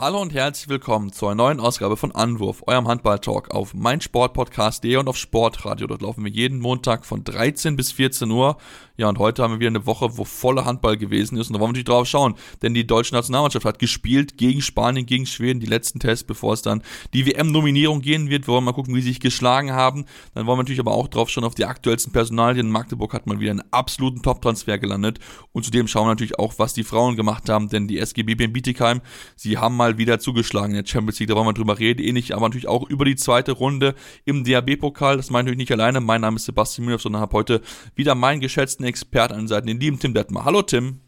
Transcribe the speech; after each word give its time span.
Hallo 0.00 0.22
und 0.22 0.32
herzlich 0.32 0.68
willkommen 0.68 1.10
zu 1.10 1.26
einer 1.26 1.34
neuen 1.34 1.58
Ausgabe 1.58 1.96
von 1.96 2.12
Anwurf, 2.12 2.62
eurem 2.68 2.86
Handball-Talk 2.86 3.50
auf 3.50 3.74
meinsportpodcast.de 3.74 4.94
und 4.94 5.08
auf 5.08 5.16
Sportradio. 5.16 5.88
Dort 5.88 6.02
laufen 6.02 6.24
wir 6.24 6.30
jeden 6.30 6.60
Montag 6.60 7.04
von 7.04 7.24
13 7.24 7.74
bis 7.74 7.90
14 7.90 8.30
Uhr 8.30 8.58
ja, 8.98 9.08
und 9.08 9.20
heute 9.20 9.44
haben 9.44 9.52
wir 9.52 9.60
wieder 9.60 9.68
eine 9.68 9.86
Woche, 9.86 10.18
wo 10.18 10.24
voller 10.24 10.64
Handball 10.64 10.96
gewesen 10.96 11.38
ist. 11.38 11.46
Und 11.46 11.54
da 11.54 11.60
wollen 11.60 11.68
wir 11.68 11.78
natürlich 11.78 11.84
drauf 11.84 12.08
schauen. 12.08 12.34
Denn 12.62 12.74
die 12.74 12.84
deutsche 12.84 13.14
Nationalmannschaft 13.14 13.64
hat 13.64 13.78
gespielt 13.78 14.36
gegen 14.36 14.60
Spanien, 14.60 15.06
gegen 15.06 15.24
Schweden, 15.24 15.60
die 15.60 15.66
letzten 15.66 16.00
Tests, 16.00 16.24
bevor 16.24 16.52
es 16.52 16.62
dann 16.62 16.82
die 17.14 17.24
WM-Nominierung 17.24 18.00
gehen 18.00 18.28
wird. 18.28 18.48
Wir 18.48 18.54
wollen 18.54 18.64
mal 18.64 18.72
gucken, 18.72 18.96
wie 18.96 19.00
sie 19.00 19.10
sich 19.10 19.20
geschlagen 19.20 19.70
haben. 19.70 20.04
Dann 20.34 20.46
wollen 20.46 20.58
wir 20.58 20.62
natürlich 20.64 20.80
aber 20.80 20.94
auch 20.94 21.06
drauf 21.06 21.30
schauen 21.30 21.44
auf 21.44 21.54
die 21.54 21.64
aktuellsten 21.64 22.12
Personalien. 22.12 22.72
Magdeburg 22.72 23.14
hat 23.14 23.28
mal 23.28 23.38
wieder 23.38 23.52
einen 23.52 23.62
absoluten 23.70 24.20
Top-Transfer 24.20 24.78
gelandet. 24.78 25.20
Und 25.52 25.64
zudem 25.64 25.86
schauen 25.86 26.06
wir 26.06 26.10
natürlich 26.10 26.40
auch, 26.40 26.54
was 26.58 26.74
die 26.74 26.82
Frauen 26.82 27.14
gemacht 27.14 27.48
haben. 27.48 27.68
Denn 27.68 27.86
die 27.86 28.00
SGB 28.00 28.34
Bietigheim, 28.34 29.00
sie 29.36 29.58
haben 29.58 29.76
mal 29.76 29.87
wieder 29.96 30.18
zugeschlagen 30.18 30.74
in 30.74 30.82
der 30.82 30.86
Champions 30.86 31.18
League. 31.20 31.30
Da 31.30 31.36
wollen 31.36 31.46
wir 31.46 31.54
drüber 31.54 31.78
reden. 31.78 32.02
Ähnlich, 32.02 32.34
aber 32.34 32.46
natürlich 32.46 32.68
auch 32.68 32.88
über 32.90 33.06
die 33.06 33.16
zweite 33.16 33.52
Runde 33.52 33.94
im 34.26 34.44
DAB-Pokal. 34.44 35.16
Das 35.16 35.30
meine 35.30 35.50
ich 35.50 35.56
nicht 35.56 35.72
alleine. 35.72 36.00
Mein 36.00 36.20
Name 36.20 36.36
ist 36.36 36.44
Sebastian 36.44 36.84
Müller, 36.84 36.98
sondern 36.98 37.22
habe 37.22 37.32
heute 37.32 37.62
wieder 37.94 38.14
meinen 38.14 38.40
geschätzten 38.40 38.84
Experten 38.84 39.34
an 39.34 39.40
den 39.40 39.48
Seiten, 39.48 39.66
den 39.66 39.80
lieben 39.80 39.98
Tim 39.98 40.12
Detmer. 40.12 40.44
Hallo 40.44 40.60
Tim. 40.62 41.00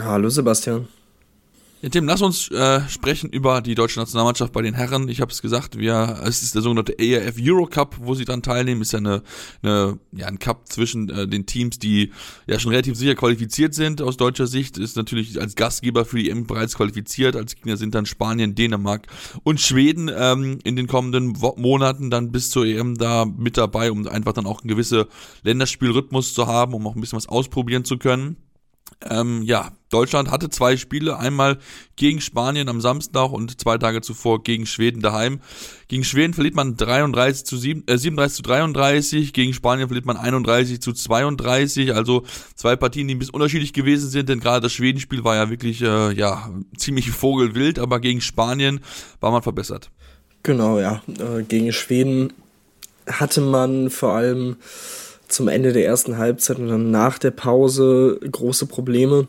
Hallo 0.00 0.28
Sebastian. 0.28 0.88
Ja, 1.84 1.90
Tim, 1.90 2.06
lass 2.06 2.22
uns 2.22 2.50
äh, 2.50 2.80
sprechen 2.88 3.28
über 3.28 3.60
die 3.60 3.74
deutsche 3.74 4.00
Nationalmannschaft 4.00 4.54
bei 4.54 4.62
den 4.62 4.72
Herren. 4.72 5.06
Ich 5.10 5.20
habe 5.20 5.30
es 5.30 5.42
gesagt, 5.42 5.78
wir, 5.78 6.18
es 6.24 6.42
ist 6.42 6.54
der 6.54 6.62
sogenannte 6.62 6.98
ERF 6.98 7.36
Eurocup, 7.38 7.96
wo 8.00 8.14
sie 8.14 8.24
dann 8.24 8.40
teilnehmen. 8.40 8.80
Ist 8.80 8.94
ja 8.94 9.00
eine, 9.00 9.22
eine 9.60 9.98
ja, 10.12 10.26
ein 10.26 10.38
Cup 10.38 10.66
zwischen 10.66 11.10
äh, 11.10 11.28
den 11.28 11.44
Teams, 11.44 11.78
die 11.78 12.10
ja 12.46 12.58
schon 12.58 12.70
relativ 12.70 12.96
sicher 12.96 13.14
qualifiziert 13.14 13.74
sind 13.74 14.00
aus 14.00 14.16
deutscher 14.16 14.46
Sicht. 14.46 14.78
Ist 14.78 14.96
natürlich 14.96 15.38
als 15.38 15.56
Gastgeber 15.56 16.06
für 16.06 16.16
die 16.16 16.30
EM 16.30 16.46
bereits 16.46 16.74
qualifiziert. 16.74 17.36
Als 17.36 17.54
Gegner 17.54 17.76
sind 17.76 17.94
dann 17.94 18.06
Spanien, 18.06 18.54
Dänemark 18.54 19.06
und 19.42 19.60
Schweden 19.60 20.10
ähm, 20.16 20.60
in 20.64 20.76
den 20.76 20.86
kommenden 20.86 21.42
Wo 21.42 21.54
Monaten 21.58 22.08
dann 22.08 22.32
bis 22.32 22.48
zur 22.48 22.64
EM 22.64 22.96
da 22.96 23.26
mit 23.26 23.58
dabei, 23.58 23.92
um 23.92 24.08
einfach 24.08 24.32
dann 24.32 24.46
auch 24.46 24.62
einen 24.62 24.68
gewissen 24.68 25.04
Länderspielrhythmus 25.42 26.32
zu 26.32 26.46
haben, 26.46 26.72
um 26.72 26.86
auch 26.86 26.94
ein 26.94 27.02
bisschen 27.02 27.18
was 27.18 27.28
ausprobieren 27.28 27.84
zu 27.84 27.98
können. 27.98 28.38
Ähm, 29.08 29.42
ja, 29.42 29.72
Deutschland 29.90 30.30
hatte 30.30 30.50
zwei 30.50 30.76
Spiele, 30.76 31.18
einmal 31.18 31.58
gegen 31.96 32.20
Spanien 32.20 32.68
am 32.68 32.80
Samstag 32.80 33.30
und 33.30 33.60
zwei 33.60 33.76
Tage 33.78 34.00
zuvor 34.00 34.42
gegen 34.42 34.66
Schweden 34.66 35.02
daheim. 35.02 35.40
Gegen 35.88 36.04
Schweden 36.04 36.32
verliert 36.34 36.54
man 36.54 36.76
33 36.76 37.44
zu 37.44 37.56
7, 37.56 37.84
äh, 37.86 37.98
37 37.98 38.36
zu 38.36 38.42
33, 38.42 39.32
gegen 39.32 39.52
Spanien 39.52 39.88
verliert 39.88 40.06
man 40.06 40.16
31 40.16 40.80
zu 40.80 40.92
32, 40.92 41.94
also 41.94 42.24
zwei 42.54 42.76
Partien, 42.76 43.06
die 43.06 43.14
ein 43.14 43.18
bisschen 43.18 43.34
unterschiedlich 43.34 43.72
gewesen 43.72 44.08
sind, 44.08 44.28
denn 44.28 44.40
gerade 44.40 44.62
das 44.62 44.72
Schwedenspiel 44.72 45.22
war 45.22 45.36
ja 45.36 45.50
wirklich, 45.50 45.82
äh, 45.82 46.12
ja, 46.12 46.50
ziemlich 46.76 47.10
vogelwild, 47.10 47.78
aber 47.78 48.00
gegen 48.00 48.20
Spanien 48.20 48.80
war 49.20 49.30
man 49.30 49.42
verbessert. 49.42 49.90
Genau, 50.42 50.78
ja, 50.78 51.02
äh, 51.08 51.42
gegen 51.42 51.72
Schweden 51.72 52.32
hatte 53.06 53.40
man 53.40 53.90
vor 53.90 54.14
allem 54.14 54.56
zum 55.34 55.48
Ende 55.48 55.72
der 55.72 55.84
ersten 55.84 56.16
Halbzeit 56.16 56.58
und 56.58 56.68
dann 56.68 56.90
nach 56.90 57.18
der 57.18 57.32
Pause 57.32 58.18
große 58.30 58.66
Probleme, 58.66 59.26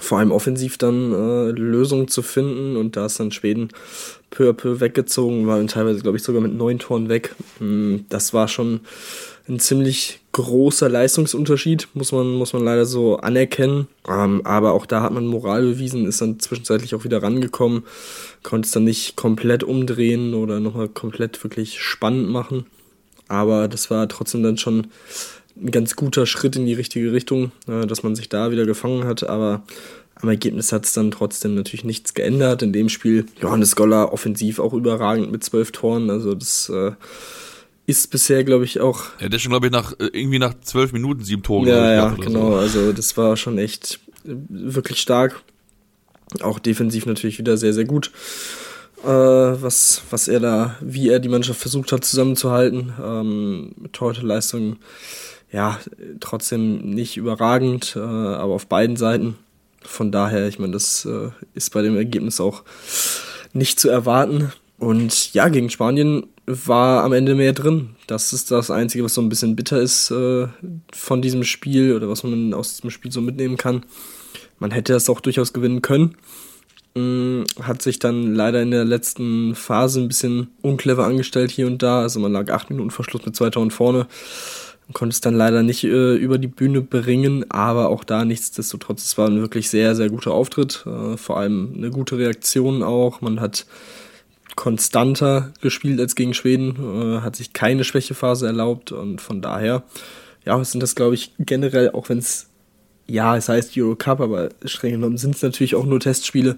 vor 0.00 0.18
allem 0.18 0.32
offensiv 0.32 0.78
dann 0.78 1.12
äh, 1.12 1.50
Lösungen 1.50 2.08
zu 2.08 2.22
finden 2.22 2.76
und 2.76 2.96
da 2.96 3.06
ist 3.06 3.20
dann 3.20 3.30
Schweden 3.30 3.68
peu 4.30 4.48
à 4.48 4.54
peu 4.54 4.80
weggezogen, 4.80 5.46
waren 5.46 5.68
teilweise, 5.68 6.00
glaube 6.00 6.16
ich, 6.16 6.22
sogar 6.22 6.40
mit 6.40 6.54
neun 6.54 6.78
Toren 6.78 7.10
weg. 7.10 7.34
Hm, 7.58 8.06
das 8.08 8.32
war 8.32 8.48
schon 8.48 8.80
ein 9.48 9.60
ziemlich 9.60 10.20
großer 10.32 10.88
Leistungsunterschied, 10.88 11.88
muss 11.92 12.12
man, 12.12 12.32
muss 12.32 12.54
man 12.54 12.64
leider 12.64 12.86
so 12.86 13.18
anerkennen. 13.18 13.88
Ähm, 14.08 14.40
aber 14.44 14.72
auch 14.72 14.86
da 14.86 15.02
hat 15.02 15.12
man 15.12 15.26
Moral 15.26 15.62
bewiesen, 15.62 16.06
ist 16.06 16.22
dann 16.22 16.40
zwischenzeitlich 16.40 16.94
auch 16.94 17.04
wieder 17.04 17.22
rangekommen, 17.22 17.82
konnte 18.42 18.66
es 18.66 18.72
dann 18.72 18.84
nicht 18.84 19.16
komplett 19.16 19.62
umdrehen 19.62 20.32
oder 20.32 20.58
nochmal 20.58 20.88
komplett 20.88 21.42
wirklich 21.44 21.82
spannend 21.82 22.30
machen. 22.30 22.64
Aber 23.32 23.66
das 23.66 23.90
war 23.90 24.06
trotzdem 24.08 24.42
dann 24.42 24.58
schon 24.58 24.88
ein 25.56 25.70
ganz 25.70 25.96
guter 25.96 26.26
Schritt 26.26 26.54
in 26.54 26.66
die 26.66 26.74
richtige 26.74 27.12
Richtung, 27.12 27.50
äh, 27.66 27.86
dass 27.86 28.02
man 28.02 28.14
sich 28.14 28.28
da 28.28 28.50
wieder 28.50 28.66
gefangen 28.66 29.04
hat. 29.04 29.26
Aber 29.26 29.62
am 30.16 30.28
Ergebnis 30.28 30.70
hat 30.70 30.84
es 30.84 30.92
dann 30.92 31.10
trotzdem 31.10 31.54
natürlich 31.54 31.84
nichts 31.84 32.12
geändert. 32.12 32.60
In 32.60 32.74
dem 32.74 32.90
Spiel 32.90 33.24
Johannes 33.40 33.74
Goller 33.74 34.12
offensiv 34.12 34.58
auch 34.58 34.74
überragend 34.74 35.32
mit 35.32 35.42
zwölf 35.42 35.72
Toren. 35.72 36.10
Also 36.10 36.34
das 36.34 36.68
äh, 36.68 36.92
ist 37.86 38.10
bisher, 38.10 38.44
glaube 38.44 38.66
ich, 38.66 38.80
auch. 38.80 39.04
Ja, 39.18 39.30
der 39.30 39.36
ist 39.36 39.42
schon, 39.42 39.50
glaube 39.52 39.66
ich, 39.66 39.72
nach 39.72 39.94
irgendwie 39.98 40.38
nach 40.38 40.52
zwölf 40.60 40.92
Minuten 40.92 41.24
sieben 41.24 41.42
Tore. 41.42 41.70
Ja, 41.70 41.90
ja, 41.90 42.08
genau. 42.10 42.50
So. 42.50 42.56
Also 42.56 42.92
das 42.92 43.16
war 43.16 43.38
schon 43.38 43.56
echt 43.56 43.98
äh, 44.26 44.34
wirklich 44.50 45.00
stark. 45.00 45.40
Auch 46.42 46.58
defensiv 46.58 47.06
natürlich 47.06 47.38
wieder 47.38 47.56
sehr, 47.56 47.72
sehr 47.72 47.86
gut 47.86 48.10
äh, 49.04 49.06
was, 49.62 50.02
was 50.10 50.28
er 50.28 50.40
da, 50.40 50.76
wie 50.80 51.08
er 51.08 51.18
die 51.18 51.28
Mannschaft 51.28 51.60
versucht 51.60 51.92
hat 51.92 52.04
zusammenzuhalten. 52.04 52.92
Ähm, 53.02 53.72
Torhüterleistung, 53.92 54.76
ja, 55.50 55.78
trotzdem 56.20 56.90
nicht 56.90 57.16
überragend, 57.16 57.94
äh, 57.96 58.00
aber 58.00 58.54
auf 58.54 58.66
beiden 58.66 58.96
Seiten. 58.96 59.36
Von 59.82 60.12
daher, 60.12 60.46
ich 60.48 60.58
meine, 60.58 60.72
das 60.72 61.04
äh, 61.04 61.30
ist 61.54 61.72
bei 61.72 61.82
dem 61.82 61.96
Ergebnis 61.96 62.40
auch 62.40 62.62
nicht 63.52 63.80
zu 63.80 63.88
erwarten. 63.88 64.52
Und 64.78 65.32
ja, 65.34 65.48
gegen 65.48 65.70
Spanien 65.70 66.26
war 66.46 67.04
am 67.04 67.12
Ende 67.12 67.34
mehr 67.34 67.52
drin. 67.52 67.90
Das 68.06 68.32
ist 68.32 68.50
das 68.50 68.70
Einzige, 68.70 69.04
was 69.04 69.14
so 69.14 69.20
ein 69.20 69.28
bisschen 69.28 69.56
bitter 69.56 69.80
ist 69.80 70.10
äh, 70.10 70.48
von 70.92 71.22
diesem 71.22 71.44
Spiel 71.44 71.94
oder 71.94 72.08
was 72.08 72.22
man 72.24 72.54
aus 72.54 72.76
diesem 72.76 72.90
Spiel 72.90 73.12
so 73.12 73.20
mitnehmen 73.20 73.56
kann. 73.56 73.84
Man 74.58 74.70
hätte 74.70 74.92
das 74.92 75.08
auch 75.08 75.20
durchaus 75.20 75.52
gewinnen 75.52 75.82
können. 75.82 76.16
Mm, 76.94 77.44
hat 77.62 77.80
sich 77.80 77.98
dann 77.98 78.34
leider 78.34 78.60
in 78.60 78.70
der 78.70 78.84
letzten 78.84 79.54
Phase 79.54 80.00
ein 80.00 80.08
bisschen 80.08 80.48
unclever 80.60 81.06
angestellt 81.06 81.50
hier 81.50 81.66
und 81.66 81.82
da. 81.82 82.00
Also 82.00 82.20
man 82.20 82.32
lag 82.32 82.50
acht 82.50 82.70
Minuten 82.70 82.90
vor 82.90 83.04
Schluss 83.04 83.24
mit 83.24 83.34
zwei 83.34 83.50
Toren 83.50 83.70
vorne. 83.70 84.06
Konnte 84.92 85.14
es 85.14 85.22
dann 85.22 85.34
leider 85.34 85.62
nicht 85.62 85.84
äh, 85.84 86.14
über 86.16 86.36
die 86.36 86.48
Bühne 86.48 86.82
bringen, 86.82 87.50
aber 87.50 87.88
auch 87.88 88.04
da 88.04 88.26
nichtsdestotrotz, 88.26 89.04
es 89.04 89.16
war 89.16 89.26
ein 89.26 89.40
wirklich 89.40 89.70
sehr, 89.70 89.94
sehr 89.94 90.10
guter 90.10 90.32
Auftritt. 90.32 90.84
Äh, 90.86 91.16
vor 91.16 91.38
allem 91.38 91.72
eine 91.74 91.90
gute 91.90 92.18
Reaktion 92.18 92.82
auch. 92.82 93.22
Man 93.22 93.40
hat 93.40 93.64
konstanter 94.54 95.52
gespielt 95.62 95.98
als 95.98 96.14
gegen 96.14 96.34
Schweden, 96.34 96.76
äh, 96.76 97.20
hat 97.20 97.36
sich 97.36 97.54
keine 97.54 97.84
Schwächephase 97.84 98.46
erlaubt 98.46 98.92
und 98.92 99.22
von 99.22 99.40
daher, 99.40 99.82
ja, 100.44 100.62
sind 100.62 100.82
das, 100.82 100.94
glaube 100.94 101.14
ich, 101.14 101.32
generell, 101.38 101.90
auch 101.92 102.10
wenn 102.10 102.18
es 102.18 102.48
ja, 103.12 103.36
es 103.36 103.50
heißt 103.50 103.76
Eurocup, 103.76 104.20
aber 104.20 104.48
streng 104.64 104.92
genommen 104.92 105.18
sind 105.18 105.34
es 105.34 105.42
natürlich 105.42 105.74
auch 105.74 105.84
nur 105.84 106.00
Testspiele, 106.00 106.56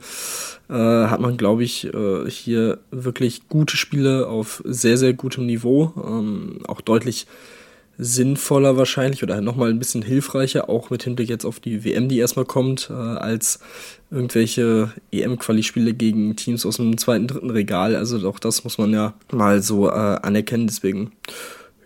äh, 0.71 0.73
hat 0.73 1.21
man, 1.21 1.37
glaube 1.37 1.65
ich, 1.65 1.93
äh, 1.93 2.31
hier 2.31 2.79
wirklich 2.93 3.49
gute 3.49 3.77
Spiele 3.77 4.29
auf 4.29 4.63
sehr, 4.65 4.97
sehr 4.97 5.15
gutem 5.15 5.47
Niveau. 5.47 5.93
Ähm, 5.97 6.61
auch 6.69 6.81
deutlich 6.81 7.27
sinnvoller 7.99 8.77
wahrscheinlich 8.77 9.25
oder 9.25 9.41
nochmal 9.41 9.71
ein 9.71 9.81
bisschen 9.81 10.03
hilfreicher, 10.03 10.69
auch 10.69 10.91
mit 10.91 11.03
Hinblick 11.03 11.29
jetzt 11.29 11.45
auf 11.45 11.59
die 11.59 11.85
WM, 11.85 12.09
die 12.09 12.19
erstmal 12.19 12.45
kommt, 12.45 12.89
äh, 12.89 12.93
als 12.93 13.59
irgendwelche 14.13 14.93
EM-Quali-Spiele 15.11 15.93
gegen 15.93 16.37
Teams 16.37 16.65
aus 16.67 16.77
dem 16.77 16.97
zweiten, 16.99 17.27
dritten 17.27 17.51
Regal. 17.51 17.97
Also 17.97 18.29
auch 18.29 18.39
das 18.39 18.63
muss 18.63 18.79
man 18.79 18.93
ja 18.93 19.15
mal 19.33 19.61
so 19.61 19.89
äh, 19.89 19.93
anerkennen. 19.93 20.69
Deswegen, 20.69 21.11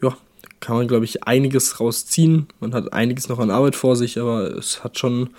ja, 0.03 0.15
kann 0.61 0.77
man, 0.77 0.89
glaube 0.89 1.05
ich, 1.05 1.25
einiges 1.25 1.81
rausziehen. 1.81 2.47
Man 2.61 2.75
hat 2.75 2.93
einiges 2.93 3.29
noch 3.29 3.39
an 3.39 3.51
Arbeit 3.51 3.77
vor 3.77 3.97
sich, 3.97 4.19
aber 4.19 4.57
es 4.57 4.83
hat 4.85 4.99
schon 4.99 5.31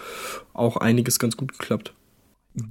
auch 0.53 0.77
einiges 0.77 1.19
ganz 1.19 1.37
gut 1.37 1.57
geklappt. 1.57 1.93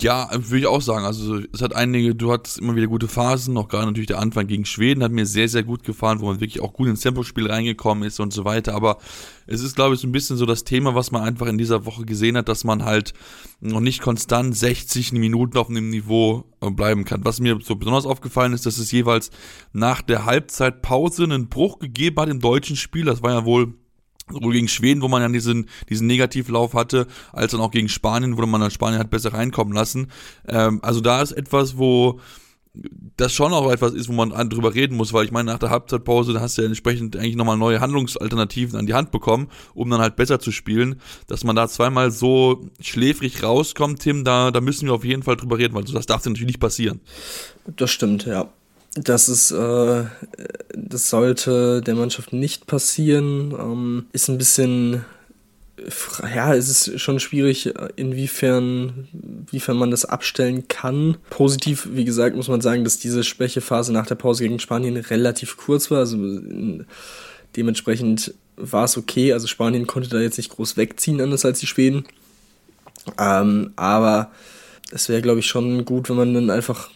Ja, 0.00 0.28
würde 0.32 0.58
ich 0.58 0.66
auch 0.66 0.82
sagen. 0.82 1.04
Also 1.04 1.40
es 1.52 1.62
hat 1.62 1.74
einige, 1.74 2.14
du 2.14 2.32
hattest 2.32 2.58
immer 2.58 2.74
wieder 2.74 2.88
gute 2.88 3.06
Phasen, 3.06 3.54
noch 3.54 3.68
gerade 3.68 3.86
natürlich 3.86 4.08
der 4.08 4.18
Anfang 4.18 4.48
gegen 4.48 4.64
Schweden 4.64 5.04
hat 5.04 5.12
mir 5.12 5.24
sehr, 5.24 5.48
sehr 5.48 5.62
gut 5.62 5.84
gefallen, 5.84 6.20
wo 6.20 6.26
man 6.26 6.40
wirklich 6.40 6.60
auch 6.60 6.72
gut 6.72 6.88
ins 6.88 7.00
Tempospiel 7.00 7.50
reingekommen 7.50 8.02
ist 8.02 8.18
und 8.18 8.32
so 8.32 8.44
weiter. 8.44 8.74
Aber 8.74 8.98
es 9.46 9.62
ist, 9.62 9.76
glaube 9.76 9.94
ich, 9.94 10.00
so 10.00 10.08
ein 10.08 10.12
bisschen 10.12 10.36
so 10.36 10.46
das 10.46 10.64
Thema, 10.64 10.96
was 10.96 11.12
man 11.12 11.22
einfach 11.22 11.46
in 11.46 11.58
dieser 11.58 11.86
Woche 11.86 12.04
gesehen 12.04 12.36
hat, 12.36 12.48
dass 12.48 12.64
man 12.64 12.84
halt 12.84 13.14
noch 13.60 13.80
nicht 13.80 14.02
konstant 14.02 14.56
60 14.56 15.12
Minuten 15.12 15.56
auf 15.56 15.70
einem 15.70 15.90
Niveau 15.90 16.44
äh, 16.60 16.70
bleiben 16.70 17.04
kann. 17.04 17.24
Was 17.24 17.40
mir 17.40 17.58
so 17.62 17.76
besonders 17.76 18.04
aufgefallen 18.04 18.54
ist, 18.54 18.66
dass 18.66 18.78
es 18.78 18.90
jeweils 18.90 19.30
nach 19.72 20.02
der 20.02 20.24
Halbzeitpause 20.26 21.24
einen 21.24 21.48
Bruch 21.48 21.78
gegeben 21.78 22.20
hat 22.20 22.28
im 22.28 22.40
deutschen 22.40 22.76
Spiel. 22.76 23.04
Das 23.04 23.22
war 23.22 23.30
ja 23.32 23.44
wohl 23.44 23.74
sowohl 24.30 24.52
gegen 24.52 24.68
Schweden, 24.68 25.02
wo 25.02 25.08
man 25.08 25.22
ja 25.22 25.28
diesen, 25.28 25.68
diesen 25.88 26.06
Negativlauf 26.06 26.74
hatte, 26.74 27.06
als 27.32 27.52
dann 27.52 27.60
auch 27.60 27.70
gegen 27.70 27.88
Spanien, 27.88 28.36
wo 28.36 28.46
man 28.46 28.60
dann 28.60 28.70
Spanien 28.70 29.00
hat 29.00 29.10
besser 29.10 29.32
reinkommen 29.32 29.74
lassen. 29.74 30.08
Ähm, 30.46 30.80
also 30.82 31.00
da 31.00 31.22
ist 31.22 31.32
etwas, 31.32 31.78
wo 31.78 32.20
das 33.16 33.32
schon 33.32 33.52
auch 33.52 33.70
etwas 33.70 33.92
ist, 33.92 34.08
wo 34.08 34.12
man 34.12 34.30
drüber 34.48 34.74
reden 34.74 34.96
muss, 34.96 35.12
weil 35.12 35.24
ich 35.24 35.32
meine, 35.32 35.50
nach 35.50 35.58
der 35.58 35.70
Halbzeitpause, 35.70 36.32
da 36.32 36.40
hast 36.40 36.58
du 36.58 36.62
ja 36.62 36.68
entsprechend 36.68 37.16
eigentlich 37.16 37.36
nochmal 37.36 37.56
neue 37.56 37.80
Handlungsalternativen 37.80 38.78
an 38.78 38.86
die 38.86 38.94
Hand 38.94 39.10
bekommen, 39.10 39.48
um 39.74 39.90
dann 39.90 40.00
halt 40.00 40.16
besser 40.16 40.38
zu 40.38 40.52
spielen. 40.52 41.00
Dass 41.26 41.44
man 41.44 41.56
da 41.56 41.68
zweimal 41.68 42.10
so 42.10 42.68
schläfrig 42.80 43.42
rauskommt, 43.42 44.00
Tim, 44.00 44.24
da, 44.24 44.50
da 44.50 44.60
müssen 44.60 44.86
wir 44.86 44.94
auf 44.94 45.04
jeden 45.04 45.22
Fall 45.22 45.36
drüber 45.36 45.58
reden, 45.58 45.74
weil 45.74 45.84
das 45.84 46.06
darf 46.06 46.24
natürlich 46.24 46.46
nicht 46.46 46.60
passieren. 46.60 47.00
Das 47.66 47.90
stimmt, 47.90 48.26
ja. 48.26 48.48
Das 49.04 49.28
ist, 49.28 49.52
äh, 49.52 50.04
das 50.74 51.10
sollte 51.10 51.80
der 51.82 51.94
Mannschaft 51.94 52.32
nicht 52.32 52.66
passieren. 52.66 53.52
Ähm, 53.52 54.06
ist 54.12 54.28
ein 54.28 54.38
bisschen, 54.38 55.04
ja, 56.34 56.54
es 56.54 56.68
ist 56.68 57.00
schon 57.00 57.20
schwierig, 57.20 57.72
inwiefern, 57.96 59.08
inwiefern 59.12 59.76
man 59.76 59.90
das 59.92 60.04
abstellen 60.04 60.66
kann. 60.66 61.16
Positiv, 61.30 61.88
wie 61.92 62.04
gesagt, 62.04 62.34
muss 62.34 62.48
man 62.48 62.60
sagen, 62.60 62.82
dass 62.82 62.98
diese 62.98 63.22
Schwächephase 63.22 63.92
nach 63.92 64.06
der 64.06 64.16
Pause 64.16 64.42
gegen 64.42 64.58
Spanien 64.58 64.96
relativ 64.96 65.56
kurz 65.56 65.90
war. 65.90 65.98
Also 65.98 66.18
dementsprechend 67.56 68.34
war 68.56 68.84
es 68.84 68.96
okay. 68.96 69.32
Also 69.32 69.46
Spanien 69.46 69.86
konnte 69.86 70.08
da 70.08 70.18
jetzt 70.18 70.38
nicht 70.38 70.50
groß 70.50 70.76
wegziehen, 70.76 71.20
anders 71.20 71.44
als 71.44 71.60
die 71.60 71.66
Schweden. 71.68 72.04
Ähm, 73.16 73.72
aber 73.76 74.32
es 74.90 75.08
wäre, 75.08 75.22
glaube 75.22 75.38
ich, 75.38 75.46
schon 75.46 75.84
gut, 75.84 76.08
wenn 76.08 76.16
man 76.16 76.34
dann 76.34 76.50
einfach 76.50 76.90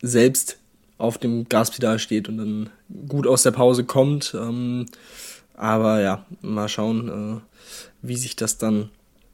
selbst 0.00 0.59
auf 1.00 1.18
dem 1.18 1.48
Gaspedal 1.48 1.98
steht 1.98 2.28
und 2.28 2.38
dann 2.38 2.70
gut 3.08 3.26
aus 3.26 3.42
der 3.42 3.52
Pause 3.52 3.84
kommt. 3.84 4.34
Ähm, 4.34 4.86
aber 5.54 6.00
ja, 6.00 6.24
mal 6.42 6.68
schauen, 6.68 7.08
äh, 7.08 7.40
wie 8.02 8.16
sich 8.16 8.36
das 8.36 8.58
dann 8.58 8.90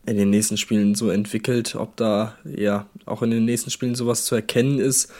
in 0.06 0.16
den 0.16 0.30
nächsten 0.30 0.56
Spielen 0.56 0.94
so 0.94 1.10
entwickelt, 1.10 1.74
ob 1.74 1.96
da 1.96 2.36
ja 2.44 2.86
auch 3.04 3.22
in 3.22 3.30
den 3.30 3.44
nächsten 3.44 3.70
Spielen 3.70 3.94
sowas 3.94 4.24
zu 4.24 4.34
erkennen 4.34 4.78
ist. 4.78 5.12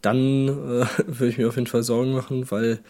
Dann 0.00 0.48
äh, 0.48 0.86
würde 1.06 1.28
ich 1.28 1.38
mir 1.38 1.48
auf 1.48 1.56
jeden 1.56 1.66
Fall 1.66 1.82
Sorgen 1.82 2.12
machen, 2.12 2.50
weil 2.50 2.80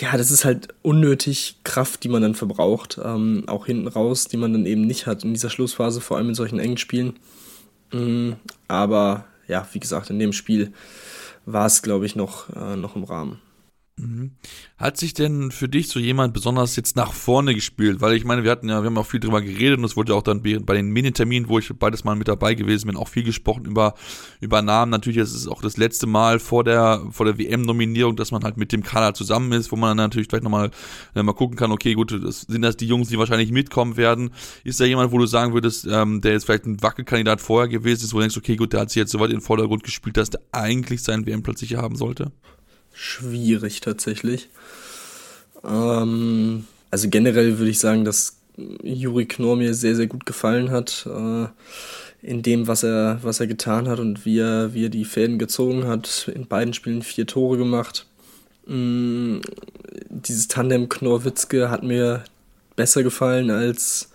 ja, 0.00 0.16
das 0.16 0.30
ist 0.30 0.44
halt 0.44 0.68
unnötig 0.82 1.56
Kraft, 1.64 2.04
die 2.04 2.08
man 2.08 2.22
dann 2.22 2.34
verbraucht, 2.34 3.00
ähm, 3.02 3.44
auch 3.46 3.66
hinten 3.66 3.88
raus, 3.88 4.26
die 4.26 4.36
man 4.36 4.52
dann 4.52 4.66
eben 4.66 4.86
nicht 4.86 5.06
hat 5.06 5.24
in 5.24 5.34
dieser 5.34 5.50
Schlussphase, 5.50 6.00
vor 6.00 6.18
allem 6.18 6.28
in 6.28 6.34
solchen 6.34 6.60
engen 6.60 6.76
Spielen. 6.76 7.14
Mm, 7.92 8.32
aber 8.68 9.24
ja, 9.48 9.66
wie 9.72 9.80
gesagt, 9.80 10.10
in 10.10 10.18
dem 10.18 10.32
Spiel 10.32 10.72
war 11.46 11.66
es, 11.66 11.82
glaube 11.82 12.06
ich, 12.06 12.16
noch, 12.16 12.48
äh, 12.50 12.76
noch 12.76 12.96
im 12.96 13.04
Rahmen. 13.04 13.40
Mhm. 14.02 14.32
Hat 14.78 14.96
sich 14.96 15.14
denn 15.14 15.52
für 15.52 15.68
dich 15.68 15.88
so 15.88 16.00
jemand 16.00 16.34
besonders 16.34 16.74
jetzt 16.74 16.96
nach 16.96 17.12
vorne 17.12 17.54
gespielt? 17.54 18.00
Weil 18.00 18.16
ich 18.16 18.24
meine, 18.24 18.42
wir 18.42 18.50
hatten 18.50 18.68
ja, 18.68 18.82
wir 18.82 18.86
haben 18.86 18.98
auch 18.98 19.06
viel 19.06 19.20
drüber 19.20 19.40
geredet 19.40 19.78
und 19.78 19.84
es 19.84 19.96
wurde 19.96 20.12
ja 20.12 20.18
auch 20.18 20.22
dann 20.22 20.42
bei 20.42 20.74
den 20.74 20.88
Miniterminen, 20.88 21.48
wo 21.48 21.58
ich 21.60 21.72
beides 21.78 22.02
mal 22.02 22.16
mit 22.16 22.26
dabei 22.26 22.54
gewesen 22.54 22.88
bin, 22.88 22.96
auch 22.96 23.06
viel 23.08 23.22
gesprochen 23.22 23.64
über, 23.64 23.94
über 24.40 24.60
Namen. 24.60 24.90
Natürlich 24.90 25.18
ist 25.18 25.34
es 25.34 25.46
auch 25.46 25.62
das 25.62 25.76
letzte 25.76 26.08
Mal 26.08 26.40
vor 26.40 26.64
der, 26.64 27.06
vor 27.10 27.26
der 27.26 27.38
WM-Nominierung, 27.38 28.16
dass 28.16 28.32
man 28.32 28.42
halt 28.42 28.56
mit 28.56 28.72
dem 28.72 28.82
Kader 28.82 29.14
zusammen 29.14 29.52
ist, 29.52 29.70
wo 29.70 29.76
man 29.76 29.96
dann 29.96 30.08
natürlich 30.08 30.26
vielleicht 30.28 30.44
nochmal 30.44 30.72
äh, 31.14 31.22
mal 31.22 31.34
gucken 31.34 31.56
kann, 31.56 31.70
okay, 31.70 31.94
gut, 31.94 32.10
das 32.10 32.40
sind 32.42 32.62
das 32.62 32.76
die 32.76 32.88
Jungs, 32.88 33.08
die 33.08 33.18
wahrscheinlich 33.18 33.52
mitkommen 33.52 33.96
werden. 33.96 34.30
Ist 34.64 34.80
da 34.80 34.84
jemand, 34.84 35.12
wo 35.12 35.18
du 35.18 35.26
sagen 35.26 35.54
würdest, 35.54 35.86
ähm, 35.88 36.20
der 36.20 36.32
jetzt 36.32 36.46
vielleicht 36.46 36.66
ein 36.66 36.82
Wackelkandidat 36.82 37.40
vorher 37.40 37.68
gewesen 37.68 38.04
ist, 38.04 38.12
wo 38.12 38.16
du 38.16 38.22
denkst, 38.22 38.36
okay, 38.36 38.56
gut, 38.56 38.72
der 38.72 38.80
hat 38.80 38.90
sich 38.90 38.96
jetzt 38.96 39.12
so 39.12 39.20
weit 39.20 39.30
in 39.30 39.36
den 39.36 39.42
Vordergrund 39.42 39.84
gespielt, 39.84 40.16
dass 40.16 40.30
der 40.30 40.40
eigentlich 40.50 41.02
seinen 41.04 41.24
WM-Platz 41.24 41.60
sicher 41.60 41.78
haben 41.78 41.94
sollte? 41.94 42.32
Schwierig 42.92 43.80
tatsächlich. 43.80 44.48
Ähm, 45.64 46.66
also 46.90 47.08
generell 47.08 47.58
würde 47.58 47.70
ich 47.70 47.78
sagen, 47.78 48.04
dass 48.04 48.36
Juri 48.82 49.26
Knorr 49.26 49.56
mir 49.56 49.74
sehr, 49.74 49.96
sehr 49.96 50.06
gut 50.06 50.26
gefallen 50.26 50.70
hat 50.70 51.06
äh, 51.06 51.46
in 52.22 52.42
dem, 52.42 52.68
was 52.68 52.82
er, 52.82 53.18
was 53.22 53.40
er 53.40 53.46
getan 53.46 53.88
hat 53.88 53.98
und 53.98 54.24
wie 54.24 54.38
er, 54.38 54.74
wie 54.74 54.84
er 54.86 54.90
die 54.90 55.04
Fäden 55.04 55.38
gezogen 55.38 55.86
hat. 55.86 56.30
In 56.34 56.46
beiden 56.46 56.74
Spielen 56.74 57.02
vier 57.02 57.26
Tore 57.26 57.56
gemacht. 57.56 58.06
Mm, 58.66 59.38
dieses 60.08 60.48
Tandem 60.48 60.88
Knorr-Witzke 60.88 61.70
hat 61.70 61.82
mir 61.82 62.24
besser 62.76 63.02
gefallen 63.02 63.50
als 63.50 64.10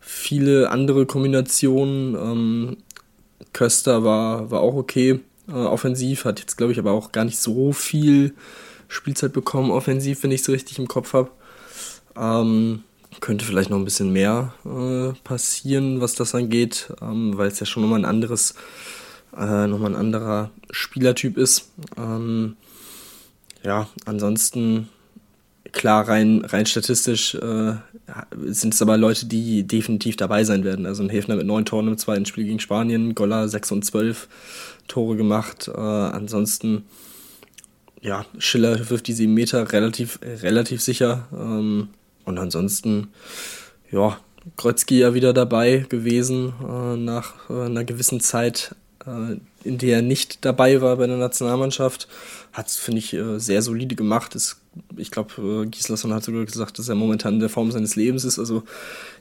viele 0.00 0.70
andere 0.70 1.06
Kombinationen. 1.06 2.14
Ähm, 2.14 2.76
Köster 3.52 4.04
war, 4.04 4.50
war 4.50 4.60
auch 4.60 4.74
okay 4.74 5.20
äh, 5.48 5.52
offensiv, 5.52 6.24
hat 6.24 6.40
jetzt 6.40 6.56
glaube 6.56 6.72
ich 6.72 6.78
aber 6.78 6.92
auch 6.92 7.12
gar 7.12 7.24
nicht 7.24 7.38
so 7.38 7.72
viel 7.72 8.34
Spielzeit 8.88 9.32
bekommen, 9.32 9.70
offensiv, 9.70 10.22
wenn 10.22 10.30
ich 10.30 10.40
es 10.40 10.46
so 10.46 10.52
richtig 10.52 10.78
im 10.78 10.88
Kopf 10.88 11.12
habe. 11.12 11.30
Ähm, 12.16 12.84
könnte 13.20 13.44
vielleicht 13.44 13.70
noch 13.70 13.78
ein 13.78 13.84
bisschen 13.84 14.12
mehr 14.12 14.54
äh, 14.64 15.12
passieren, 15.24 16.00
was 16.00 16.14
das 16.14 16.34
angeht, 16.34 16.92
ähm, 17.00 17.36
weil 17.36 17.48
es 17.48 17.60
ja 17.60 17.66
schon 17.66 17.82
nochmal 17.82 18.00
ein 18.00 18.04
anderes, 18.04 18.54
äh, 19.36 19.66
nochmal 19.66 19.92
ein 19.92 19.96
anderer 19.96 20.50
Spielertyp 20.70 21.36
ist. 21.36 21.70
Ähm, 21.96 22.56
ja, 23.62 23.88
ansonsten 24.04 24.88
klar, 25.72 26.08
rein, 26.08 26.44
rein 26.44 26.66
statistisch 26.66 27.34
äh, 27.34 27.74
sind 28.46 28.74
es 28.74 28.82
aber 28.82 28.96
Leute, 28.96 29.26
die 29.26 29.66
definitiv 29.66 30.16
dabei 30.16 30.44
sein 30.44 30.64
werden. 30.64 30.86
Also 30.86 31.02
ein 31.02 31.10
Häfner 31.10 31.36
mit 31.36 31.46
neun 31.46 31.64
Toren 31.64 31.88
im 31.88 31.98
zweiten 31.98 32.26
Spiel 32.26 32.44
gegen 32.44 32.60
Spanien, 32.60 33.14
Goller 33.14 33.48
6 33.48 33.72
und 33.72 33.84
12 33.84 34.28
Tore 34.88 35.16
gemacht. 35.16 35.68
Äh, 35.68 35.80
ansonsten, 35.80 36.84
ja, 38.00 38.26
Schiller 38.38 38.90
wirft 38.90 39.06
die 39.06 39.12
7 39.12 39.32
Meter 39.32 39.72
relativ, 39.72 40.18
relativ 40.22 40.82
sicher. 40.82 41.26
Ähm, 41.32 41.88
und 42.24 42.38
ansonsten, 42.38 43.08
ja, 43.90 44.18
Kreuzki 44.56 44.98
ja 44.98 45.14
wieder 45.14 45.32
dabei 45.32 45.86
gewesen 45.88 46.52
äh, 46.62 46.96
nach 46.96 47.48
äh, 47.48 47.64
einer 47.64 47.84
gewissen 47.84 48.20
Zeit, 48.20 48.74
äh, 49.06 49.36
in 49.66 49.78
der 49.78 49.96
er 49.96 50.02
nicht 50.02 50.44
dabei 50.44 50.80
war 50.82 50.96
bei 50.96 51.06
der 51.06 51.16
Nationalmannschaft. 51.16 52.08
Hat 52.52 52.68
es, 52.68 52.76
finde 52.76 52.98
ich, 52.98 53.14
äh, 53.14 53.38
sehr 53.38 53.62
solide 53.62 53.96
gemacht. 53.96 54.34
Ist, 54.34 54.60
ich 54.96 55.10
glaube, 55.10 55.64
äh, 55.64 55.66
Gislason 55.66 56.12
hat 56.12 56.24
sogar 56.24 56.44
gesagt, 56.44 56.78
dass 56.78 56.88
er 56.88 56.94
momentan 56.94 57.34
in 57.34 57.40
der 57.40 57.48
Form 57.48 57.70
seines 57.72 57.96
Lebens 57.96 58.24
ist. 58.24 58.38
Also 58.38 58.64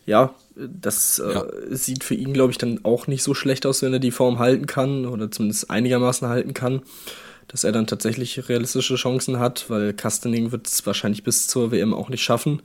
ja, 0.06 0.34
das 0.56 1.20
äh, 1.20 1.34
ja. 1.34 1.46
sieht 1.70 2.04
für 2.04 2.16
ihn, 2.16 2.34
glaube 2.34 2.52
ich, 2.52 2.58
dann 2.58 2.82
auch 2.84 3.08
nicht 3.08 3.24
so 3.24 3.34
schlecht 3.34 3.66
aus, 3.66 3.82
wenn 3.82 3.94
er 3.94 4.00
die 4.00 4.12
Form 4.12 4.40
halten 4.40 4.66
kann 4.66 5.06
oder 5.06 5.32
zumindest 5.32 5.70
einigermaßen 5.70 6.28
halten 6.28 6.54
kann. 6.54 6.82
Dass 7.48 7.64
er 7.64 7.72
dann 7.72 7.88
tatsächlich 7.88 8.48
realistische 8.48 8.96
Chancen 8.96 9.38
hat, 9.38 9.70
weil 9.70 9.94
Kastening 9.94 10.52
wird 10.52 10.68
es 10.68 10.86
wahrscheinlich 10.86 11.24
bis 11.24 11.48
zur 11.48 11.72
WM 11.72 11.94
auch 11.94 12.10
nicht 12.10 12.24
schaffen, 12.24 12.62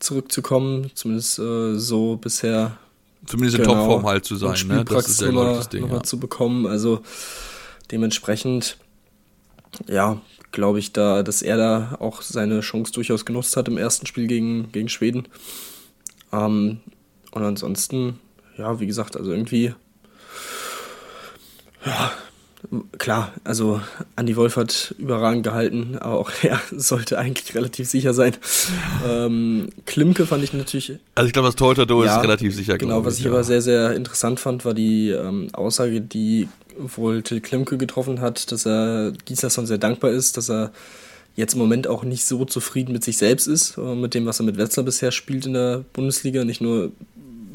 zurückzukommen. 0.00 0.90
Zumindest 0.94 1.38
äh, 1.38 1.78
so 1.78 2.16
bisher. 2.16 2.76
Zumindest 3.26 3.58
in 3.58 3.64
genau, 3.64 3.74
Topform 3.74 4.06
halt 4.06 4.24
zu 4.24 4.36
sein, 4.36 4.66
ne? 4.66 4.84
Das 4.84 5.08
ist 5.08 5.20
ja, 5.20 5.28
immer, 5.28 5.54
das 5.54 5.68
Ding. 5.68 5.88
Ja. 5.90 6.02
zu 6.02 6.18
bekommen. 6.18 6.66
Also 6.66 7.02
dementsprechend, 7.90 8.76
ja, 9.88 10.20
glaube 10.50 10.78
ich, 10.78 10.92
da, 10.92 11.22
dass 11.22 11.40
er 11.40 11.56
da 11.56 11.96
auch 11.98 12.20
seine 12.20 12.60
Chance 12.60 12.92
durchaus 12.92 13.24
genutzt 13.24 13.56
hat 13.56 13.68
im 13.68 13.78
ersten 13.78 14.06
Spiel 14.06 14.26
gegen, 14.26 14.70
gegen 14.72 14.88
Schweden. 14.88 15.28
Ähm, 16.32 16.80
und 17.32 17.42
ansonsten, 17.42 18.18
ja, 18.56 18.78
wie 18.80 18.86
gesagt, 18.86 19.16
also 19.16 19.32
irgendwie, 19.32 19.74
ja, 21.84 22.12
klar, 22.98 23.32
also 23.44 23.80
Andy 24.16 24.36
Wolf 24.36 24.56
hat 24.56 24.94
überragend 24.98 25.42
gehalten, 25.42 25.96
aber 25.98 26.18
auch 26.18 26.30
er 26.42 26.60
sollte 26.70 27.18
eigentlich 27.18 27.54
relativ 27.54 27.88
sicher 27.88 28.14
sein. 28.14 28.36
Ähm, 29.06 29.70
Klimke 29.86 30.26
fand 30.26 30.44
ich 30.44 30.52
natürlich. 30.52 30.92
Also 31.14 31.26
ich 31.26 31.32
glaube, 31.32 31.48
das 31.48 31.56
Torhüter-Duo 31.56 32.04
ja, 32.04 32.16
ist 32.16 32.22
relativ 32.22 32.54
sicher. 32.54 32.78
Genau, 32.78 33.04
was 33.04 33.18
ich 33.18 33.24
ja. 33.24 33.30
aber 33.30 33.44
sehr, 33.44 33.62
sehr 33.62 33.94
interessant 33.94 34.40
fand, 34.40 34.64
war 34.64 34.74
die 34.74 35.10
ähm, 35.10 35.48
Aussage, 35.52 36.00
die 36.00 36.48
wohl 36.78 37.22
Till 37.22 37.40
Klimke 37.40 37.76
getroffen 37.76 38.20
hat, 38.20 38.50
dass 38.52 38.66
er 38.66 39.12
Gislason 39.24 39.66
sehr 39.66 39.78
dankbar 39.78 40.10
ist, 40.10 40.36
dass 40.36 40.48
er 40.48 40.72
jetzt 41.34 41.54
im 41.54 41.60
Moment 41.60 41.86
auch 41.86 42.04
nicht 42.04 42.24
so 42.24 42.44
zufrieden 42.44 42.92
mit 42.92 43.04
sich 43.04 43.16
selbst 43.16 43.46
ist, 43.46 43.78
äh, 43.78 43.94
mit 43.94 44.14
dem, 44.14 44.26
was 44.26 44.40
er 44.40 44.46
mit 44.46 44.58
Wetzlar 44.58 44.84
bisher 44.84 45.12
spielt 45.12 45.46
in 45.46 45.54
der 45.54 45.84
Bundesliga. 45.92 46.44
Nicht 46.44 46.60
nur 46.60 46.92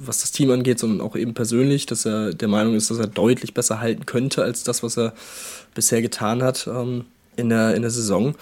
was 0.01 0.22
das 0.22 0.32
Team 0.32 0.51
angeht, 0.51 0.80
sondern 0.80 1.01
auch 1.01 1.16
eben 1.16 1.34
persönlich, 1.34 1.86
dass 1.86 2.06
er 2.06 2.34
der 2.34 2.48
Meinung 2.48 2.75
ist, 2.75 2.89
dass 2.89 3.00
er 3.00 3.08
deutlich 3.08 3.54
besser 3.54 3.80
halten 3.80 4.06
könnte 4.06 4.44
als 4.44 4.63
das, 4.63 4.84
was 4.84 4.98
er 4.98 5.13
bisher 5.74 6.01
getan 6.01 6.44
hat 6.44 6.68
ähm, 6.68 7.06
in, 7.36 7.50
der, 7.50 7.75
in 7.75 7.82
der 7.82 7.92
Saison. 7.92 8.36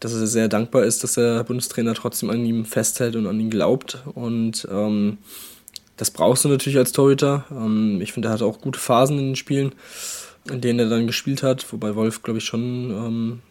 Dass 0.00 0.14
er 0.14 0.26
sehr 0.26 0.48
dankbar 0.48 0.84
ist, 0.84 1.04
dass 1.04 1.14
der 1.14 1.44
Bundestrainer 1.44 1.94
trotzdem 1.94 2.30
an 2.30 2.44
ihm 2.44 2.64
festhält 2.64 3.16
und 3.16 3.26
an 3.26 3.38
ihn 3.38 3.50
glaubt. 3.50 3.98
Und 4.14 4.66
ähm, 4.70 5.18
das 5.96 6.10
brauchst 6.10 6.44
du 6.44 6.48
natürlich 6.48 6.78
als 6.78 6.92
Torhüter. 6.92 7.44
Ähm, 7.50 8.00
ich 8.00 8.12
finde, 8.12 8.28
er 8.28 8.32
hatte 8.32 8.46
auch 8.46 8.60
gute 8.60 8.78
Phasen 8.78 9.18
in 9.18 9.26
den 9.26 9.36
Spielen, 9.36 9.72
in 10.50 10.60
denen 10.60 10.78
er 10.78 10.88
dann 10.88 11.06
gespielt 11.06 11.42
hat, 11.42 11.70
wobei 11.72 11.94
Wolf, 11.94 12.22
glaube 12.22 12.38
ich, 12.38 12.44
schon 12.44 12.90
ähm, 12.90 13.42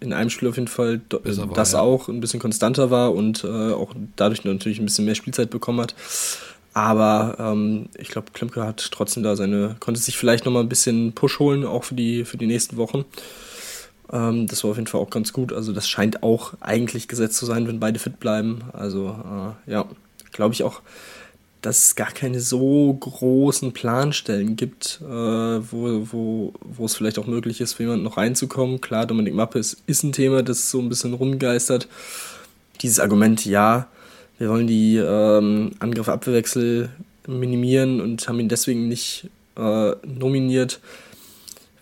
in 0.00 0.12
einem 0.12 0.30
Spiel 0.30 0.48
auf 0.48 0.56
jeden 0.56 0.68
Fall 0.68 1.00
war, 1.10 1.54
das 1.54 1.72
ja. 1.72 1.80
auch 1.80 2.08
ein 2.08 2.20
bisschen 2.20 2.40
konstanter 2.40 2.90
war 2.90 3.14
und 3.14 3.44
äh, 3.44 3.72
auch 3.72 3.94
dadurch 4.16 4.44
natürlich 4.44 4.78
ein 4.78 4.84
bisschen 4.84 5.04
mehr 5.04 5.14
Spielzeit 5.14 5.50
bekommen 5.50 5.80
hat. 5.80 5.94
Aber 6.74 7.36
ähm, 7.40 7.88
ich 7.96 8.08
glaube, 8.08 8.28
Klemke 8.32 8.64
hat 8.64 8.90
trotzdem 8.92 9.22
da 9.22 9.34
seine, 9.34 9.76
konnte 9.80 10.00
sich 10.00 10.16
vielleicht 10.16 10.44
nochmal 10.44 10.62
ein 10.62 10.68
bisschen 10.68 11.12
Push 11.12 11.40
holen, 11.40 11.64
auch 11.64 11.84
für 11.84 11.94
die, 11.94 12.24
für 12.24 12.36
die 12.36 12.46
nächsten 12.46 12.76
Wochen. 12.76 13.04
Ähm, 14.12 14.46
das 14.46 14.62
war 14.62 14.70
auf 14.70 14.76
jeden 14.76 14.86
Fall 14.86 15.00
auch 15.00 15.10
ganz 15.10 15.32
gut. 15.32 15.52
Also 15.52 15.72
das 15.72 15.88
scheint 15.88 16.22
auch 16.22 16.54
eigentlich 16.60 17.08
gesetzt 17.08 17.36
zu 17.36 17.46
sein, 17.46 17.66
wenn 17.66 17.80
beide 17.80 17.98
fit 17.98 18.20
bleiben. 18.20 18.60
Also 18.72 19.08
äh, 19.66 19.70
ja, 19.72 19.86
glaube 20.32 20.54
ich 20.54 20.62
auch, 20.62 20.82
dass 21.62 21.86
es 21.86 21.94
gar 21.96 22.12
keine 22.12 22.40
so 22.40 22.94
großen 22.94 23.72
Planstellen 23.72 24.56
gibt, 24.56 25.00
äh, 25.02 25.06
wo, 25.06 26.06
wo, 26.12 26.52
wo 26.62 26.84
es 26.84 26.94
vielleicht 26.94 27.18
auch 27.18 27.26
möglich 27.26 27.60
ist, 27.60 27.74
für 27.74 27.82
jemanden 27.82 28.04
noch 28.04 28.16
reinzukommen. 28.16 28.80
Klar, 28.80 29.06
Dominik 29.06 29.34
Mappe 29.34 29.58
ist, 29.58 29.82
ist 29.86 30.04
ein 30.04 30.12
Thema, 30.12 30.42
das 30.42 30.70
so 30.70 30.80
ein 30.80 30.88
bisschen 30.88 31.14
rumgeistert. 31.14 31.88
Dieses 32.80 33.00
Argument, 33.00 33.44
ja, 33.44 33.88
wir 34.38 34.50
wollen 34.50 34.68
die 34.68 34.96
ähm, 34.96 35.72
Angriff-Abwehrwechsel 35.80 36.90
minimieren 37.26 38.00
und 38.00 38.28
haben 38.28 38.38
ihn 38.38 38.48
deswegen 38.48 38.88
nicht 38.88 39.28
äh, 39.56 39.92
nominiert, 40.06 40.80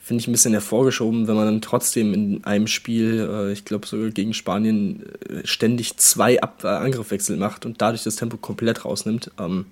finde 0.06 0.20
ich 0.20 0.28
ein 0.28 0.32
bisschen 0.32 0.52
hervorgeschoben, 0.52 1.26
wenn 1.26 1.34
man 1.34 1.46
dann 1.46 1.60
trotzdem 1.60 2.14
in 2.14 2.44
einem 2.44 2.68
Spiel, 2.68 3.28
äh, 3.28 3.52
ich 3.52 3.64
glaube 3.64 3.88
sogar 3.88 4.10
gegen 4.10 4.34
Spanien, 4.34 5.04
äh, 5.28 5.44
ständig 5.44 5.96
zwei 5.96 6.40
Ab 6.40 6.62
äh, 6.62 6.68
Angriffwechsel 6.68 7.36
macht 7.36 7.66
und 7.66 7.82
dadurch 7.82 8.04
das 8.04 8.14
Tempo 8.14 8.36
komplett 8.36 8.84
rausnimmt. 8.84 9.32
Ähm, 9.36 9.66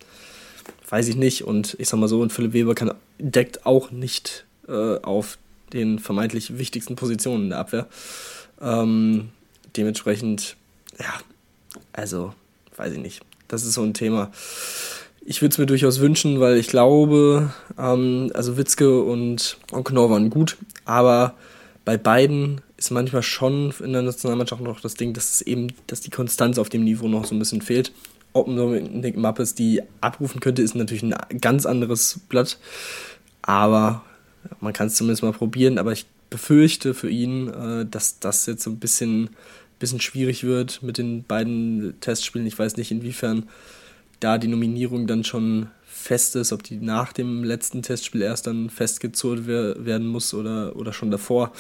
weiß 0.88 1.06
ich 1.06 1.14
nicht. 1.14 1.44
Und 1.44 1.76
ich 1.78 1.88
sag 1.88 2.00
mal 2.00 2.08
so, 2.08 2.20
und 2.20 2.32
Philipp 2.32 2.52
Weber 2.52 2.74
kann, 2.74 2.94
deckt 3.20 3.64
auch 3.64 3.92
nicht 3.92 4.44
äh, 4.66 4.98
auf 4.98 5.38
den 5.72 6.00
vermeintlich 6.00 6.58
wichtigsten 6.58 6.96
Positionen 6.96 7.44
in 7.44 7.50
der 7.50 7.60
Abwehr. 7.60 7.86
Ähm, 8.60 9.28
dementsprechend, 9.76 10.56
ja, 10.98 11.14
also, 11.92 12.34
weiß 12.76 12.92
ich 12.92 12.98
nicht. 12.98 13.22
Das 13.46 13.64
ist 13.64 13.74
so 13.74 13.84
ein 13.84 13.94
Thema 13.94 14.32
ich 15.26 15.40
würde 15.40 15.52
es 15.52 15.59
mir 15.59 15.66
durchaus 15.66 16.00
wünschen, 16.00 16.40
weil 16.40 16.57
ich 16.57 16.69
glaube, 16.69 17.52
ähm, 17.78 18.31
also 18.35 18.57
Witzke 18.57 19.02
und, 19.02 19.59
Knorr 19.85 20.11
waren 20.11 20.31
gut, 20.31 20.57
aber 20.85 21.35
bei 21.85 21.97
beiden 21.97 22.61
ist 22.76 22.90
manchmal 22.90 23.23
schon 23.23 23.73
in 23.83 23.93
der 23.93 24.02
Nationalmannschaft 24.02 24.62
noch 24.62 24.81
das 24.81 24.95
Ding, 24.95 25.12
dass 25.12 25.35
es 25.35 25.43
eben, 25.43 25.69
dass 25.87 26.00
die 26.00 26.11
Konstanz 26.11 26.59
auf 26.59 26.69
dem 26.69 26.85
Niveau 26.85 27.09
noch 27.09 27.25
so 27.25 27.35
ein 27.35 27.38
bisschen 27.38 27.62
fehlt. 27.62 27.93
Ob 28.33 28.49
Nick 28.49 29.16
Mappes 29.16 29.54
die 29.54 29.81
abrufen 30.00 30.40
könnte, 30.40 30.62
ist 30.62 30.75
natürlich 30.75 31.04
ein 31.04 31.14
ganz 31.40 31.66
anderes 31.66 32.21
Blatt. 32.28 32.59
Aber 33.43 34.02
man 34.61 34.73
kann 34.73 34.88
es 34.88 34.97
zumindest 34.97 35.23
mal 35.23 35.33
probieren. 35.33 35.78
Aber 35.78 35.93
ich 35.93 36.07
befürchte 36.31 36.95
für 36.95 37.09
ihn, 37.09 37.49
äh, 37.49 37.87
dass 37.87 38.19
das 38.19 38.47
jetzt 38.47 38.64
so 38.64 38.71
ein 38.71 38.78
bisschen, 38.78 39.31
bisschen 39.78 40.00
schwierig 40.00 40.43
wird 40.43 40.83
mit 40.83 40.99
den 40.99 41.23
beiden 41.23 41.95
Testspielen. 42.00 42.47
Ich 42.47 42.59
weiß 42.59 42.76
nicht, 42.76 42.90
inwiefern 42.90 43.49
da 44.21 44.38
die 44.38 44.49
Nominierung 44.49 45.06
dann 45.06 45.25
schon 45.25 45.68
fest 45.85 46.37
ist, 46.37 46.52
ob 46.52 46.62
die 46.62 46.76
nach 46.76 47.12
dem 47.12 47.44
letzten 47.44 47.83
Testspiel 47.83 48.23
erst 48.23 48.47
dann 48.47 48.68
festgezurrt 48.71 49.47
werden 49.47 50.06
muss 50.06 50.35
oder, 50.35 50.76
oder 50.76 50.92
schon 50.92 51.11
davor, 51.11 51.52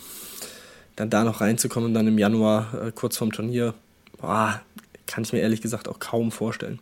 dann 0.96 1.10
da 1.10 1.24
noch 1.24 1.40
reinzukommen 1.40 1.94
dann 1.94 2.06
im 2.06 2.18
Januar 2.18 2.74
äh, 2.74 2.92
kurz 2.92 3.16
vorm 3.16 3.32
Turnier, 3.32 3.74
boah, 4.18 4.60
kann 5.06 5.24
ich 5.24 5.32
mir 5.32 5.40
ehrlich 5.40 5.60
gesagt 5.60 5.88
auch 5.88 5.98
kaum 5.98 6.30
vorstellen. 6.30 6.78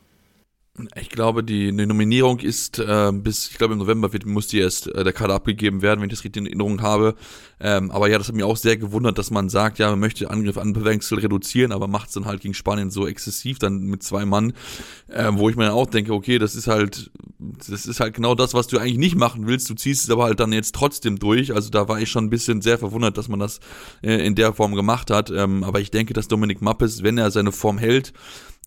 Ich 0.95 1.11
glaube, 1.11 1.45
die, 1.45 1.67
die 1.67 1.87
Nominierung 1.87 2.39
ist 2.39 2.79
äh, 2.79 3.13
bis, 3.13 3.51
ich 3.51 3.59
glaube 3.59 3.75
im 3.75 3.79
November 3.79 4.15
wird, 4.15 4.25
muss 4.25 4.47
die 4.47 4.59
erst 4.59 4.87
äh, 4.87 5.05
der 5.05 5.13
Kader 5.13 5.35
abgegeben 5.35 5.83
werden, 5.83 6.01
wenn 6.01 6.09
ich 6.09 6.15
das 6.15 6.25
richtig 6.25 6.41
in 6.41 6.47
Erinnerung 6.47 6.81
habe. 6.81 7.15
Ähm, 7.61 7.91
aber 7.91 8.09
ja, 8.09 8.17
das 8.17 8.29
hat 8.29 8.35
mich 8.35 8.45
auch 8.45 8.57
sehr 8.57 8.79
gewundert, 8.79 9.19
dass 9.19 9.31
man 9.31 9.51
sagt, 9.51 9.79
ja, 9.79 9.91
man 9.91 10.01
möchte 10.01 10.31
Angriff 10.31 10.57
an 10.57 10.73
Bewechsel 10.73 11.19
reduzieren, 11.19 11.73
aber 11.73 11.89
macht 11.89 12.09
es 12.09 12.15
dann 12.15 12.25
halt 12.25 12.41
gegen 12.41 12.55
Spanien 12.55 12.91
so 12.91 13.07
exzessiv, 13.07 13.59
dann 13.59 13.83
mit 13.83 14.03
zwei 14.03 14.25
Mann, 14.25 14.55
äh, 15.09 15.31
wo 15.33 15.51
ich 15.51 15.57
mir 15.57 15.65
dann 15.65 15.75
auch 15.75 15.87
denke, 15.87 16.15
okay, 16.15 16.39
das 16.39 16.55
ist 16.55 16.69
halt, 16.69 17.11
das 17.39 17.85
ist 17.85 18.01
halt 18.01 18.15
genau 18.15 18.35
das, 18.35 18.55
was 18.55 18.67
du 18.67 18.79
eigentlich 18.79 18.97
nicht 18.97 19.17
machen 19.17 19.47
willst. 19.47 19.69
Du 19.69 19.75
ziehst 19.75 20.05
es 20.05 20.11
aber 20.11 20.25
halt 20.25 20.41
dann 20.41 20.55
jetzt 20.55 20.75
trotzdem 20.75 21.19
durch. 21.19 21.55
Also 21.55 21.69
da 21.69 21.87
war 21.87 22.01
ich 22.01 22.11
schon 22.11 22.25
ein 22.25 22.31
bisschen 22.31 22.63
sehr 22.63 22.79
verwundert, 22.79 23.19
dass 23.19 23.29
man 23.29 23.41
das 23.41 23.61
äh, 24.03 24.27
in 24.27 24.37
der 24.37 24.55
Form 24.55 24.75
gemacht 24.75 25.11
hat. 25.11 25.31
Ähm, 25.31 25.65
aber 25.65 25.81
ich 25.81 25.91
denke, 25.91 26.15
dass 26.15 26.29
Dominik 26.29 26.63
Mappes, 26.63 27.03
wenn 27.03 27.19
er 27.19 27.31
seine 27.31 27.53
Form 27.53 27.77
hält, 27.77 28.15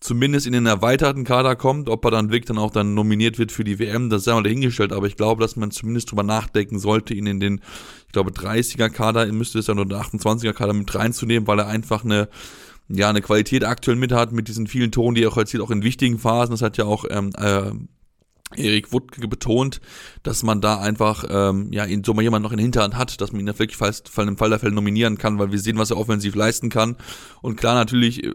zumindest 0.06 0.46
in 0.46 0.52
den 0.52 0.66
erweiterten 0.66 1.24
Kader 1.24 1.56
kommt. 1.56 1.88
Ob 1.88 2.04
er 2.04 2.12
dann 2.12 2.30
wirklich 2.30 2.46
dann 2.46 2.58
auch 2.58 2.70
dann 2.70 2.94
nominiert 2.94 3.38
wird 3.38 3.50
für 3.50 3.64
die 3.64 3.80
WM, 3.80 4.08
das 4.08 4.22
sei 4.24 4.32
mal 4.32 4.44
dahingestellt. 4.44 4.92
Aber 4.92 5.06
ich 5.08 5.16
glaube, 5.16 5.40
dass 5.40 5.56
man 5.56 5.72
zumindest 5.72 6.10
drüber 6.10 6.22
nachdenken 6.22 6.78
sollte, 6.78 7.12
ihn 7.12 7.26
in 7.26 7.40
den, 7.40 7.60
ich 8.06 8.12
glaube, 8.12 8.30
30er 8.30 8.88
Kader, 8.88 9.26
müsste 9.32 9.58
es 9.58 9.66
dann 9.66 9.80
oder 9.80 10.00
28er 10.00 10.52
Kader 10.52 10.74
mit 10.74 10.94
reinzunehmen, 10.94 11.48
weil 11.48 11.58
er 11.58 11.66
einfach 11.66 12.04
eine, 12.04 12.28
ja, 12.88 13.10
eine 13.10 13.20
Qualität 13.20 13.64
aktuell 13.64 13.96
mit 13.96 14.12
hat, 14.12 14.30
mit 14.30 14.46
diesen 14.46 14.68
vielen 14.68 14.92
Tonen, 14.92 15.16
die 15.16 15.24
er 15.24 15.30
auch 15.30 15.36
erzielt, 15.36 15.62
auch 15.62 15.72
in 15.72 15.82
wichtigen 15.82 16.20
Phasen. 16.20 16.52
Das 16.52 16.62
hat 16.62 16.76
ja 16.76 16.84
auch 16.84 17.04
ähm, 17.10 17.32
äh, 17.36 17.72
Erik 18.54 18.92
Wuttke 18.92 19.26
betont, 19.26 19.80
dass 20.22 20.44
man 20.44 20.60
da 20.60 20.78
einfach 20.78 21.24
ähm, 21.28 21.72
ja 21.72 21.84
ihn 21.84 22.04
so 22.04 22.14
mal 22.14 22.22
jemand 22.22 22.44
noch 22.44 22.52
in 22.52 22.60
Hinterhand 22.60 22.96
hat, 22.96 23.20
dass 23.20 23.32
man 23.32 23.40
ihn 23.40 23.46
da 23.46 23.58
wirklich 23.58 23.76
fast 23.76 24.10
im 24.16 24.36
Fall 24.36 24.50
der 24.50 24.60
Fälle 24.60 24.72
nominieren 24.72 25.18
kann, 25.18 25.38
weil 25.38 25.50
wir 25.50 25.58
sehen, 25.58 25.78
was 25.78 25.90
er 25.90 25.96
offensiv 25.96 26.34
leisten 26.36 26.68
kann. 26.68 26.96
Und 27.42 27.56
klar 27.56 27.74
natürlich 27.74 28.22
äh, 28.22 28.34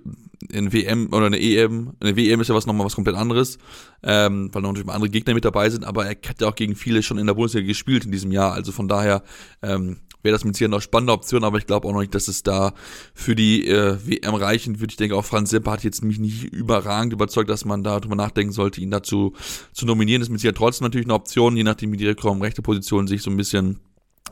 in 0.50 0.74
WM 0.74 1.14
oder 1.14 1.28
eine 1.28 1.40
EM, 1.40 1.94
eine 2.02 2.16
WM 2.18 2.42
ist 2.42 2.50
ja 2.50 2.56
was 2.56 2.66
nochmal 2.66 2.86
was 2.86 2.96
komplett 2.96 3.16
anderes, 3.16 3.58
ähm, 4.04 4.50
weil 4.52 4.62
noch 4.62 4.74
natürlich 4.74 4.90
andere 4.90 5.10
Gegner 5.10 5.34
mit 5.34 5.46
dabei 5.46 5.70
sind, 5.70 5.86
aber 5.86 6.06
er 6.06 6.12
hat 6.12 6.42
ja 6.42 6.50
auch 6.50 6.56
gegen 6.56 6.76
viele 6.76 7.04
schon 7.04 7.18
in 7.18 7.28
der 7.28 7.36
Bundesliga 7.36 7.68
gespielt 7.68 8.04
in 8.04 8.12
diesem 8.12 8.32
Jahr. 8.32 8.52
Also 8.54 8.72
von 8.72 8.88
daher 8.88 9.24
ähm, 9.62 10.00
wäre 10.24 10.34
das 10.34 10.44
mit 10.44 10.56
Sicherheit 10.56 10.72
noch 10.72 10.82
spannende 10.82 11.14
Option, 11.14 11.44
aber 11.44 11.58
ich 11.58 11.66
glaube 11.66 11.88
auch 11.88 11.94
noch 11.94 12.02
nicht, 12.02 12.16
dass 12.16 12.28
es 12.28 12.44
da 12.44 12.74
für 13.14 13.36
die 13.36 13.68
äh, 13.68 13.98
WM 14.06 14.36
reichen 14.36 14.80
wird. 14.80 14.92
Ich 14.92 14.98
denke 14.98 15.16
auch 15.16 15.26
Franz 15.26 15.50
Sepp 15.50 15.68
hat 15.68 15.84
jetzt 15.84 16.04
mich 16.04 16.20
nicht 16.20 16.46
überragend 16.46 17.14
überzeugt, 17.14 17.50
dass 17.50 17.66
man 17.66 17.84
da 17.84 18.00
drüber 18.00 18.16
nachdenken 18.16 18.52
sollte, 18.52 18.82
ihn 18.82 18.92
dazu 18.92 19.34
zu 19.74 19.86
nominieren. 19.86 20.22
Das 20.22 20.28
ist 20.28 20.32
mit 20.32 20.42
Sicherheit 20.42 20.58
trotzdem 20.58 20.86
natürlich 20.86 21.08
eine 21.08 21.16
Option, 21.16 21.58
je 21.58 21.64
nachdem 21.64 21.92
wie 21.92 21.98
die 21.98 22.08
rechte 22.08 22.62
Position 22.62 23.08
sich 23.08 23.22
so 23.22 23.32
ein 23.32 23.38
bisschen 23.38 23.80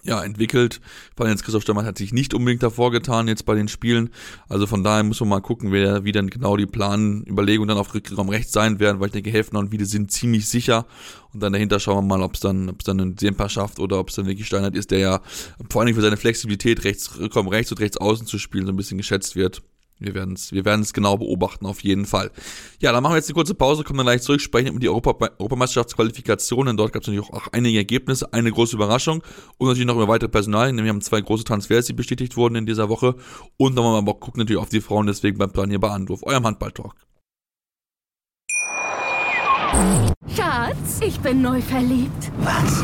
ja, 0.04 0.24
entwickelt. 0.24 0.82
Jens 1.20 1.44
Christoph 1.44 1.64
Steinmann 1.64 1.86
hat 1.86 1.98
sich 1.98 2.14
nicht 2.14 2.34
unbedingt 2.34 2.64
davor 2.64 2.92
getan 2.92 3.28
jetzt 3.28 3.46
bei 3.46 3.56
den 3.56 3.68
Spielen. 3.68 4.10
Also 4.48 4.68
von 4.68 4.84
daher 4.84 5.04
muss 5.04 5.20
man 5.20 5.30
mal 5.30 5.42
gucken, 5.42 5.72
wer, 5.72 6.04
wie 6.04 6.12
dann 6.12 6.30
genau 6.30 6.58
die 6.58 6.66
Planüberlegungen 6.66 7.68
dann 7.68 7.78
auf 7.78 7.94
Rückraum 7.94 8.30
rechts 8.30 8.52
sein 8.52 8.80
werden, 8.80 9.00
weil 9.00 9.08
ich 9.08 9.14
denke, 9.14 9.32
Häfner 9.32 9.60
und 9.60 9.72
Wiede 9.72 9.86
sind 9.86 10.12
ziemlich 10.12 10.48
sicher. 10.48 10.86
Und 11.34 11.44
dann 11.44 11.54
dahinter 11.54 11.80
schauen 11.80 12.08
wir 12.08 12.18
mal, 12.18 12.24
ob 12.24 12.36
es 12.36 12.40
dann, 12.40 12.70
ob 12.70 12.80
es 12.80 12.86
dann 12.86 13.00
ein 13.00 13.18
Semper 13.18 13.50
schafft 13.50 13.80
oder 13.80 14.00
ob 14.00 14.10
es 14.10 14.16
dann 14.16 14.26
wirklich 14.26 14.48
Steinert 14.48 14.76
ist, 14.76 14.92
der 14.92 15.00
ja 15.00 15.22
vor 15.70 15.82
allem 15.82 15.94
für 15.94 16.02
seine 16.02 16.18
Flexibilität 16.18 16.84
rechts, 16.84 17.20
Rückraum 17.20 17.48
rechts 17.48 17.72
und 17.72 17.80
rechts 17.80 17.98
außen 17.98 18.26
zu 18.26 18.40
spielen 18.40 18.66
so 18.66 18.72
ein 18.72 18.78
bisschen 18.78 18.98
geschätzt 18.98 19.36
wird. 19.36 19.62
Wir 20.00 20.14
werden 20.14 20.36
es 20.36 20.52
wir 20.52 20.66
werden's 20.66 20.94
genau 20.94 21.18
beobachten, 21.18 21.66
auf 21.66 21.84
jeden 21.84 22.06
Fall. 22.06 22.32
Ja, 22.80 22.92
dann 22.92 23.04
machen 23.04 23.14
wir 23.14 23.18
jetzt 23.18 23.28
eine 23.28 23.36
kurze 23.36 23.54
Pause, 23.54 23.84
kommen 23.84 23.98
dann 23.98 24.06
gleich 24.06 24.22
zurück, 24.22 24.40
sprechen 24.40 24.70
über 24.70 24.80
die 24.80 24.88
Europa 24.88 25.30
Europameisterschaftsqualifikationen. 25.38 26.78
Dort 26.78 26.94
gab 26.94 27.04
es 27.04 27.08
natürlich 27.08 27.30
auch 27.30 27.48
einige 27.52 27.78
Ergebnisse, 27.78 28.32
eine 28.32 28.52
große 28.52 28.76
Überraschung 28.76 29.22
und 29.58 29.68
natürlich 29.68 29.88
noch 29.88 29.96
über 29.96 30.08
weitere 30.08 30.30
Personalien. 30.30 30.78
Wir 30.78 30.90
haben 30.90 31.02
zwei 31.02 31.20
große 31.22 31.44
Transfers, 31.44 31.86
die 31.86 31.94
bestätigt 31.94 32.38
wurden 32.38 32.56
in 32.56 32.66
dieser 32.66 32.88
Woche. 32.88 33.16
Und 33.58 33.76
dann 33.76 33.84
wollen 33.84 33.96
wir 33.96 34.10
aber 34.10 34.20
gucken 34.20 34.40
natürlich 34.40 34.62
auf 34.62 34.70
die 34.70 34.82
Frauen, 34.82 35.08
deswegen 35.08 35.38
bleibt 35.38 35.58
dran 35.58 35.70
hier 35.70 35.80
bei 35.80 35.90
Anruf, 35.90 36.24
eurem 36.24 36.46
Handball-Talk. 36.46 36.96
Schatz, 40.36 41.00
ich 41.02 41.20
bin 41.20 41.42
neu 41.42 41.62
verliebt. 41.62 42.32
Was? 42.40 42.84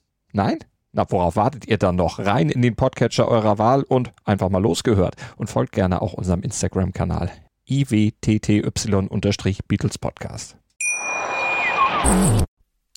Nein? 0.33 0.59
Na, 0.93 1.05
worauf 1.09 1.35
wartet 1.35 1.67
ihr 1.67 1.77
dann 1.77 1.95
noch? 1.95 2.19
Rein 2.19 2.49
in 2.49 2.61
den 2.61 2.75
Podcatcher 2.75 3.27
eurer 3.27 3.57
Wahl 3.57 3.83
und 3.83 4.11
einfach 4.25 4.49
mal 4.49 4.61
losgehört. 4.61 5.15
Und 5.37 5.49
folgt 5.49 5.71
gerne 5.71 6.01
auch 6.01 6.13
unserem 6.13 6.41
Instagram-Kanal 6.41 7.31
iwtty-Beatles 7.69 9.97
Podcast. 9.97 10.57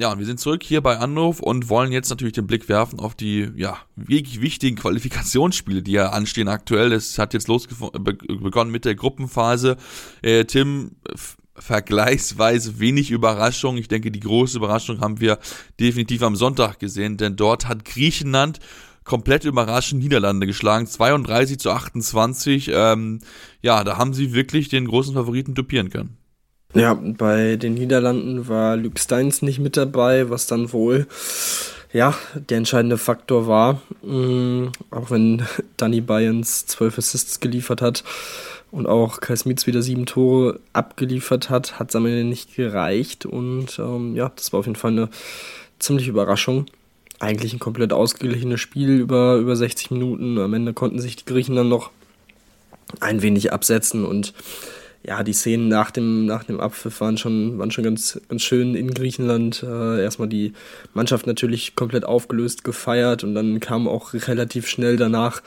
Ja, 0.01 0.11
und 0.11 0.19
wir 0.19 0.27
sind 0.27 0.41
zurück 0.41 0.65
hier 0.65 0.81
bei 0.81 0.99
Anruf 0.99 1.39
und 1.39 1.69
wollen 1.69 1.93
jetzt 1.93 2.11
natürlich 2.11 2.33
den 2.33 2.49
Blick 2.49 2.69
werfen 2.69 2.99
auf 2.99 3.15
die, 3.15 3.53
ja, 3.55 3.79
wirklich 3.95 4.41
wichtigen 4.41 4.77
Qualifikationsspiele, 4.77 5.85
die 5.85 5.93
ja 5.93 6.09
anstehen 6.09 6.49
aktuell. 6.49 6.93
Es 6.93 7.17
hat 7.17 7.33
jetzt 7.33 7.47
losgegangen 7.47 8.73
mit 8.73 8.85
der 8.85 8.97
Gruppenphase. 8.97 9.77
Äh, 10.23 10.47
Tim, 10.47 10.97
vergleichsweise 11.57 12.81
wenig 12.81 13.11
Überraschung. 13.11 13.77
Ich 13.77 13.89
denke, 13.89 14.11
die 14.11 14.21
große 14.21 14.59
Überraschung 14.59 15.01
haben 15.01 15.21
wir 15.21 15.39
definitiv 15.81 16.23
am 16.23 16.37
Sonntag 16.37 16.79
gesehen, 16.79 17.17
denn 17.17 17.37
dort 17.37 17.69
hat 17.69 17.85
Griechenland 17.85 18.59
komplett 19.05 19.45
überraschend 19.45 20.03
Niederlande 20.03 20.47
geschlagen, 20.47 20.87
32 20.87 21.59
zu 21.59 21.71
28. 21.71 22.71
Ähm, 22.73 23.21
ja, 23.63 23.85
da 23.85 23.99
haben 23.99 24.15
sie 24.15 24.33
wirklich 24.33 24.69
den 24.69 24.87
großen 24.87 25.15
Favoriten 25.15 25.55
dupieren 25.55 25.91
können. 25.91 26.17
Ja, 26.75 26.95
bei 26.95 27.57
den 27.57 27.75
Niederlanden 27.75 28.49
war 28.49 28.77
Luke 28.77 29.01
Steins 29.01 29.43
nicht 29.43 29.61
mit 29.61 29.77
dabei, 29.77 30.31
was 30.31 30.49
dann 30.49 30.73
wohl 30.73 31.07
ja 31.93 32.15
der 32.35 32.59
entscheidende 32.59 32.99
Faktor 32.99 33.47
war. 33.47 33.81
Mhm, 34.03 34.73
auch 34.91 35.11
wenn 35.11 35.47
Danny 35.77 36.01
Bayerns 36.01 36.67
zwölf 36.67 36.99
Assists 36.99 37.39
geliefert 37.39 37.81
hat 37.81 38.03
und 38.75 38.89
auch 38.89 39.21
Kai 39.21 39.37
Smits 39.37 39.69
wieder 39.69 39.83
sieben 39.83 40.05
Tore 40.05 40.59
abgeliefert 40.73 41.49
hat, 41.49 41.79
hat 41.79 41.91
es 41.91 41.97
am 41.97 42.07
Ende 42.07 42.25
nicht 42.25 42.57
gereicht. 42.57 43.25
Und 43.25 43.79
ähm, 43.79 44.17
ja, 44.17 44.33
das 44.35 44.53
war 44.53 44.61
auf 44.61 44.67
jeden 44.67 44.77
Fall 44.77 44.91
eine 44.91 45.09
ziemliche 45.79 46.11
Überraschung. 46.11 46.67
Eigentlich 47.21 47.53
ein 47.53 47.61
komplett 47.61 47.93
ausgeglichenes 47.93 48.61
Spiel 48.61 48.99
über, 48.99 49.37
über 49.37 49.55
60 49.55 49.93
Minuten. 49.93 50.39
Am 50.39 50.53
Ende 50.53 50.73
konnten 50.73 50.99
sich 50.99 51.15
die 51.15 51.25
Griechen 51.25 51.55
dann 51.55 51.69
noch 51.69 51.91
ein 52.99 53.23
wenig 53.23 53.53
absetzen 53.53 54.05
und 54.05 54.35
ja, 55.07 55.23
die 55.23 55.35
Szenen 55.35 55.69
nach 55.69 55.91
dem, 55.91 56.25
nach 56.25 56.45
dem 56.45 56.61
Abpfiff 56.61 57.01
waren 57.01 57.19
schon, 57.19 57.59
waren 57.59 57.71
schon 57.71 57.85
ganz, 57.85 58.21
ganz 58.29 58.43
schön 58.43 58.75
in 58.75 58.93
Griechenland. 58.93 59.63
Äh, 59.63 60.03
erstmal 60.03 60.29
die 60.29 60.55
Mannschaft 60.95 61.27
natürlich 61.27 61.77
komplett 61.77 62.05
aufgelöst 62.05 62.65
gefeiert 62.65 63.23
und 63.23 63.35
dann 63.35 63.61
kamen 63.61 63.87
auch 63.87 64.15
relativ 64.15 64.67
schnell 64.67 64.97
danach 64.97 65.43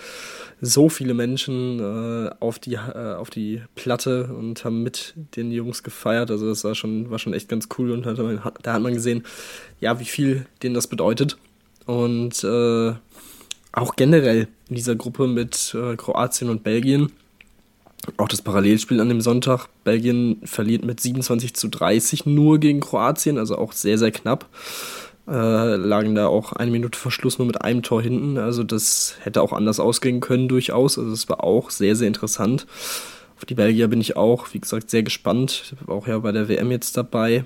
so 0.60 0.90
viele 0.90 1.14
Menschen 1.14 1.80
äh, 1.80 2.32
auf, 2.40 2.60
die, 2.60 2.74
äh, 2.74 3.14
auf 3.14 3.30
die 3.30 3.62
Platte 3.76 4.34
und 4.34 4.66
haben 4.66 4.82
mit 4.82 5.14
den 5.36 5.52
Jungs 5.52 5.84
gefeiert. 5.84 6.32
Also 6.32 6.48
das 6.48 6.64
war 6.64 6.74
schon, 6.74 7.10
war 7.12 7.20
schon 7.20 7.34
echt 7.34 7.48
ganz 7.48 7.68
cool 7.78 7.92
und 7.92 8.06
hat, 8.06 8.18
da 8.64 8.74
hat 8.74 8.82
man 8.82 8.94
gesehen, 8.94 9.24
ja, 9.80 10.00
wie 10.00 10.06
viel 10.06 10.48
denen 10.64 10.74
das 10.74 10.88
bedeutet. 10.88 11.38
Und 11.86 12.44
äh, 12.44 12.94
auch 13.72 13.96
generell 13.96 14.48
in 14.70 14.76
dieser 14.76 14.96
Gruppe 14.96 15.28
mit 15.28 15.76
äh, 15.76 15.96
Kroatien 15.96 16.50
und 16.50 16.64
Belgien. 16.64 17.12
Auch 18.18 18.28
das 18.28 18.42
Parallelspiel 18.42 19.00
an 19.00 19.10
dem 19.10 19.22
Sonntag. 19.22 19.68
Belgien 19.84 20.42
verliert 20.44 20.84
mit 20.84 21.00
27 21.00 21.54
zu 21.54 21.68
30 21.68 22.26
nur 22.26 22.60
gegen 22.60 22.80
Kroatien, 22.80 23.38
also 23.38 23.58
auch 23.58 23.74
sehr, 23.74 23.98
sehr 23.98 24.12
knapp 24.12 24.48
äh, 25.28 25.76
lagen 25.76 26.16
da 26.16 26.28
auch 26.28 26.54
eine 26.54 26.72
Minute 26.72 26.98
Verschluss 26.98 27.38
nur 27.38 27.48
mit 27.48 27.62
einem 27.62 27.84
Tor 27.84 28.02
hinten. 28.02 28.38
Also 28.38 28.64
das 28.64 29.16
hätte 29.22 29.42
auch 29.42 29.54
anders 29.54 29.80
ausgehen 29.80 30.20
können 30.20 30.48
durchaus. 30.48 30.98
Also 30.98 31.12
es 31.12 31.28
war 31.30 31.44
auch 31.44 31.70
sehr, 31.70 31.96
sehr 31.96 32.08
interessant. 32.08 32.66
Auf 33.36 33.46
die 33.46 33.56
Belgier 33.56 33.88
bin 33.88 34.02
ich 34.02 34.16
auch, 34.16 34.48
wie 34.54 34.60
gesagt, 34.60 34.90
sehr 34.90 35.04
gespannt. 35.04 35.74
Ich 35.80 35.88
war 35.88 35.96
auch 35.96 36.08
ja 36.08 36.18
bei 36.20 36.32
der 36.32 36.50
WM 36.50 36.72
jetzt 36.72 36.98
dabei, 36.98 37.46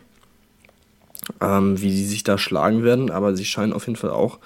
ähm, 1.42 1.82
wie 1.82 1.92
sie 1.92 2.06
sich 2.06 2.24
da 2.24 2.38
schlagen 2.38 2.84
werden. 2.84 3.10
Aber 3.10 3.36
sie 3.36 3.46
scheinen 3.46 3.74
auf 3.74 3.88
jeden 3.88 3.98
Fall 3.98 4.12
auch 4.12 4.40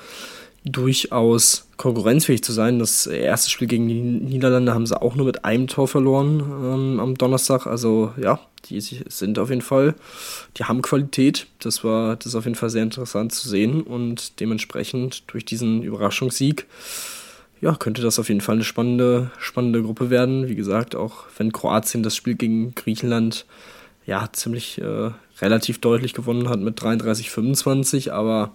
durchaus 0.63 1.67
konkurrenzfähig 1.77 2.43
zu 2.43 2.51
sein. 2.51 2.79
Das 2.79 3.05
erste 3.05 3.51
Spiel 3.51 3.67
gegen 3.67 3.87
die 3.87 4.01
Niederlande 4.01 4.73
haben 4.73 4.87
sie 4.87 4.99
auch 4.99 5.15
nur 5.15 5.25
mit 5.25 5.45
einem 5.45 5.67
Tor 5.67 5.87
verloren 5.87 6.39
ähm, 6.39 6.99
am 6.99 7.15
Donnerstag. 7.15 7.67
Also 7.67 8.11
ja, 8.17 8.39
die 8.69 8.81
sind 8.81 9.39
auf 9.39 9.49
jeden 9.49 9.61
Fall, 9.61 9.95
die 10.57 10.65
haben 10.65 10.81
Qualität. 10.81 11.47
Das 11.59 11.83
war, 11.83 12.15
das 12.15 12.27
ist 12.27 12.35
auf 12.35 12.45
jeden 12.45 12.55
Fall 12.55 12.69
sehr 12.69 12.83
interessant 12.83 13.31
zu 13.33 13.47
sehen 13.47 13.81
und 13.81 14.39
dementsprechend 14.39 15.23
durch 15.27 15.45
diesen 15.45 15.83
Überraschungssieg, 15.83 16.65
ja, 17.61 17.75
könnte 17.75 18.01
das 18.01 18.19
auf 18.19 18.29
jeden 18.29 18.41
Fall 18.41 18.55
eine 18.55 18.63
spannende, 18.63 19.31
spannende 19.39 19.81
Gruppe 19.81 20.09
werden. 20.09 20.47
Wie 20.47 20.55
gesagt, 20.55 20.95
auch 20.95 21.23
wenn 21.37 21.51
Kroatien 21.51 22.03
das 22.03 22.15
Spiel 22.15 22.35
gegen 22.35 22.75
Griechenland 22.75 23.45
ja 24.05 24.27
ziemlich 24.31 24.79
äh, 24.79 25.11
relativ 25.41 25.79
deutlich 25.79 26.13
gewonnen 26.13 26.49
hat 26.49 26.59
mit 26.59 26.79
33-25, 26.79 28.11
aber 28.11 28.51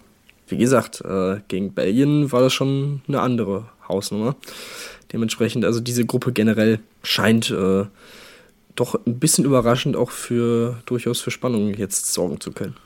wie 0.49 0.59
gesagt, 0.59 1.01
äh, 1.03 1.41
gegen 1.49 1.73
Belgien 1.73 2.33
war 2.33 2.41
das 2.41 2.53
schon 2.53 3.03
eine 3.09 3.21
andere 3.21 3.67
Hausnummer. 3.89 4.37
Dementsprechend, 5.13 5.65
also 5.65 5.81
diese 5.81 6.05
Gruppe 6.05 6.33
generell 6.33 6.81
scheint 7.03 7.51
äh, 7.51 7.85
doch 8.81 8.95
ein 9.07 9.19
bisschen 9.19 9.45
überraschend 9.45 9.97
auch 9.97 10.11
für 10.11 10.81
durchaus 10.87 11.21
für 11.21 11.31
Spannung 11.31 11.75
jetzt 11.75 12.13
sorgen 12.13 12.41
zu 12.41 12.51
können. 12.53 12.77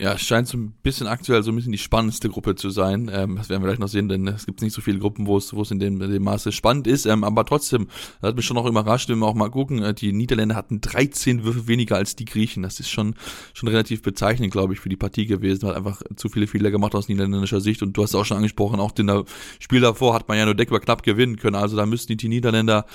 Ja, 0.00 0.12
es 0.12 0.20
scheint 0.20 0.46
so 0.46 0.56
ein 0.56 0.74
bisschen 0.84 1.08
aktuell 1.08 1.42
so 1.42 1.50
ein 1.50 1.56
bisschen 1.56 1.72
die 1.72 1.78
spannendste 1.78 2.28
Gruppe 2.28 2.54
zu 2.54 2.70
sein. 2.70 3.10
Ähm, 3.12 3.34
das 3.36 3.48
werden 3.48 3.62
wir 3.62 3.66
gleich 3.66 3.80
noch 3.80 3.88
sehen, 3.88 4.08
denn 4.08 4.28
es 4.28 4.46
gibt 4.46 4.62
nicht 4.62 4.72
so 4.72 4.80
viele 4.80 5.00
Gruppen, 5.00 5.26
wo 5.26 5.36
es, 5.36 5.52
wo 5.52 5.62
es 5.62 5.72
in 5.72 5.80
dem, 5.80 6.00
in 6.00 6.12
dem 6.12 6.22
Maße 6.22 6.52
spannend 6.52 6.86
ist. 6.86 7.04
Ähm, 7.04 7.24
aber 7.24 7.44
trotzdem, 7.44 7.88
das 8.20 8.28
hat 8.28 8.36
mich 8.36 8.46
schon 8.46 8.54
noch 8.54 8.66
überrascht, 8.66 9.08
wenn 9.08 9.18
wir 9.18 9.26
auch 9.26 9.34
mal 9.34 9.50
gucken, 9.50 9.82
äh, 9.82 9.94
die 9.94 10.12
Niederländer 10.12 10.54
hatten 10.54 10.80
13 10.80 11.42
Würfe 11.42 11.66
weniger 11.66 11.96
als 11.96 12.14
die 12.14 12.26
Griechen. 12.26 12.62
Das 12.62 12.78
ist 12.78 12.90
schon, 12.90 13.16
schon 13.54 13.68
relativ 13.68 14.02
bezeichnend, 14.02 14.52
glaube 14.52 14.72
ich, 14.72 14.78
für 14.78 14.88
die 14.88 14.96
Partie 14.96 15.26
gewesen. 15.26 15.68
Hat 15.68 15.74
einfach 15.74 16.00
zu 16.14 16.28
viele 16.28 16.46
Fehler 16.46 16.70
gemacht 16.70 16.94
aus 16.94 17.08
niederländischer 17.08 17.60
Sicht. 17.60 17.82
Und 17.82 17.96
du 17.96 18.04
hast 18.04 18.14
auch 18.14 18.24
schon 18.24 18.36
angesprochen, 18.36 18.78
auch 18.78 18.92
den 18.92 19.10
Spiel 19.58 19.80
davor 19.80 20.14
hat 20.14 20.28
man 20.28 20.38
ja 20.38 20.44
nur 20.44 20.54
deckbar 20.54 20.78
knapp 20.78 21.02
gewinnen 21.02 21.38
können. 21.38 21.56
Also 21.56 21.76
da 21.76 21.86
müssten 21.86 22.16
die 22.16 22.28
Niederländer 22.28 22.86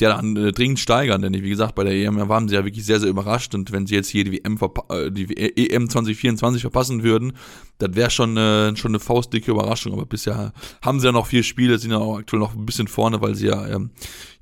ja 0.00 0.14
dann 0.16 0.36
äh, 0.36 0.52
dringend 0.52 0.78
steigern, 0.78 1.22
denn 1.22 1.32
wie 1.32 1.48
gesagt, 1.48 1.74
bei 1.74 1.84
der 1.84 1.92
EM 1.92 2.28
waren 2.28 2.48
sie 2.48 2.54
ja 2.54 2.64
wirklich 2.64 2.84
sehr, 2.84 3.00
sehr 3.00 3.08
überrascht 3.08 3.54
und 3.54 3.72
wenn 3.72 3.86
sie 3.86 3.94
jetzt 3.94 4.08
hier 4.08 4.24
die 4.24 4.32
WM 4.32 4.58
äh, 4.90 5.10
die 5.10 5.70
EM 5.70 5.88
2024 5.88 6.47
verpassen 6.56 7.02
würden, 7.02 7.32
das 7.78 7.94
wäre 7.94 8.10
schon, 8.10 8.36
äh, 8.36 8.76
schon 8.76 8.92
eine 8.92 9.00
faustdicke 9.00 9.50
Überraschung, 9.50 9.92
aber 9.92 10.06
bisher 10.06 10.52
haben 10.82 11.00
sie 11.00 11.06
ja 11.06 11.12
noch 11.12 11.26
vier 11.26 11.42
Spiele, 11.42 11.78
sind 11.78 11.90
ja 11.90 11.98
auch 11.98 12.18
aktuell 12.18 12.40
noch 12.40 12.54
ein 12.54 12.66
bisschen 12.66 12.88
vorne, 12.88 13.20
weil 13.20 13.34
sie 13.34 13.46
ja, 13.46 13.66
ähm, 13.68 13.90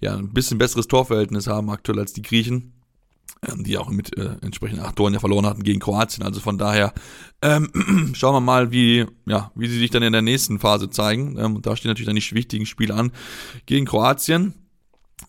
ja 0.01 0.17
ein 0.17 0.33
bisschen 0.33 0.59
besseres 0.59 0.87
Torverhältnis 0.87 1.47
haben 1.47 1.71
aktuell 1.71 1.99
als 1.99 2.13
die 2.13 2.23
Griechen 2.23 2.73
ähm, 3.47 3.65
die 3.65 3.77
auch 3.77 3.91
mit 3.91 4.17
äh, 4.17 4.37
entsprechend 4.41 4.81
acht 4.81 4.97
Toren 4.97 5.13
ja 5.13 5.21
verloren 5.21 5.47
hatten 5.47 5.63
gegen 5.63 5.81
Kroatien. 5.81 6.25
Also 6.25 6.41
von 6.41 6.59
daher 6.59 6.93
ähm, 7.43 7.71
schauen 8.15 8.35
wir 8.35 8.41
mal, 8.41 8.73
wie, 8.73 9.07
ja, 9.27 9.51
wie 9.55 9.69
sie 9.69 9.79
sich 9.79 9.91
dann 9.91 10.03
in 10.03 10.13
der 10.13 10.23
nächsten 10.23 10.59
Phase 10.59 10.91
zeigen. 10.91 11.37
Ähm, 11.39 11.57
und 11.57 11.67
da 11.67 11.77
stehen 11.77 11.91
natürlich 11.91 12.07
dann 12.07 12.17
die 12.17 12.35
wichtigen 12.35 12.67
Spiele 12.67 12.95
an 12.95 13.13
gegen 13.67 13.87
Kroatien 13.87 14.55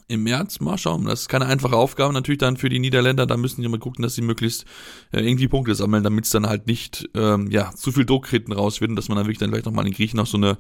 im 0.08 0.24
März. 0.24 0.60
Mal 0.60 0.78
schauen. 0.78 1.06
Das 1.06 1.22
ist 1.22 1.30
keine 1.30 1.46
einfache 1.46 1.76
Aufgabe 1.76 2.14
natürlich 2.14 2.40
dann 2.40 2.58
für 2.58 2.70
die 2.70 2.80
Niederländer. 2.80 3.26
Da 3.26 3.38
müssen 3.38 3.62
die 3.62 3.68
mal 3.68 3.80
gucken, 3.80 4.04
dass 4.04 4.16
sie 4.16 4.22
möglichst 4.22 4.66
äh, 5.12 5.20
irgendwie 5.20 5.48
Punkte 5.48 5.76
sammeln, 5.76 6.04
damit 6.04 6.26
es 6.26 6.32
dann 6.32 6.48
halt 6.48 6.68
nicht 6.68 7.10
ähm, 7.14 7.50
ja 7.52 7.72
zu 7.74 7.92
viel 7.92 8.06
Druck 8.06 8.28
hinten 8.28 8.54
raus 8.54 8.82
wird 8.82 8.90
und 8.90 8.96
dass 8.96 9.10
man 9.10 9.18
dann 9.18 9.26
wirklich 9.26 9.40
dann 9.40 9.50
vielleicht 9.50 9.66
nochmal 9.66 9.86
den 9.86 9.94
Griechen 9.94 10.18
noch 10.18 10.28
so 10.28 10.38
eine 10.38 10.58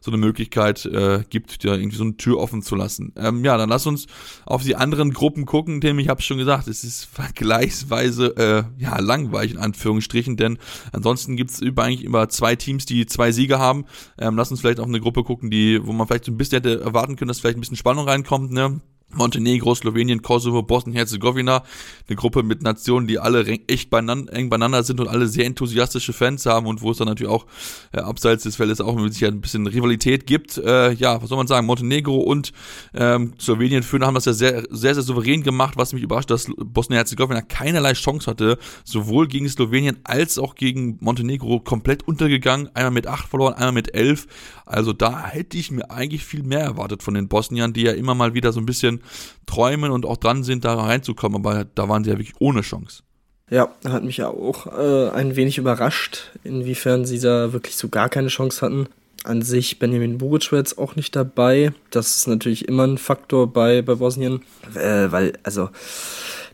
so 0.00 0.10
eine 0.10 0.18
Möglichkeit 0.18 0.84
äh, 0.86 1.24
gibt, 1.28 1.64
ja 1.64 1.74
irgendwie 1.74 1.96
so 1.96 2.04
eine 2.04 2.16
Tür 2.16 2.38
offen 2.38 2.62
zu 2.62 2.74
lassen. 2.74 3.12
Ähm, 3.16 3.44
ja, 3.44 3.56
dann 3.56 3.68
lass 3.68 3.86
uns 3.86 4.06
auf 4.44 4.62
die 4.62 4.76
anderen 4.76 5.12
Gruppen 5.12 5.46
gucken, 5.46 5.80
Tim. 5.80 5.98
Ich 5.98 6.08
habe 6.08 6.22
schon 6.22 6.38
gesagt, 6.38 6.68
es 6.68 6.84
ist 6.84 7.04
vergleichsweise 7.04 8.36
äh, 8.36 8.82
ja 8.82 8.98
langweilig 9.00 9.52
in 9.52 9.58
Anführungsstrichen, 9.58 10.36
denn 10.36 10.58
ansonsten 10.92 11.36
gibt 11.36 11.50
es 11.50 11.62
eigentlich 11.62 12.04
immer 12.04 12.28
zwei 12.28 12.56
Teams, 12.56 12.86
die 12.86 13.06
zwei 13.06 13.32
Siege 13.32 13.58
haben. 13.58 13.84
Ähm, 14.18 14.36
lass 14.36 14.50
uns 14.50 14.60
vielleicht 14.60 14.80
auf 14.80 14.86
eine 14.86 15.00
Gruppe 15.00 15.24
gucken, 15.24 15.50
die 15.50 15.80
wo 15.84 15.92
man 15.92 16.06
vielleicht 16.06 16.24
so 16.24 16.32
ein 16.32 16.36
bisschen 16.36 16.62
hätte 16.62 16.80
erwarten 16.80 17.16
können, 17.16 17.28
dass 17.28 17.40
vielleicht 17.40 17.56
ein 17.56 17.60
bisschen 17.60 17.76
Spannung 17.76 18.06
reinkommt. 18.06 18.52
Ne? 18.52 18.80
Montenegro, 19.14 19.74
Slowenien, 19.74 20.20
Kosovo, 20.20 20.62
Bosnien-Herzegowina, 20.62 21.64
eine 22.06 22.16
Gruppe 22.16 22.42
mit 22.42 22.62
Nationen, 22.62 23.06
die 23.06 23.18
alle 23.18 23.46
echt 23.66 23.88
beieinander, 23.88 24.32
eng 24.34 24.50
beieinander 24.50 24.82
sind 24.82 25.00
und 25.00 25.08
alle 25.08 25.28
sehr 25.28 25.46
enthusiastische 25.46 26.12
Fans 26.12 26.44
haben 26.44 26.66
und 26.66 26.82
wo 26.82 26.90
es 26.90 26.98
dann 26.98 27.08
natürlich 27.08 27.32
auch 27.32 27.46
äh, 27.92 28.00
abseits 28.00 28.42
des 28.42 28.56
Feldes 28.56 28.82
auch 28.82 28.94
mit 28.96 29.14
Sicherheit 29.14 29.34
ein 29.34 29.40
bisschen 29.40 29.66
Rivalität 29.66 30.26
gibt. 30.26 30.58
Äh, 30.58 30.92
ja, 30.92 31.22
was 31.22 31.30
soll 31.30 31.38
man 31.38 31.46
sagen, 31.46 31.66
Montenegro 31.66 32.16
und 32.16 32.52
ähm, 32.94 33.32
Slowenien 33.40 33.82
führen 33.82 34.04
haben 34.04 34.14
das 34.14 34.26
ja 34.26 34.34
sehr, 34.34 34.64
sehr, 34.70 34.94
sehr 34.94 35.02
souverän 35.02 35.42
gemacht, 35.42 35.78
was 35.78 35.94
mich 35.94 36.02
überrascht, 36.02 36.30
dass 36.30 36.46
Bosnien-Herzegowina 36.58 37.40
keinerlei 37.40 37.94
Chance 37.94 38.30
hatte, 38.30 38.58
sowohl 38.84 39.26
gegen 39.26 39.48
Slowenien 39.48 39.98
als 40.04 40.38
auch 40.38 40.54
gegen 40.54 40.98
Montenegro 41.00 41.60
komplett 41.60 42.06
untergegangen, 42.06 42.68
einmal 42.74 42.92
mit 42.92 43.06
acht 43.06 43.28
verloren, 43.28 43.54
einmal 43.54 43.72
mit 43.72 43.94
elf. 43.94 44.26
Also 44.66 44.92
da 44.92 45.26
hätte 45.26 45.56
ich 45.56 45.70
mir 45.70 45.90
eigentlich 45.90 46.26
viel 46.26 46.42
mehr 46.42 46.60
erwartet 46.60 47.02
von 47.02 47.14
den 47.14 47.28
Bosniern, 47.28 47.72
die 47.72 47.82
ja 47.82 47.92
immer 47.92 48.14
mal 48.14 48.34
wieder 48.34 48.52
so 48.52 48.60
ein 48.60 48.66
bisschen 48.66 48.97
träumen 49.46 49.90
und 49.90 50.06
auch 50.06 50.16
dran 50.16 50.42
sind, 50.42 50.64
da 50.64 50.74
reinzukommen, 50.74 51.44
aber 51.44 51.64
da 51.74 51.88
waren 51.88 52.04
sie 52.04 52.10
ja 52.10 52.18
wirklich 52.18 52.36
ohne 52.40 52.62
Chance. 52.62 53.02
Ja, 53.50 53.70
hat 53.84 54.04
mich 54.04 54.18
ja 54.18 54.28
auch 54.28 54.66
äh, 54.66 55.10
ein 55.10 55.34
wenig 55.36 55.56
überrascht, 55.56 56.32
inwiefern 56.44 57.06
sie 57.06 57.18
da 57.18 57.52
wirklich 57.52 57.76
so 57.76 57.88
gar 57.88 58.08
keine 58.08 58.28
Chance 58.28 58.60
hatten. 58.60 58.88
An 59.24 59.42
sich 59.42 59.78
Benjamin 59.78 60.18
Buric 60.18 60.52
war 60.52 60.58
jetzt 60.58 60.78
auch 60.78 60.96
nicht 60.96 61.16
dabei. 61.16 61.72
Das 61.90 62.16
ist 62.16 62.28
natürlich 62.28 62.68
immer 62.68 62.86
ein 62.86 62.98
Faktor 62.98 63.52
bei, 63.52 63.82
bei 63.82 63.94
Bosnien, 63.94 64.42
äh, 64.74 65.10
weil, 65.10 65.32
also, 65.42 65.70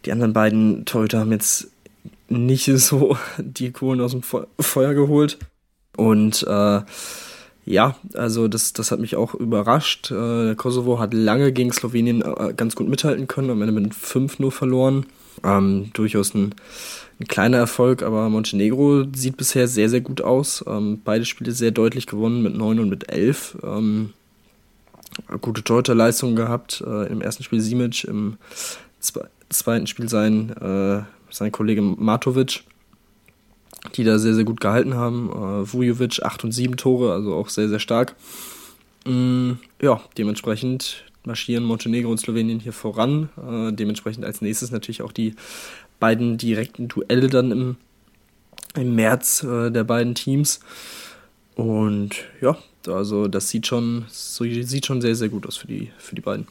die 0.04 0.12
anderen 0.12 0.32
beiden 0.32 0.84
Torhüter 0.84 1.20
haben 1.20 1.32
jetzt 1.32 1.68
nicht 2.28 2.64
so 2.76 3.16
die 3.38 3.72
Kohlen 3.72 4.00
aus 4.00 4.12
dem 4.12 4.22
Feuer 4.22 4.94
geholt. 4.94 5.38
Und 5.96 6.44
äh, 6.48 6.80
ja, 7.66 7.96
also 8.14 8.46
das, 8.48 8.74
das 8.74 8.90
hat 8.90 9.00
mich 9.00 9.16
auch 9.16 9.34
überrascht. 9.34 10.10
Äh, 10.10 10.54
Kosovo 10.54 10.98
hat 10.98 11.14
lange 11.14 11.52
gegen 11.52 11.72
Slowenien 11.72 12.22
äh, 12.22 12.52
ganz 12.54 12.76
gut 12.76 12.88
mithalten 12.88 13.26
können, 13.26 13.50
am 13.50 13.62
Ende 13.62 13.72
mit 13.72 13.94
5 13.94 14.38
nur 14.38 14.52
verloren. 14.52 15.06
Ähm, 15.42 15.90
durchaus 15.94 16.34
ein, 16.34 16.54
ein, 17.20 17.26
kleiner 17.26 17.56
Erfolg, 17.56 18.02
aber 18.02 18.28
Montenegro 18.28 19.04
sieht 19.14 19.36
bisher 19.36 19.66
sehr, 19.66 19.88
sehr 19.88 20.02
gut 20.02 20.20
aus. 20.20 20.62
Ähm, 20.66 21.00
beide 21.04 21.24
Spiele 21.24 21.52
sehr 21.52 21.70
deutlich 21.70 22.06
gewonnen 22.06 22.42
mit 22.42 22.54
9 22.54 22.80
und 22.80 22.88
mit 22.90 23.10
11. 23.10 23.58
Ähm, 23.62 24.12
gute 25.40 25.64
Torhüterleistung 25.64 26.36
gehabt. 26.36 26.84
Äh, 26.86 27.06
Im 27.10 27.22
ersten 27.22 27.44
Spiel 27.44 27.60
Simic, 27.60 28.04
im 28.04 28.36
zwe 29.00 29.28
zweiten 29.50 29.86
Spiel 29.86 30.08
sein, 30.08 30.50
äh, 30.50 31.02
sein 31.30 31.52
Kollege 31.52 31.80
Matovic 31.80 32.64
die 33.94 34.04
da 34.04 34.18
sehr, 34.18 34.34
sehr 34.34 34.44
gut 34.44 34.60
gehalten 34.60 34.94
haben. 34.94 35.30
Äh, 35.30 35.72
Vujovic 35.72 36.22
8 36.22 36.44
und 36.44 36.52
7 36.52 36.76
Tore, 36.76 37.12
also 37.12 37.34
auch 37.34 37.48
sehr, 37.48 37.68
sehr 37.68 37.80
stark. 37.80 38.14
Mm, 39.06 39.52
ja, 39.80 40.00
dementsprechend 40.16 41.04
marschieren 41.24 41.64
Montenegro 41.64 42.10
und 42.10 42.18
Slowenien 42.18 42.60
hier 42.60 42.72
voran. 42.72 43.28
Äh, 43.36 43.72
dementsprechend 43.72 44.24
als 44.24 44.40
nächstes 44.40 44.70
natürlich 44.70 45.02
auch 45.02 45.12
die 45.12 45.34
beiden 46.00 46.38
direkten 46.38 46.88
Duelle 46.88 47.28
dann 47.28 47.50
im, 47.50 47.76
im 48.74 48.94
März 48.94 49.42
äh, 49.42 49.70
der 49.70 49.84
beiden 49.84 50.14
Teams. 50.14 50.60
Und 51.54 52.16
ja, 52.40 52.58
also 52.86 53.28
das 53.28 53.48
sieht 53.48 53.66
schon, 53.66 54.04
so, 54.08 54.44
sieht 54.44 54.86
schon 54.86 55.00
sehr, 55.00 55.14
sehr 55.14 55.28
gut 55.28 55.46
aus 55.46 55.56
für 55.56 55.68
die, 55.68 55.90
für 55.98 56.14
die 56.14 56.20
beiden. 56.20 56.46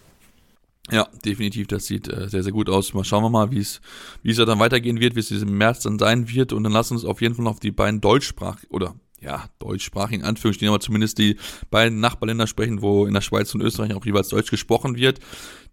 Ja, 0.92 1.08
definitiv, 1.24 1.68
das 1.68 1.86
sieht 1.86 2.10
äh, 2.10 2.28
sehr, 2.28 2.44
sehr 2.44 2.52
gut 2.52 2.70
aus. 2.70 2.94
Mal 2.94 3.06
schauen 3.06 3.24
wir 3.24 3.30
mal, 3.30 3.52
wie 3.52 3.60
es 3.60 3.80
wie 4.22 4.32
es 4.32 4.38
dann 4.38 4.60
weitergehen 4.60 5.00
wird, 5.00 5.16
wie 5.16 5.22
es 5.22 5.32
im 5.32 5.58
März 5.58 5.84
dann 5.84 5.98
sein 5.98 6.30
wird. 6.30 6.52
Und 6.52 6.64
dann 6.64 6.74
lass 6.74 6.92
uns 6.92 7.06
auf 7.06 7.22
jeden 7.22 7.36
Fall 7.36 7.46
noch 7.46 7.52
auf 7.52 7.60
die 7.60 7.72
beiden 7.72 8.02
Deutschsprach 8.02 8.58
oder 8.70 8.94
ja, 9.24 9.46
deutschsprachigen 9.60 10.24
Anführungsstrichen, 10.24 10.74
aber 10.74 10.82
zumindest 10.82 11.18
die 11.18 11.38
beiden 11.72 12.00
Nachbarländer 12.00 12.48
sprechen, 12.48 12.82
wo 12.82 13.06
in 13.06 13.14
der 13.14 13.22
Schweiz 13.22 13.54
und 13.56 13.62
Österreich 13.62 13.94
auch 13.94 14.06
jeweils 14.06 14.30
Deutsch 14.30 14.52
gesprochen 14.52 14.96
wird. 14.96 15.20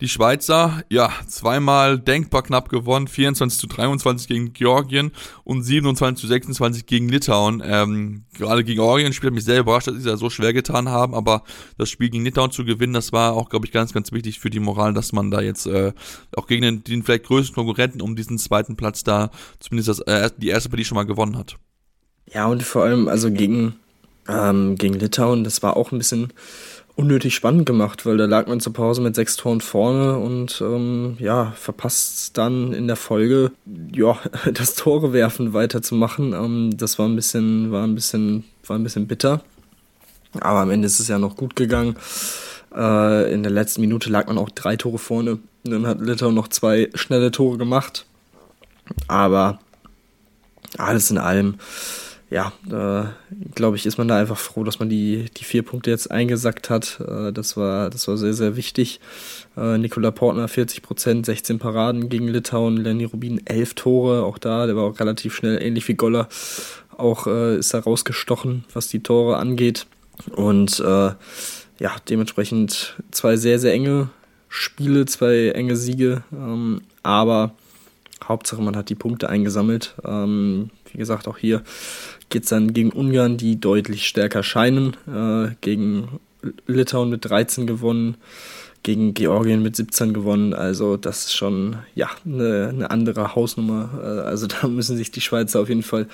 Die 0.01 0.09
Schweizer, 0.09 0.83
ja, 0.89 1.13
zweimal 1.27 1.99
denkbar 1.99 2.43
knapp 2.43 2.71
gewonnen, 2.71 3.07
24 3.07 3.61
zu 3.61 3.67
23 3.67 4.29
gegen 4.29 4.53
Georgien 4.55 5.13
und 5.45 5.63
27 5.63 6.21
zu 6.21 6.27
26 6.27 6.87
gegen 6.87 7.09
Litauen. 7.11 7.63
Ähm, 7.65 8.25
gerade 8.33 8.65
gegen 8.65 8.81
Georgien 8.81 9.13
spielt 9.13 9.35
mich 9.35 9.45
sehr 9.45 9.61
überrascht, 9.61 9.89
dass 9.89 9.97
sie 9.97 10.05
da 10.05 10.17
so 10.17 10.31
schwer 10.31 10.55
getan 10.55 10.89
haben, 10.89 11.15
aber 11.15 11.43
das 11.77 11.91
Spiel 11.91 12.09
gegen 12.09 12.25
Litauen 12.25 12.51
zu 12.51 12.65
gewinnen, 12.65 12.95
das 12.95 13.13
war 13.13 13.35
auch, 13.35 13.51
glaube 13.51 13.67
ich, 13.67 13.73
ganz, 13.73 13.93
ganz 13.93 14.11
wichtig 14.13 14.41
für 14.41 14.49
die 14.49 14.61
Moral, 14.61 14.95
dass 14.95 15.13
man 15.13 15.31
da 15.31 15.43
jetzt 15.43 15.67
äh, 15.67 15.93
auch 16.35 16.47
gegen 16.47 16.63
den, 16.63 16.85
den 16.85 17.03
vielleicht 17.03 17.25
größten 17.25 17.55
Konkurrenten 17.55 18.01
um 18.01 18.17
diesen 18.17 18.39
zweiten 18.39 18.77
Platz 18.77 19.05
da 19.05 19.31
zumindest 19.59 19.89
das, 19.89 20.01
äh, 20.01 20.31
die 20.39 20.49
erste 20.49 20.71
Partie 20.71 20.85
schon 20.85 20.97
mal 20.97 21.05
gewonnen 21.05 21.37
hat. 21.37 21.59
Ja, 22.33 22.47
und 22.47 22.63
vor 22.63 22.85
allem, 22.85 23.09
also 23.09 23.31
gegen, 23.31 23.77
ähm, 24.29 24.77
gegen 24.77 24.95
Litauen, 24.95 25.45
das 25.45 25.63
war 25.63 25.77
auch 25.77 25.93
ein 25.93 25.99
bisschen 25.99 26.33
unnötig 26.95 27.35
spannend 27.35 27.67
gemacht, 27.67 28.05
weil 28.05 28.19
da 28.19 28.27
lag 28.27 28.47
man 28.47 28.61
zur 28.61 28.73
Pause 28.73 29.01
mit 29.01 29.15
sechs 29.15 29.37
Toren 29.37 29.61
vorne 29.61 30.19
und 30.19 30.61
ähm, 30.61 31.17
ja, 31.19 31.53
verpasst 31.53 32.37
dann 32.37 32.73
in 32.73 32.87
der 32.87 32.97
Folge, 32.97 33.53
ja, 33.93 34.19
das 34.53 34.75
Tore 34.75 35.13
werfen 35.13 35.55
weiterzumachen. 35.55 36.33
Ähm, 36.35 36.77
das 36.77 36.99
war 36.99 37.09
ein 37.09 37.17
bisschen, 37.17 37.73
war 37.73 37.85
ein 37.85 37.95
bisschen, 37.95 38.45
war 38.67 38.77
ein 38.77 38.85
bisschen 38.85 39.07
bitter. 39.07 39.43
Aber 40.41 40.61
am 40.61 40.71
Ende 40.71 40.87
ist 40.87 41.01
es 41.01 41.09
ja 41.09 41.19
noch 41.19 41.37
gut 41.37 41.57
gegangen. 41.57 41.97
Äh, 42.75 43.33
in 43.33 43.43
der 43.43 43.51
letzten 43.51 43.81
Minute 43.81 44.11
lag 44.11 44.27
man 44.27 44.39
auch 44.39 44.51
drei 44.51 44.77
Tore 44.77 44.99
vorne. 44.99 45.39
Dann 45.65 45.87
hat 45.87 46.01
Litauen 46.01 46.35
noch 46.35 46.49
zwei 46.49 46.91
schnelle 46.95 47.31
Tore 47.31 47.59
gemacht. 47.59 48.07
Aber 49.09 49.59
alles 50.79 51.11
in 51.11 51.19
allem 51.19 51.57
ja, 52.31 52.53
äh, 52.69 53.09
glaube 53.57 53.77
ich, 53.77 53.87
ist 53.87 53.99
man 53.99 54.07
da 54.07 54.17
einfach 54.17 54.39
froh, 54.39 54.63
dass 54.63 54.79
man 54.79 54.89
die, 54.89 55.27
die 55.37 55.43
vier 55.43 55.65
Punkte 55.65 55.91
jetzt 55.91 56.11
eingesackt 56.13 56.71
hat. 56.71 57.01
Äh, 57.01 57.33
das, 57.33 57.57
war, 57.57 57.91
das 57.91 58.07
war 58.07 58.17
sehr, 58.17 58.35
sehr 58.35 58.55
wichtig. 58.55 59.01
Äh, 59.57 59.79
Nikola 59.79 60.13
Portner 60.13 60.47
40 60.47 60.81
Prozent, 60.83 61.27
16 61.27 61.59
Paraden 61.59 62.09
gegen 62.09 62.29
Litauen, 62.29 62.77
Lenny 62.77 63.05
Rubin 63.05 63.45
11 63.47 63.75
Tore, 63.75 64.25
auch 64.25 64.39
da, 64.39 64.67
der 64.67 64.77
war 64.77 64.85
auch 64.85 65.01
relativ 65.01 65.35
schnell, 65.35 65.61
ähnlich 65.61 65.89
wie 65.89 65.95
Goller. 65.95 66.29
Auch 66.97 67.27
äh, 67.27 67.57
ist 67.57 67.75
er 67.75 67.81
rausgestochen, 67.81 68.65
was 68.73 68.87
die 68.87 69.03
Tore 69.03 69.37
angeht. 69.37 69.87
Und 70.31 70.79
äh, 70.79 71.11
ja, 71.81 71.97
dementsprechend 72.09 72.97
zwei 73.11 73.37
sehr, 73.37 73.59
sehr 73.59 73.73
enge 73.73 74.11
Spiele, 74.49 75.05
zwei 75.07 75.49
enge 75.49 75.75
Siege. 75.75 76.23
Ähm, 76.33 76.83
aber 77.03 77.55
Hauptsache, 78.23 78.63
man 78.63 78.77
hat 78.77 78.89
die 78.89 78.95
Punkte 78.95 79.29
eingesammelt. 79.29 79.95
Ähm, 80.05 80.71
wie 80.93 80.99
gesagt, 80.99 81.27
auch 81.27 81.39
hier 81.39 81.63
geht 82.31 82.45
es 82.45 82.49
dann 82.49 82.73
gegen 82.73 82.91
Ungarn, 82.91 83.37
die 83.37 83.61
deutlich 83.61 84.07
stärker 84.07 84.43
scheinen. 84.43 84.97
Äh, 85.07 85.55
gegen 85.61 86.21
Litauen 86.67 87.11
mit 87.11 87.29
13 87.29 87.67
gewonnen, 87.67 88.17
gegen 88.83 89.13
Georgien 89.13 89.63
mit 89.63 89.77
17 89.77 90.15
gewonnen. 90.15 90.55
Also 90.55 90.97
das 90.97 91.27
ist 91.27 91.37
schon 91.37 91.77
ja 91.95 92.09
eine, 92.25 92.69
eine 92.69 92.91
andere 92.91 93.35
Hausnummer. 93.35 93.91
Äh, 94.03 94.29
also 94.29 94.47
da 94.49 94.67
müssen 94.69 94.97
sich 94.97 95.11
die 95.11 95.21
Schweizer 95.21 95.61
auf 95.61 95.69
jeden 95.69 95.83
Fall 95.83 96.07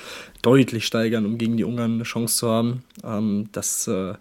deutlich 0.42 0.86
steigern, 0.86 1.26
um 1.26 1.38
gegen 1.38 1.56
die 1.56 1.64
Ungarn 1.64 1.94
eine 1.94 2.02
Chance 2.02 2.36
zu 2.38 2.48
haben. 2.48 2.82
Ähm, 3.04 3.48
das 3.52 3.86
äh, 3.86 4.14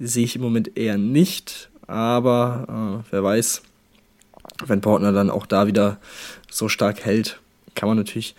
sehe 0.00 0.24
ich 0.24 0.36
im 0.36 0.42
Moment 0.42 0.76
eher 0.76 0.98
nicht. 0.98 1.70
Aber 1.86 3.02
äh, 3.06 3.12
wer 3.12 3.22
weiß, 3.22 3.62
wenn 4.66 4.80
Portner 4.80 5.12
dann 5.12 5.30
auch 5.30 5.46
da 5.46 5.66
wieder 5.66 5.98
so 6.50 6.68
stark 6.68 7.04
hält, 7.04 7.38
kann 7.74 7.88
man 7.88 7.96
natürlich 7.96 8.34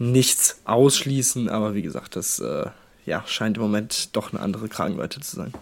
nichts 0.00 0.60
ausschließen, 0.64 1.48
aber 1.48 1.74
wie 1.74 1.82
gesagt, 1.82 2.16
das 2.16 2.40
äh, 2.40 2.66
ja, 3.04 3.22
scheint 3.26 3.58
im 3.58 3.62
Moment 3.62 4.16
doch 4.16 4.32
eine 4.32 4.42
andere 4.42 4.68
Kragenweite 4.68 5.20
zu 5.20 5.36
sein. 5.36 5.52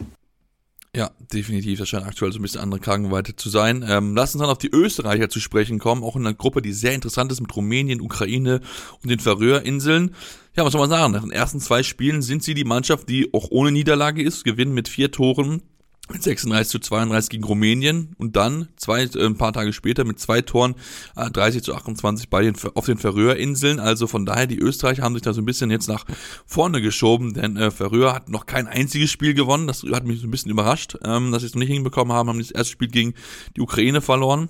Ja, 0.97 1.11
definitiv. 1.33 1.79
Das 1.79 1.89
scheint 1.89 2.07
aktuell 2.07 2.33
so 2.33 2.39
ein 2.39 2.43
bisschen 2.43 2.61
andere 2.61 2.81
Kragenweite 2.81 3.37
zu 3.37 3.51
sein. 3.51 3.85
Ähm, 3.87 4.15
lass 4.17 4.35
uns 4.35 4.41
dann 4.41 4.51
auf 4.51 4.59
die 4.59 4.71
Österreicher 4.71 5.29
zu 5.29 5.39
sprechen 5.39 5.79
kommen. 5.79 6.03
Auch 6.03 6.17
in 6.17 6.27
einer 6.27 6.35
Gruppe, 6.35 6.63
die 6.63 6.73
sehr 6.73 6.95
interessant 6.95 7.31
ist 7.31 7.41
mit 7.41 7.55
Rumänien, 7.55 8.01
Ukraine 8.01 8.61
und 9.03 9.11
den 9.11 9.21
Färöerinseln. 9.21 10.15
Ja, 10.57 10.65
was 10.65 10.73
soll 10.73 10.81
man 10.81 10.91
sagen? 10.91 11.13
Nach 11.13 11.21
den 11.21 11.31
ersten 11.31 11.61
zwei 11.61 11.83
Spielen 11.83 12.23
sind 12.23 12.43
sie 12.43 12.55
die 12.55 12.65
Mannschaft, 12.65 13.09
die 13.09 13.33
auch 13.35 13.49
ohne 13.51 13.71
Niederlage 13.71 14.23
ist, 14.23 14.45
gewinnen 14.45 14.73
mit 14.73 14.89
vier 14.89 15.11
Toren 15.11 15.63
36 16.11 16.71
zu 16.71 16.79
32 16.79 17.31
gegen 17.31 17.45
Rumänien 17.45 18.15
und 18.19 18.37
dann 18.37 18.69
zwei, 18.77 19.03
äh, 19.03 19.27
ein 19.27 19.37
paar 19.37 19.53
Tage 19.53 19.73
später 19.73 20.05
mit 20.05 20.19
zwei 20.19 20.41
Toren 20.41 20.75
äh, 21.17 21.31
30 21.31 21.63
zu 21.63 21.75
28 21.75 22.29
bei 22.29 22.43
den, 22.43 22.55
auf 22.75 22.87
den 22.87 22.99
Färöerinseln. 22.99 23.81
Also 23.81 24.07
von 24.07 24.25
daher, 24.27 24.47
die 24.47 24.59
Österreicher 24.59 25.03
haben 25.03 25.15
sich 25.15 25.23
da 25.23 25.33
so 25.33 25.43
ein 25.43 25.47
bisschen 25.47 25.71
jetzt 25.71 25.89
nach 25.89 26.05
vorne 26.47 26.81
geschoben, 26.81 27.35
denn 27.35 27.57
äh, 27.57 27.71
Färöer 27.71 28.15
hat 28.15 28.29
noch 28.29 28.47
kein 28.47 28.67
einziges 28.67 29.11
Spiel 29.11 29.35
gewonnen. 29.35 29.67
Das 29.67 29.83
hat 29.83 30.05
mich 30.05 30.21
so 30.21 30.27
ein 30.27 30.31
bisschen 30.31 30.51
überrascht, 30.51 30.97
ähm, 31.05 31.33
dass 31.33 31.43
sie 31.43 31.47
es 31.47 31.55
noch 31.55 31.61
nicht 31.61 31.73
hinbekommen 31.73 32.13
haben, 32.13 32.29
haben 32.29 32.39
das 32.39 32.51
erste 32.51 32.73
Spiel 32.73 32.89
gegen 32.89 33.15
die 33.57 33.61
Ukraine 33.61 34.01
verloren. 34.01 34.49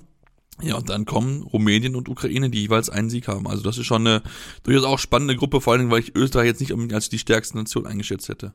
Ja, 0.61 0.75
und 0.75 0.89
dann 0.89 1.05
kommen 1.05 1.41
Rumänien 1.43 1.95
und 1.95 2.09
Ukraine, 2.09 2.49
die 2.49 2.61
jeweils 2.61 2.89
einen 2.89 3.09
Sieg 3.09 3.27
haben. 3.27 3.47
Also 3.47 3.63
das 3.63 3.77
ist 3.77 3.85
schon 3.85 4.05
eine 4.05 4.21
durchaus 4.63 4.83
auch 4.83 4.99
spannende 4.99 5.35
Gruppe, 5.35 5.61
vor 5.61 5.73
allem, 5.73 5.89
weil 5.89 6.01
ich 6.01 6.15
Österreich 6.15 6.47
jetzt 6.47 6.59
nicht 6.59 6.73
unbedingt 6.73 6.93
als 6.93 7.07
die 7.07 7.19
stärkste 7.19 7.57
Nation 7.57 7.85
eingeschätzt 7.85 8.27
hätte. 8.27 8.53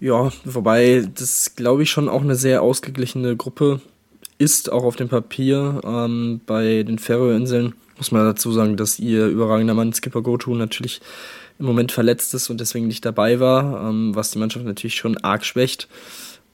Ja, 0.00 0.30
wobei 0.44 1.08
das, 1.14 1.54
glaube 1.56 1.82
ich, 1.82 1.90
schon 1.90 2.08
auch 2.08 2.22
eine 2.22 2.36
sehr 2.36 2.62
ausgeglichene 2.62 3.36
Gruppe 3.36 3.80
ist, 4.38 4.70
auch 4.70 4.84
auf 4.84 4.96
dem 4.96 5.08
Papier. 5.08 5.80
Ähm, 5.84 6.40
bei 6.46 6.82
den 6.82 6.98
Färöerinseln 6.98 7.74
muss 7.96 8.12
man 8.12 8.24
dazu 8.24 8.52
sagen, 8.52 8.76
dass 8.76 8.98
ihr 8.98 9.26
überragender 9.26 9.74
Mann 9.74 9.92
Skipper 9.92 10.22
Goto 10.22 10.54
natürlich 10.54 11.00
im 11.58 11.66
Moment 11.66 11.92
verletzt 11.92 12.34
ist 12.34 12.50
und 12.50 12.60
deswegen 12.60 12.88
nicht 12.88 13.04
dabei 13.04 13.38
war, 13.40 13.88
ähm, 13.88 14.14
was 14.14 14.32
die 14.32 14.38
Mannschaft 14.38 14.64
natürlich 14.64 14.96
schon 14.96 15.16
arg 15.18 15.44
schwächt. 15.44 15.88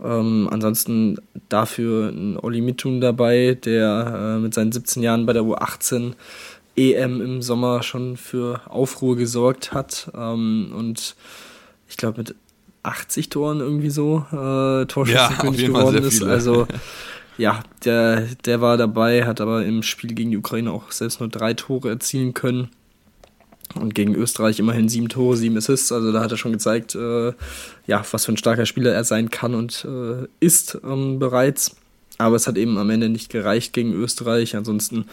Ähm, 0.03 0.49
ansonsten 0.51 1.19
dafür 1.49 2.11
ein 2.11 2.39
Oli 2.39 2.61
Mitun 2.61 3.01
dabei, 3.01 3.59
der 3.65 4.37
äh, 4.37 4.39
mit 4.39 4.55
seinen 4.55 4.73
17 4.73 5.03
Jahren 5.03 5.27
bei 5.27 5.33
der 5.33 5.43
U18 5.43 6.13
EM 6.77 7.21
im 7.21 7.43
Sommer 7.43 7.83
schon 7.83 8.17
für 8.17 8.61
Aufruhr 8.69 9.17
gesorgt 9.17 9.73
hat 9.73 10.11
ähm, 10.15 10.73
und 10.77 11.17
ich 11.89 11.97
glaube 11.97 12.19
mit 12.19 12.35
80 12.83 13.29
Toren 13.29 13.61
irgendwie 13.61 13.91
so 13.91 14.25
äh, 14.33 14.87
Torschützenkönig 14.87 15.61
ja, 15.61 15.67
geworden 15.69 16.03
ist. 16.03 16.23
Also 16.23 16.67
ja, 17.39 17.63
der, 17.85 18.27
der 18.45 18.61
war 18.61 18.77
dabei, 18.77 19.27
hat 19.27 19.41
aber 19.41 19.65
im 19.65 19.83
Spiel 19.83 20.15
gegen 20.15 20.31
die 20.31 20.39
Ukraine 20.39 20.73
auch 20.73 20.91
selbst 20.93 21.21
nur 21.21 21.29
drei 21.29 21.55
Tore 21.55 21.91
erzielen 21.91 22.35
können. 22.35 22.71
Und 23.75 23.95
gegen 23.95 24.17
Österreich 24.17 24.59
immerhin 24.59 24.89
sieben 24.89 25.09
Tore, 25.09 25.37
sieben 25.37 25.57
Assists. 25.57 25.93
Also 25.93 26.11
da 26.11 26.21
hat 26.21 26.33
er 26.33 26.37
schon 26.37 26.53
gezeigt, 26.53 26.97
äh, 26.97 27.33
ja, 27.87 28.05
was 28.11 28.25
für 28.25 28.33
ein 28.33 28.37
starker 28.37 28.67
Spieler 28.67 28.93
er 28.93 29.05
sein 29.05 29.31
kann 29.31 29.55
und 29.55 29.87
äh, 29.89 30.27
ist 30.41 30.79
ähm, 30.85 31.21
bereits. 31.21 31.77
Aber 32.19 32.35
es 32.37 32.49
hat 32.49 32.59
eben 32.59 32.79
am 32.79 32.91
Ende 32.91 33.09
nicht 33.09 33.31
gereicht 33.31 33.73
gegen 33.73 33.93
Österreich. 33.93 34.57
Ansonsten 34.57 35.07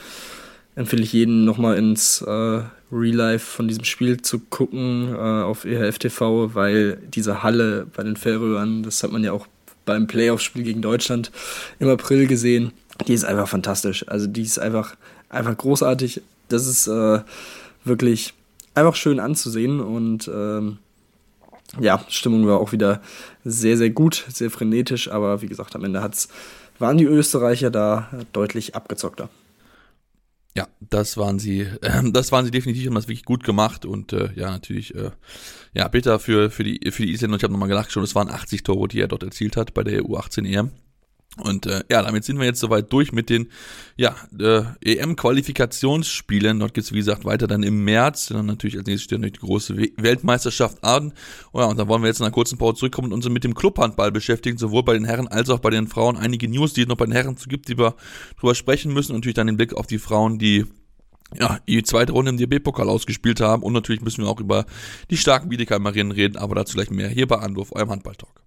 empfehle 0.78 1.02
ich 1.02 1.12
jeden 1.12 1.44
nochmal 1.44 1.76
ins 1.76 2.22
äh, 2.22 2.62
Real 2.92 3.16
Life 3.16 3.46
von 3.46 3.68
diesem 3.68 3.84
Spiel 3.84 4.22
zu 4.22 4.40
gucken 4.40 5.14
äh, 5.14 5.18
auf 5.18 5.66
EHF 5.66 5.98
TV, 5.98 6.54
weil 6.54 7.00
diese 7.14 7.42
Halle 7.42 7.88
bei 7.96 8.04
den 8.04 8.16
Färöern, 8.16 8.84
das 8.84 9.02
hat 9.02 9.12
man 9.12 9.24
ja 9.24 9.32
auch 9.32 9.48
beim 9.86 10.06
Playoff-Spiel 10.06 10.64
gegen 10.64 10.84
Deutschland 10.84 11.32
im 11.80 11.90
April 11.90 12.28
gesehen, 12.28 12.74
die 13.08 13.14
ist 13.14 13.26
einfach 13.26 13.48
fantastisch. 13.48 14.08
Also 14.08 14.28
die 14.28 14.44
ist 14.44 14.60
einfach, 14.60 14.96
einfach 15.30 15.58
großartig. 15.58 16.22
Das 16.48 16.68
ist 16.68 16.88
äh, 16.88 17.22
wirklich 17.84 18.36
einfach 18.76 18.96
schön 18.96 19.20
anzusehen 19.20 19.80
und 19.80 20.30
ähm, 20.32 20.78
ja, 21.80 22.06
Stimmung 22.08 22.46
war 22.46 22.60
auch 22.60 22.72
wieder 22.72 23.02
sehr, 23.44 23.78
sehr 23.78 23.90
gut, 23.90 24.26
sehr 24.32 24.52
frenetisch, 24.52 25.10
aber 25.10 25.42
wie 25.42 25.48
gesagt, 25.48 25.76
am 25.76 25.84
Ende 25.84 26.04
hat's, 26.04 26.28
waren 26.78 27.00
die 27.00 27.06
Österreicher 27.06 27.72
da 27.72 28.10
deutlich 28.32 28.76
abgezockter. 28.76 29.30
Ja, 30.58 30.68
das 30.80 31.18
waren 31.18 31.38
sie, 31.38 31.62
äh, 31.62 32.12
das 32.12 32.32
waren 32.32 32.44
sie 32.44 32.50
definitiv, 32.50 32.88
haben 32.88 32.96
das 32.96 33.08
wirklich 33.08 33.26
gut 33.26 33.44
gemacht 33.44 33.86
und 33.86 34.12
äh, 34.12 34.32
ja, 34.36 34.50
natürlich, 34.50 34.96
äh, 34.96 35.12
ja, 35.76 35.88
bitter 35.88 36.18
für, 36.18 36.50
für 36.50 36.64
die, 36.64 36.90
für 36.90 37.06
die 37.06 37.12
Isländer. 37.12 37.38
Ich 37.38 37.44
habe 37.44 37.54
nochmal 37.54 37.70
gedacht, 37.70 37.92
schon, 37.92 38.04
es 38.04 38.16
waren 38.16 38.28
80 38.28 38.64
Tore, 38.64 38.88
die 38.88 39.00
er 39.00 39.08
dort 39.08 39.22
erzielt 39.22 39.56
hat 39.56 39.76
bei 39.76 39.84
der 39.84 40.02
U18 40.02 40.48
EM. 40.48 40.72
Und 41.40 41.66
äh, 41.66 41.84
ja, 41.90 42.02
damit 42.02 42.24
sind 42.24 42.40
wir 42.40 42.46
jetzt 42.46 42.60
soweit 42.60 42.92
durch 42.92 43.12
mit 43.12 43.30
den 43.30 43.50
ja, 43.96 44.16
äh, 44.40 44.64
EM-Qualifikationsspielen. 44.82 46.60
Dort 46.60 46.74
geht's 46.74 46.92
wie 46.92 46.98
gesagt, 46.98 47.26
weiter 47.26 47.48
dann 47.48 47.64
im 47.64 47.84
März. 47.84 48.28
Dann 48.28 48.46
natürlich 48.46 48.78
als 48.78 48.88
nächstes 48.88 49.04
steht 49.04 49.20
natürlich 49.20 49.40
die 49.40 49.46
große 49.46 49.78
Weltmeisterschaft 49.98 50.84
an. 50.84 51.14
Oh 51.54 51.60
ja, 51.60 51.66
und 51.66 51.78
dann 51.78 51.88
wollen 51.88 52.02
wir 52.02 52.08
jetzt 52.08 52.20
in 52.20 52.26
einer 52.26 52.34
kurzen 52.34 52.58
Pause 52.58 52.80
zurückkommen 52.80 53.08
und 53.08 53.14
uns 53.14 53.30
mit 53.30 53.44
dem 53.44 53.56
Clubhandball 53.56 54.12
beschäftigen, 54.12 54.58
sowohl 54.58 54.84
bei 54.84 54.94
den 54.94 55.06
Herren 55.06 55.28
als 55.28 55.50
auch 55.50 55.60
bei 55.60 55.70
den 55.70 55.88
Frauen. 55.88 56.18
Einige 56.18 56.48
News, 56.48 56.74
die 56.74 56.82
es 56.82 56.88
noch 56.88 56.98
bei 56.98 57.06
den 57.06 57.14
Herren 57.14 57.38
zu 57.38 57.50
gibt, 57.50 57.68
die 57.68 57.78
wir 57.78 57.96
drüber 58.40 58.56
sprechen 58.56 58.94
müssen. 58.94 59.12
Und 59.12 59.20
natürlich 59.20 59.36
dann 59.36 59.48
den 59.48 59.58
Blick 59.58 59.74
auf 59.74 59.88
die 59.88 60.00
Frauen, 60.00 60.40
die 60.40 60.66
ja, 61.36 61.60
die 61.68 61.84
zweite 61.84 62.14
Runde 62.14 62.30
im 62.30 62.38
DB-Pokal 62.38 62.90
ausgespielt 62.90 63.42
haben. 63.42 63.64
Und 63.64 63.74
natürlich 63.74 64.02
müssen 64.02 64.24
wir 64.24 64.30
auch 64.30 64.40
über 64.40 64.66
die 65.10 65.18
starken 65.18 65.52
Wiedekheimerinnen 65.52 66.12
reden, 66.12 66.38
aber 66.38 66.56
dazu 66.56 66.76
gleich 66.76 66.90
mehr 66.90 67.10
hier 67.10 67.28
bei 67.28 67.38
Anwurf, 67.38 67.72
eurem 67.74 67.90
Handballtalk. 67.90 68.47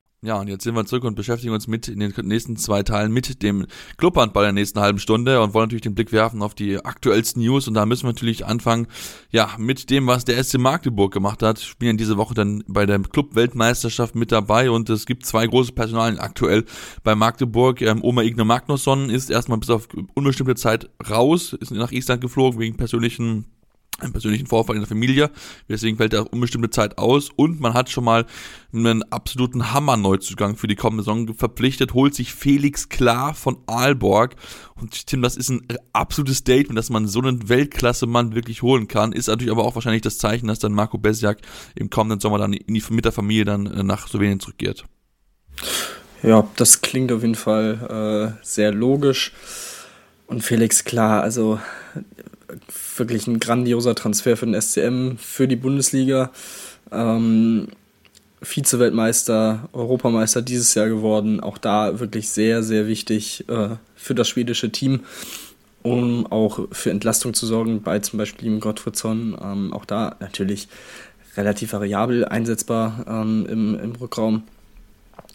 Ja, 0.23 0.39
und 0.39 0.47
jetzt 0.49 0.63
sind 0.63 0.75
wir 0.75 0.85
zurück 0.85 1.03
und 1.03 1.15
beschäftigen 1.15 1.51
uns 1.51 1.67
mit 1.67 1.87
in 1.87 1.99
den 1.99 2.13
nächsten 2.21 2.55
zwei 2.55 2.83
Teilen 2.83 3.11
mit 3.11 3.41
dem 3.41 3.65
Clubhandball 3.97 4.43
der 4.43 4.51
nächsten 4.51 4.79
halben 4.79 4.99
Stunde 4.99 5.41
und 5.41 5.55
wollen 5.55 5.63
natürlich 5.63 5.81
den 5.81 5.95
Blick 5.95 6.11
werfen 6.11 6.43
auf 6.43 6.53
die 6.53 6.77
aktuellsten 6.77 7.41
News. 7.41 7.67
Und 7.67 7.73
da 7.73 7.87
müssen 7.87 8.03
wir 8.03 8.13
natürlich 8.13 8.45
anfangen, 8.45 8.85
ja, 9.31 9.49
mit 9.57 9.89
dem, 9.89 10.05
was 10.05 10.23
der 10.23 10.43
SC 10.43 10.59
Magdeburg 10.59 11.11
gemacht 11.11 11.41
hat, 11.41 11.59
spielen 11.59 11.97
diese 11.97 12.17
Woche 12.17 12.35
dann 12.35 12.63
bei 12.67 12.85
der 12.85 12.99
Club-Weltmeisterschaft 12.99 14.13
mit 14.13 14.31
dabei. 14.31 14.69
Und 14.69 14.91
es 14.91 15.07
gibt 15.07 15.25
zwei 15.25 15.47
große 15.47 15.71
Personalien 15.71 16.19
aktuell 16.19 16.65
bei 17.03 17.15
Magdeburg. 17.15 17.81
Ähm, 17.81 18.03
Oma 18.03 18.21
Igne 18.21 18.45
Magnusson 18.45 19.09
ist 19.09 19.31
erstmal 19.31 19.57
bis 19.57 19.71
auf 19.71 19.87
unbestimmte 20.13 20.53
Zeit 20.53 20.87
raus, 21.09 21.53
ist 21.53 21.71
nach 21.71 21.91
Island 21.91 22.21
geflogen 22.21 22.59
wegen 22.59 22.77
persönlichen 22.77 23.45
einen 24.01 24.11
persönlichen 24.11 24.47
Vorfall 24.47 24.75
in 24.75 24.81
der 24.81 24.87
Familie, 24.87 25.31
deswegen 25.69 25.97
fällt 25.97 26.13
er 26.13 26.31
unbestimmte 26.31 26.69
Zeit 26.69 26.97
aus 26.97 27.29
und 27.35 27.59
man 27.59 27.73
hat 27.73 27.89
schon 27.89 28.03
mal 28.03 28.25
einen 28.73 29.03
absoluten 29.03 29.73
Hammer-Neuzugang 29.73 30.55
für 30.55 30.67
die 30.67 30.75
kommende 30.75 31.03
Saison 31.03 31.33
verpflichtet, 31.33 31.93
holt 31.93 32.15
sich 32.15 32.33
Felix 32.33 32.89
Klar 32.89 33.33
von 33.33 33.57
Aalborg 33.67 34.35
und 34.75 35.07
Tim, 35.07 35.21
das 35.21 35.37
ist 35.37 35.49
ein 35.49 35.65
absolutes 35.93 36.37
Statement, 36.37 36.77
dass 36.77 36.89
man 36.89 37.07
so 37.07 37.19
einen 37.19 37.49
Weltklasse-Mann 37.49 38.33
wirklich 38.35 38.61
holen 38.61 38.87
kann, 38.87 39.11
ist 39.11 39.27
natürlich 39.27 39.51
aber 39.51 39.63
auch 39.63 39.75
wahrscheinlich 39.75 40.01
das 40.01 40.17
Zeichen, 40.17 40.47
dass 40.47 40.59
dann 40.59 40.73
Marco 40.73 40.97
Besjak 40.97 41.39
im 41.75 41.89
kommenden 41.89 42.19
Sommer 42.19 42.37
dann 42.37 42.53
in 42.53 42.73
die, 42.73 42.83
mit 42.89 43.05
der 43.05 43.11
Familie 43.11 43.45
dann 43.45 43.65
äh, 43.67 43.83
nach 43.83 44.07
Slowenien 44.07 44.39
zurückgeht. 44.39 44.83
Ja, 46.23 46.47
das 46.55 46.81
klingt 46.81 47.11
auf 47.11 47.21
jeden 47.21 47.35
Fall 47.35 48.35
äh, 48.39 48.45
sehr 48.45 48.71
logisch. 48.71 49.33
Und 50.27 50.43
Felix, 50.43 50.83
klar, 50.83 51.23
also 51.23 51.59
wirklich 53.01 53.27
ein 53.27 53.39
grandioser 53.39 53.95
Transfer 53.95 54.37
für 54.37 54.45
den 54.45 54.59
SCM, 54.59 55.17
für 55.17 55.47
die 55.47 55.55
Bundesliga. 55.55 56.31
Ähm, 56.91 57.67
Vize-Weltmeister, 58.41 59.69
Europameister 59.73 60.41
dieses 60.41 60.73
Jahr 60.75 60.87
geworden. 60.87 61.39
Auch 61.39 61.57
da 61.57 61.99
wirklich 61.99 62.29
sehr, 62.29 62.63
sehr 62.63 62.87
wichtig 62.87 63.45
äh, 63.49 63.69
für 63.95 64.15
das 64.15 64.29
schwedische 64.29 64.71
Team, 64.71 65.01
um 65.83 66.25
auch 66.27 66.67
für 66.71 66.91
Entlastung 66.91 67.33
zu 67.33 67.45
sorgen 67.45 67.81
bei 67.81 67.99
zum 67.99 68.17
Beispiel 68.17 68.47
ihm 68.47 68.59
Gottfriedson. 68.59 69.37
Ähm, 69.41 69.73
auch 69.73 69.85
da 69.85 70.15
natürlich 70.19 70.67
relativ 71.37 71.73
variabel 71.73 72.25
einsetzbar 72.25 73.05
ähm, 73.07 73.47
im, 73.49 73.79
im 73.79 73.91
Rückraum. 73.93 74.43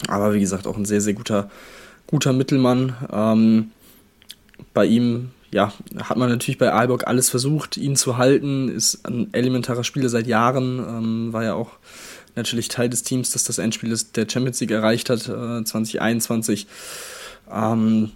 Aber 0.09 0.35
wie 0.35 0.41
gesagt, 0.41 0.67
auch 0.67 0.77
ein 0.77 0.85
sehr, 0.85 1.01
sehr 1.01 1.15
guter, 1.15 1.51
guter 2.07 2.33
Mittelmann. 2.33 2.95
Ähm, 3.13 3.71
bei 4.75 4.85
ihm 4.85 5.31
ja, 5.57 5.73
hat 6.03 6.19
man 6.19 6.29
natürlich 6.29 6.59
bei 6.59 6.71
Aalborg 6.71 7.07
alles 7.07 7.31
versucht, 7.31 7.79
ihn 7.79 7.97
zu 7.97 8.19
halten. 8.19 8.69
Ist 8.69 9.07
ein 9.07 9.33
elementarer 9.33 9.85
Spieler 9.85 10.11
seit 10.11 10.27
Jahren, 10.27 10.79
ähm, 10.79 11.33
war 11.33 11.45
ja 11.45 11.55
auch 11.55 11.71
natürlich 12.35 12.69
Teil 12.69 12.91
des 12.91 13.05
Teams, 13.05 13.31
das 13.31 13.45
das 13.45 13.57
Endspiel 13.57 13.97
der 14.15 14.29
Champions 14.29 14.61
League 14.61 14.71
erreicht 14.71 15.09
hat, 15.09 15.23
äh, 15.23 15.65
2021. 15.65 16.67
Ähm, 17.51 18.11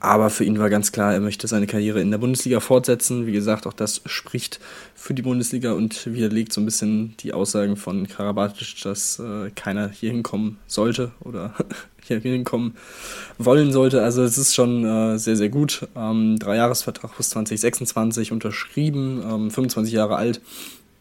aber 0.00 0.28
für 0.28 0.44
ihn 0.44 0.58
war 0.58 0.68
ganz 0.68 0.92
klar, 0.92 1.14
er 1.14 1.20
möchte 1.20 1.48
seine 1.48 1.66
Karriere 1.66 2.00
in 2.00 2.10
der 2.10 2.18
Bundesliga 2.18 2.60
fortsetzen. 2.60 3.26
Wie 3.26 3.32
gesagt, 3.32 3.66
auch 3.66 3.72
das 3.72 4.02
spricht 4.04 4.60
für 4.94 5.14
die 5.14 5.22
Bundesliga 5.22 5.72
und 5.72 6.12
widerlegt 6.12 6.52
so 6.52 6.60
ein 6.60 6.66
bisschen 6.66 7.16
die 7.20 7.32
Aussagen 7.32 7.76
von 7.76 8.06
Karabatic, 8.06 8.82
dass 8.82 9.18
äh, 9.18 9.50
keiner 9.54 9.88
hier 9.88 10.10
hinkommen 10.10 10.58
sollte 10.66 11.12
oder 11.20 11.54
hier 12.02 12.20
hinkommen 12.20 12.76
wollen 13.38 13.72
sollte. 13.72 14.02
Also 14.02 14.22
es 14.22 14.36
ist 14.36 14.54
schon 14.54 14.84
äh, 14.84 15.18
sehr, 15.18 15.36
sehr 15.36 15.48
gut. 15.48 15.88
Ähm, 15.96 16.38
Dreijahresvertrag 16.38 17.16
bis 17.16 17.30
2026 17.30 18.32
unterschrieben, 18.32 19.22
ähm, 19.22 19.50
25 19.50 19.94
Jahre 19.94 20.16
alt. 20.16 20.42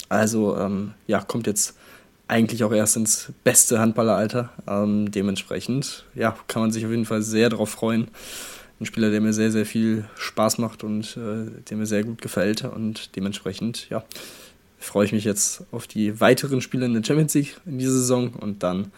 Also 0.07 0.55
ähm, 0.57 0.93
ja, 1.05 1.19
kommt 1.19 1.47
jetzt 1.47 1.75
eigentlich 2.27 2.63
auch 2.63 2.71
erst 2.71 2.95
ins 2.95 3.33
beste 3.43 3.79
Handballeralter. 3.79 4.51
Ähm, 4.67 5.11
dementsprechend 5.11 6.05
ja, 6.15 6.37
kann 6.47 6.61
man 6.61 6.71
sich 6.71 6.85
auf 6.85 6.91
jeden 6.91 7.05
Fall 7.05 7.21
sehr 7.21 7.49
darauf 7.49 7.71
freuen 7.71 8.07
ein 8.79 8.85
Spieler, 8.85 9.09
der 9.09 9.21
mir 9.21 9.33
sehr, 9.33 9.51
sehr 9.51 9.65
viel 9.65 10.05
Spaß 10.17 10.57
macht 10.57 10.83
und 10.83 11.17
äh, 11.17 11.49
der 11.69 11.77
mir 11.77 11.85
sehr 11.85 12.03
gut 12.03 12.21
gefällt. 12.21 12.63
Und 12.63 13.15
dementsprechend, 13.15 13.89
ja, 13.89 14.03
freue 14.77 15.05
ich 15.05 15.11
mich 15.11 15.23
jetzt 15.23 15.63
auf 15.71 15.87
die 15.87 16.19
weiteren 16.19 16.61
Spiele 16.61 16.85
in 16.85 16.93
der 16.93 17.03
Champions 17.03 17.33
League 17.33 17.57
in 17.65 17.79
dieser 17.79 17.93
Saison 17.93 18.33
und 18.33 18.63
dann 18.63 18.91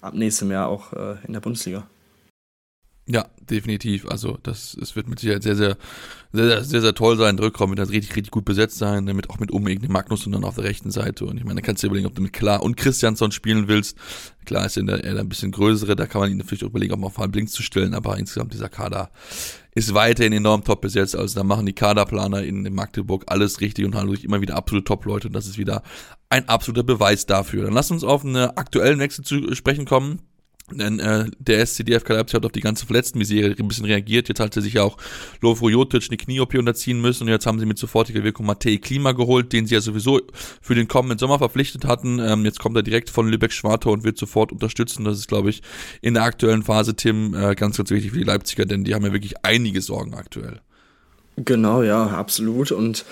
ab 0.00 0.14
nächstem 0.14 0.50
Jahr 0.50 0.68
auch 0.68 0.92
äh, 0.92 1.16
in 1.26 1.32
der 1.32 1.40
Bundesliga. 1.40 1.86
Ja, 3.06 3.26
definitiv. 3.50 4.06
Also 4.06 4.38
das, 4.44 4.76
es 4.80 4.94
wird 4.94 5.08
mit 5.08 5.18
Sicherheit 5.18 5.42
sehr, 5.42 5.56
sehr, 5.56 5.76
sehr, 6.32 6.46
sehr, 6.46 6.64
sehr, 6.64 6.80
sehr 6.80 6.94
toll 6.94 7.16
sein. 7.16 7.36
Der 7.36 7.46
Rückraum 7.46 7.70
wird 7.70 7.80
dann 7.80 7.88
richtig, 7.88 8.14
richtig 8.14 8.30
gut 8.30 8.44
besetzt 8.44 8.78
sein, 8.78 9.06
damit 9.06 9.28
auch 9.28 9.40
mit 9.40 9.50
unbedingt 9.50 9.88
Magnus 9.88 10.24
und 10.24 10.32
dann 10.32 10.44
auf 10.44 10.54
der 10.54 10.64
rechten 10.64 10.92
Seite. 10.92 11.24
Und 11.24 11.36
ich 11.36 11.44
meine, 11.44 11.60
da 11.60 11.66
kannst 11.66 11.82
du 11.82 11.86
dir 11.86 11.90
überlegen, 11.90 12.06
ob 12.06 12.14
du 12.14 12.22
mit 12.22 12.32
Klar 12.32 12.62
und 12.62 12.76
Christiansson 12.76 13.32
spielen 13.32 13.66
willst. 13.66 13.98
Klar 14.44 14.66
ist 14.66 14.76
ja 14.76 14.84
der, 14.84 15.18
ein 15.18 15.28
bisschen 15.28 15.50
größere, 15.50 15.96
da 15.96 16.06
kann 16.06 16.20
man 16.20 16.30
ihn 16.30 16.36
natürlich 16.36 16.62
auch 16.62 16.68
überlegen, 16.68 16.92
ob 16.92 17.00
man 17.00 17.08
auf 17.08 17.18
Halb 17.18 17.34
links 17.34 17.52
zu 17.52 17.62
stellen, 17.64 17.94
aber 17.94 18.18
insgesamt 18.18 18.54
dieser 18.54 18.68
Kader 18.68 19.10
ist 19.74 19.94
weiterhin 19.94 20.32
enorm 20.32 20.62
top 20.62 20.80
besetzt. 20.80 21.16
Also 21.16 21.34
da 21.34 21.42
machen 21.42 21.66
die 21.66 21.72
Kaderplaner 21.72 22.44
in, 22.44 22.62
Magdeburg 22.72 23.24
alles 23.26 23.60
richtig 23.60 23.84
und 23.84 23.96
haben 23.96 24.08
wirklich 24.08 24.24
immer 24.24 24.40
wieder 24.40 24.54
absolute 24.54 24.84
Top-Leute 24.84 25.26
und 25.26 25.34
das 25.34 25.46
ist 25.46 25.58
wieder 25.58 25.82
ein 26.28 26.48
absoluter 26.48 26.84
Beweis 26.84 27.26
dafür. 27.26 27.64
Dann 27.64 27.72
lass 27.72 27.90
uns 27.90 28.04
auf 28.04 28.24
einen 28.24 28.36
aktuellen 28.36 29.00
Wechsel 29.00 29.24
zu 29.24 29.54
sprechen 29.56 29.86
kommen 29.86 30.20
denn 30.70 30.98
äh, 31.00 31.26
der 31.38 31.66
SCDFK 31.66 32.10
Leipzig 32.10 32.34
hat 32.34 32.46
auf 32.46 32.52
die 32.52 32.60
ganze 32.60 32.86
Verletztenmisere 32.86 33.54
ein 33.58 33.68
bisschen 33.68 33.84
reagiert. 33.84 34.28
Jetzt 34.28 34.40
hat 34.40 34.54
sie 34.54 34.60
sich 34.60 34.74
ja 34.74 34.82
auch 34.82 34.96
Lovro 35.40 35.68
Jotic 35.68 36.04
eine 36.08 36.16
Knie-OP 36.16 36.54
unterziehen 36.54 37.00
müssen 37.00 37.24
und 37.24 37.28
jetzt 37.28 37.46
haben 37.46 37.58
sie 37.58 37.66
mit 37.66 37.78
sofortiger 37.78 38.24
Wirkung 38.24 38.46
Matej 38.46 38.78
Klima 38.78 39.12
geholt, 39.12 39.52
den 39.52 39.66
sie 39.66 39.74
ja 39.74 39.80
sowieso 39.80 40.20
für 40.60 40.74
den 40.74 40.88
kommenden 40.88 41.18
Sommer 41.18 41.38
verpflichtet 41.38 41.84
hatten. 41.84 42.18
Ähm, 42.18 42.44
jetzt 42.44 42.58
kommt 42.58 42.76
er 42.76 42.82
direkt 42.82 43.10
von 43.10 43.28
Lübeck-Schwartau 43.28 43.92
und 43.92 44.04
wird 44.04 44.18
sofort 44.18 44.52
unterstützen. 44.52 45.04
Das 45.04 45.18
ist, 45.18 45.28
glaube 45.28 45.50
ich, 45.50 45.62
in 46.00 46.14
der 46.14 46.22
aktuellen 46.22 46.62
Phase, 46.62 46.94
Tim, 46.94 47.34
äh, 47.34 47.54
ganz, 47.54 47.76
ganz 47.76 47.90
wichtig 47.90 48.12
für 48.12 48.18
die 48.18 48.24
Leipziger, 48.24 48.64
denn 48.64 48.84
die 48.84 48.94
haben 48.94 49.04
ja 49.04 49.12
wirklich 49.12 49.34
einige 49.44 49.80
Sorgen 49.80 50.14
aktuell. 50.14 50.60
Genau, 51.36 51.82
ja, 51.82 52.06
absolut. 52.06 52.72
Und 52.72 53.04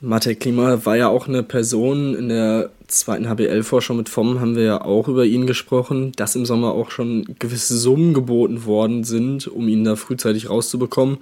Matej 0.00 0.34
Klima 0.36 0.84
war 0.84 0.96
ja 0.96 1.08
auch 1.08 1.26
eine 1.26 1.42
Person 1.42 2.14
in 2.14 2.28
der 2.28 2.70
zweiten 2.86 3.28
HBL-Vorschau 3.28 3.94
mit 3.94 4.08
FOM 4.08 4.40
haben 4.40 4.54
wir 4.54 4.62
ja 4.62 4.80
auch 4.82 5.08
über 5.08 5.24
ihn 5.24 5.46
gesprochen, 5.46 6.12
dass 6.16 6.36
im 6.36 6.46
Sommer 6.46 6.72
auch 6.72 6.90
schon 6.90 7.24
gewisse 7.38 7.76
Summen 7.76 8.14
geboten 8.14 8.64
worden 8.64 9.04
sind, 9.04 9.48
um 9.48 9.68
ihn 9.68 9.84
da 9.84 9.96
frühzeitig 9.96 10.50
rauszubekommen. 10.50 11.18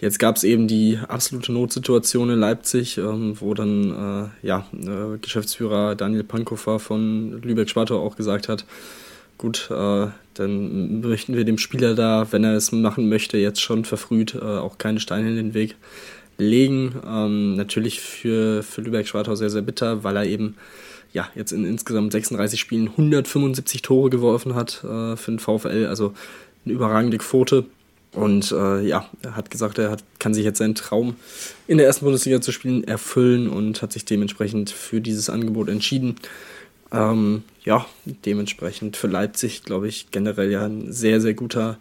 Jetzt 0.00 0.18
gab 0.18 0.36
es 0.36 0.44
eben 0.44 0.66
die 0.66 0.98
absolute 1.08 1.52
Notsituation 1.52 2.30
in 2.30 2.38
Leipzig, 2.38 2.98
ähm, 2.98 3.36
wo 3.38 3.54
dann 3.54 4.30
äh, 4.42 4.46
ja, 4.46 4.66
äh, 4.72 5.18
Geschäftsführer 5.18 5.94
Daniel 5.94 6.24
Pankofer 6.24 6.78
von 6.78 7.40
Lübeck-Schwartau 7.42 8.00
auch 8.00 8.16
gesagt 8.16 8.48
hat, 8.48 8.64
gut, 9.36 9.68
äh, 9.70 10.06
dann 10.34 11.00
möchten 11.00 11.36
wir 11.36 11.44
dem 11.44 11.58
Spieler 11.58 11.94
da, 11.94 12.26
wenn 12.30 12.44
er 12.44 12.54
es 12.54 12.72
machen 12.72 13.08
möchte, 13.08 13.36
jetzt 13.36 13.60
schon 13.60 13.84
verfrüht 13.84 14.34
äh, 14.34 14.38
auch 14.38 14.78
keine 14.78 15.00
Steine 15.00 15.28
in 15.28 15.36
den 15.36 15.54
Weg 15.54 15.76
legen. 16.40 16.94
Ähm, 17.06 17.56
natürlich 17.56 18.00
für, 18.00 18.62
für 18.62 18.80
Lübeck-Schwartau 18.80 19.34
sehr, 19.34 19.50
sehr 19.50 19.62
bitter, 19.62 20.04
weil 20.04 20.16
er 20.16 20.24
eben 20.26 20.56
ja, 21.12 21.28
jetzt 21.34 21.52
in 21.52 21.64
insgesamt 21.64 22.12
36 22.12 22.60
Spielen 22.60 22.88
175 22.88 23.82
Tore 23.82 24.10
geworfen 24.10 24.54
hat 24.54 24.84
äh, 24.84 25.16
für 25.16 25.32
den 25.32 25.38
VfL, 25.38 25.86
also 25.88 26.14
eine 26.64 26.74
überragende 26.74 27.18
Quote. 27.18 27.64
Und 28.12 28.50
äh, 28.50 28.80
ja, 28.80 29.08
er 29.22 29.36
hat 29.36 29.50
gesagt, 29.50 29.78
er 29.78 29.90
hat, 29.90 30.02
kann 30.18 30.34
sich 30.34 30.44
jetzt 30.44 30.58
seinen 30.58 30.74
Traum 30.74 31.14
in 31.68 31.78
der 31.78 31.86
ersten 31.86 32.04
Bundesliga 32.04 32.40
zu 32.40 32.50
spielen 32.50 32.82
erfüllen 32.82 33.48
und 33.48 33.82
hat 33.82 33.92
sich 33.92 34.04
dementsprechend 34.04 34.70
für 34.70 35.00
dieses 35.00 35.30
Angebot 35.30 35.68
entschieden. 35.68 36.16
Ähm, 36.92 37.44
ja, 37.64 37.86
dementsprechend 38.04 38.96
für 38.96 39.06
Leipzig, 39.06 39.62
glaube 39.62 39.86
ich, 39.86 40.10
generell 40.10 40.50
ja 40.50 40.64
ein 40.64 40.92
sehr, 40.92 41.20
sehr 41.20 41.34
guter 41.34 41.78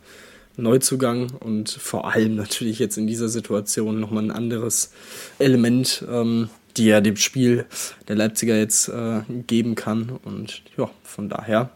Neuzugang 0.61 1.31
und 1.39 1.69
vor 1.69 2.13
allem 2.13 2.35
natürlich 2.35 2.79
jetzt 2.79 2.97
in 2.97 3.07
dieser 3.07 3.29
Situation 3.29 3.99
nochmal 3.99 4.23
ein 4.23 4.31
anderes 4.31 4.91
Element, 5.39 6.05
ähm, 6.09 6.49
die 6.77 6.89
er 6.89 7.01
dem 7.01 7.15
Spiel 7.15 7.65
der 8.07 8.15
Leipziger 8.15 8.57
jetzt 8.57 8.89
äh, 8.89 9.21
geben 9.47 9.75
kann. 9.75 10.19
Und 10.23 10.61
ja, 10.77 10.89
von 11.03 11.29
daher 11.29 11.71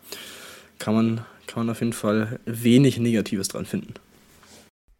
kann 0.79 0.93
man, 0.93 1.17
kann 1.47 1.65
man 1.65 1.69
auf 1.69 1.79
jeden 1.79 1.93
Fall 1.93 2.39
wenig 2.45 2.99
Negatives 2.99 3.47
dran 3.47 3.65
finden. 3.65 3.93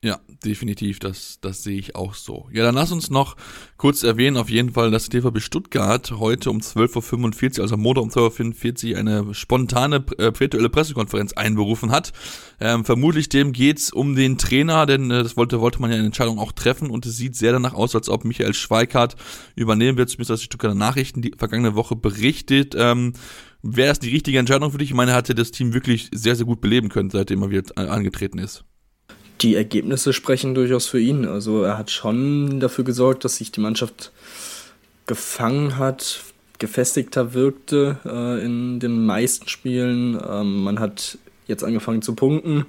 Ja, 0.04 0.20
definitiv, 0.44 1.00
das, 1.00 1.40
das 1.40 1.64
sehe 1.64 1.80
ich 1.80 1.96
auch 1.96 2.14
so. 2.14 2.50
Ja, 2.52 2.64
dann 2.64 2.76
lass 2.76 2.92
uns 2.92 3.10
noch 3.10 3.38
kurz 3.78 4.04
erwähnen, 4.04 4.36
auf 4.36 4.50
jeden 4.50 4.74
Fall, 4.74 4.92
dass 4.92 5.08
TVB 5.08 5.40
Stuttgart 5.40 6.12
heute 6.20 6.50
um 6.50 6.58
12.45 6.58 7.56
Uhr, 7.56 7.64
also 7.64 7.78
Montag 7.78 8.04
um 8.04 8.10
12.45 8.10 8.92
Uhr, 8.92 8.98
eine 8.98 9.34
spontane 9.34 10.04
äh, 10.18 10.38
virtuelle 10.38 10.68
Pressekonferenz 10.68 11.32
einberufen 11.32 11.92
hat. 11.92 12.12
Ähm, 12.60 12.84
vermutlich 12.84 13.30
dem 13.30 13.54
geht's 13.54 13.94
um 13.94 14.14
den 14.14 14.38
Trainer, 14.38 14.86
denn 14.86 15.10
äh, 15.10 15.24
das 15.24 15.38
wollte, 15.38 15.62
wollte 15.62 15.82
man 15.82 15.90
ja 15.90 15.96
in 15.96 16.04
Entscheidung 16.04 16.38
auch 16.38 16.52
treffen 16.52 16.90
und 16.90 17.06
es 17.06 17.16
sieht 17.16 17.38
sehr 17.38 17.54
danach 17.54 17.74
aus, 17.74 17.96
als 17.96 18.10
ob 18.10 18.26
Michael 18.26 18.54
Schweikart 18.54 19.16
übernehmen 19.56 19.98
wird, 19.98 20.10
zumindest 20.10 20.32
aus 20.32 20.40
die 20.40 20.46
Stuttgarter 20.48 20.76
Nachrichten 20.76 21.22
die 21.22 21.32
vergangene 21.38 21.76
Woche 21.76 21.96
berichtet. 21.96 22.76
Ähm, 22.78 23.14
Wäre 23.62 23.88
das 23.88 24.00
die 24.00 24.10
richtige 24.10 24.38
Entscheidung 24.38 24.70
für 24.70 24.80
dich? 24.80 24.90
Ich 24.90 24.96
meine, 24.96 25.12
er 25.12 25.18
hatte 25.18 25.34
das 25.34 25.52
Team 25.52 25.74
wirklich 25.74 26.10
sehr, 26.14 26.36
sehr 26.36 26.46
gut 26.46 26.60
beleben 26.60 26.90
können, 26.90 27.10
seitdem 27.10 27.42
er 27.44 27.52
wieder 27.52 27.78
angetreten 27.78 28.38
ist. 28.38 28.66
Die 29.44 29.56
Ergebnisse 29.56 30.14
sprechen 30.14 30.56
durchaus 30.56 30.88
für 30.88 31.00
ihn. 31.00 31.28
Also 31.28 31.64
er 31.64 31.78
hat 31.78 31.92
schon 31.92 32.60
dafür 32.60 32.84
gesorgt, 32.84 33.26
dass 33.26 33.38
sich 33.38 33.52
die 33.52 33.60
Mannschaft 33.60 34.12
gefangen 35.06 35.78
hat, 35.78 36.22
gefestigter 36.60 37.34
wirkte 37.34 37.98
äh, 38.06 38.44
in 38.44 38.80
den 38.80 39.06
meisten 39.06 39.50
Spielen. 39.50 40.20
Ähm, 40.28 40.64
man 40.64 40.80
hat 40.80 41.18
jetzt 41.48 41.64
angefangen 41.64 42.02
zu 42.02 42.16
punkten. 42.16 42.66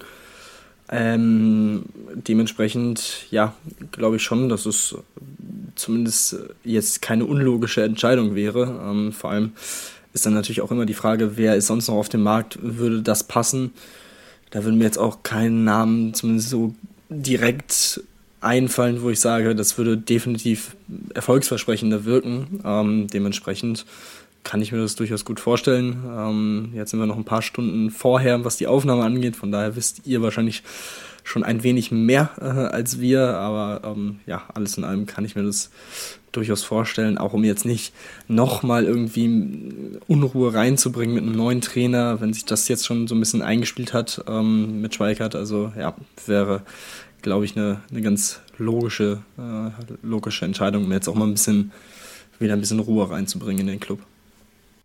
Ähm, 0.91 1.85
dementsprechend, 2.15 3.27
ja, 3.31 3.55
glaube 3.93 4.17
ich 4.17 4.23
schon, 4.23 4.49
dass 4.49 4.67
es 4.67 4.97
zumindest 5.77 6.37
jetzt 6.65 7.01
keine 7.01 7.25
unlogische 7.25 7.83
Entscheidung 7.83 8.35
wäre. 8.35 8.81
Ähm, 8.85 9.13
vor 9.13 9.31
allem 9.31 9.53
ist 10.13 10.27
dann 10.27 10.35
natürlich 10.35 10.61
auch 10.61 10.71
immer 10.71 10.87
die 10.87 10.95
Frage, 10.95 11.37
wer 11.37 11.57
ist 11.57 11.69
sonst 11.69 11.89
noch 11.89 11.95
auf 11.95 12.09
dem 12.09 12.23
Markt, 12.23 12.59
würde 12.61 13.03
das 13.03 13.25
passen? 13.25 13.73
Da 14.55 14.63
würden 14.63 14.79
mir 14.79 14.85
jetzt 14.85 14.99
auch 14.99 15.25
keinen 15.25 15.65
Namen 15.65 16.15
zumindest 16.15 16.49
so 16.49 16.77
direkt 17.09 18.01
einfallen, 18.41 19.03
wo 19.03 19.11
ich 19.11 19.19
sage, 19.19 19.57
das 19.57 19.77
würde 19.79 19.99
definitiv 19.99 20.77
erfolgsversprechender 21.13 22.05
wirken. 22.05 22.61
Ähm, 22.65 23.09
dementsprechend 23.09 23.85
kann 24.45 24.63
ich 24.63 24.71
mir 24.71 24.79
das 24.79 24.95
durchaus 24.95 25.25
gut 25.25 25.41
vorstellen. 25.41 26.05
Ähm, 26.07 26.71
jetzt 26.73 26.93
sind 26.93 27.01
wir 27.01 27.07
noch 27.07 27.17
ein 27.17 27.25
paar 27.25 27.43
Stunden 27.43 27.91
vorher, 27.91 28.45
was 28.45 28.57
die 28.57 28.69
Aufnahme 28.69 29.03
angeht. 29.03 29.35
Von 29.35 29.51
daher 29.51 29.75
wisst 29.75 30.07
ihr 30.07 30.23
wahrscheinlich 30.23 30.63
schon 31.25 31.43
ein 31.43 31.65
wenig 31.65 31.91
mehr 31.91 32.31
äh, 32.41 32.45
als 32.45 33.01
wir. 33.01 33.37
Aber 33.37 33.81
ähm, 33.85 34.21
ja, 34.25 34.43
alles 34.55 34.79
in 34.79 34.85
allem 34.85 35.07
kann 35.07 35.25
ich 35.25 35.35
mir 35.35 35.43
das 35.43 35.71
durchaus 36.37 36.63
vorstellen, 36.63 37.19
auch 37.19 37.33
um 37.33 37.45
jetzt 37.45 37.65
nicht 37.65 37.93
nochmal 38.29 38.85
irgendwie 38.85 39.99
Unruhe 40.07 40.55
reinzubringen 40.55 41.15
mit 41.15 41.25
einem 41.25 41.37
neuen 41.37 41.61
Trainer, 41.61 42.21
wenn 42.21 42.33
sich 42.33 42.45
das 42.45 42.69
jetzt 42.69 42.87
schon 42.87 43.07
so 43.07 43.15
ein 43.15 43.21
bisschen 43.21 43.43
eingespielt 43.43 43.93
hat 43.93 44.25
ähm, 44.29 44.81
mit 44.81 44.95
Schweikert. 44.95 45.35
Also 45.35 45.73
ja, 45.79 45.95
wäre, 46.27 46.63
glaube 47.23 47.45
ich, 47.45 47.57
eine, 47.57 47.81
eine 47.91 48.03
ganz 48.03 48.41
logische, 48.59 49.23
äh, 49.39 49.71
logische 50.03 50.45
Entscheidung, 50.45 50.85
um 50.85 50.93
jetzt 50.93 51.09
auch 51.09 51.15
mal 51.15 51.27
ein 51.27 51.35
bisschen 51.35 51.73
wieder 52.39 52.55
ein 52.55 52.61
bisschen 52.61 52.81
Ruhe 52.81 53.11
reinzubringen 53.11 53.63
in 53.63 53.67
den 53.67 53.81
Club. 53.81 54.01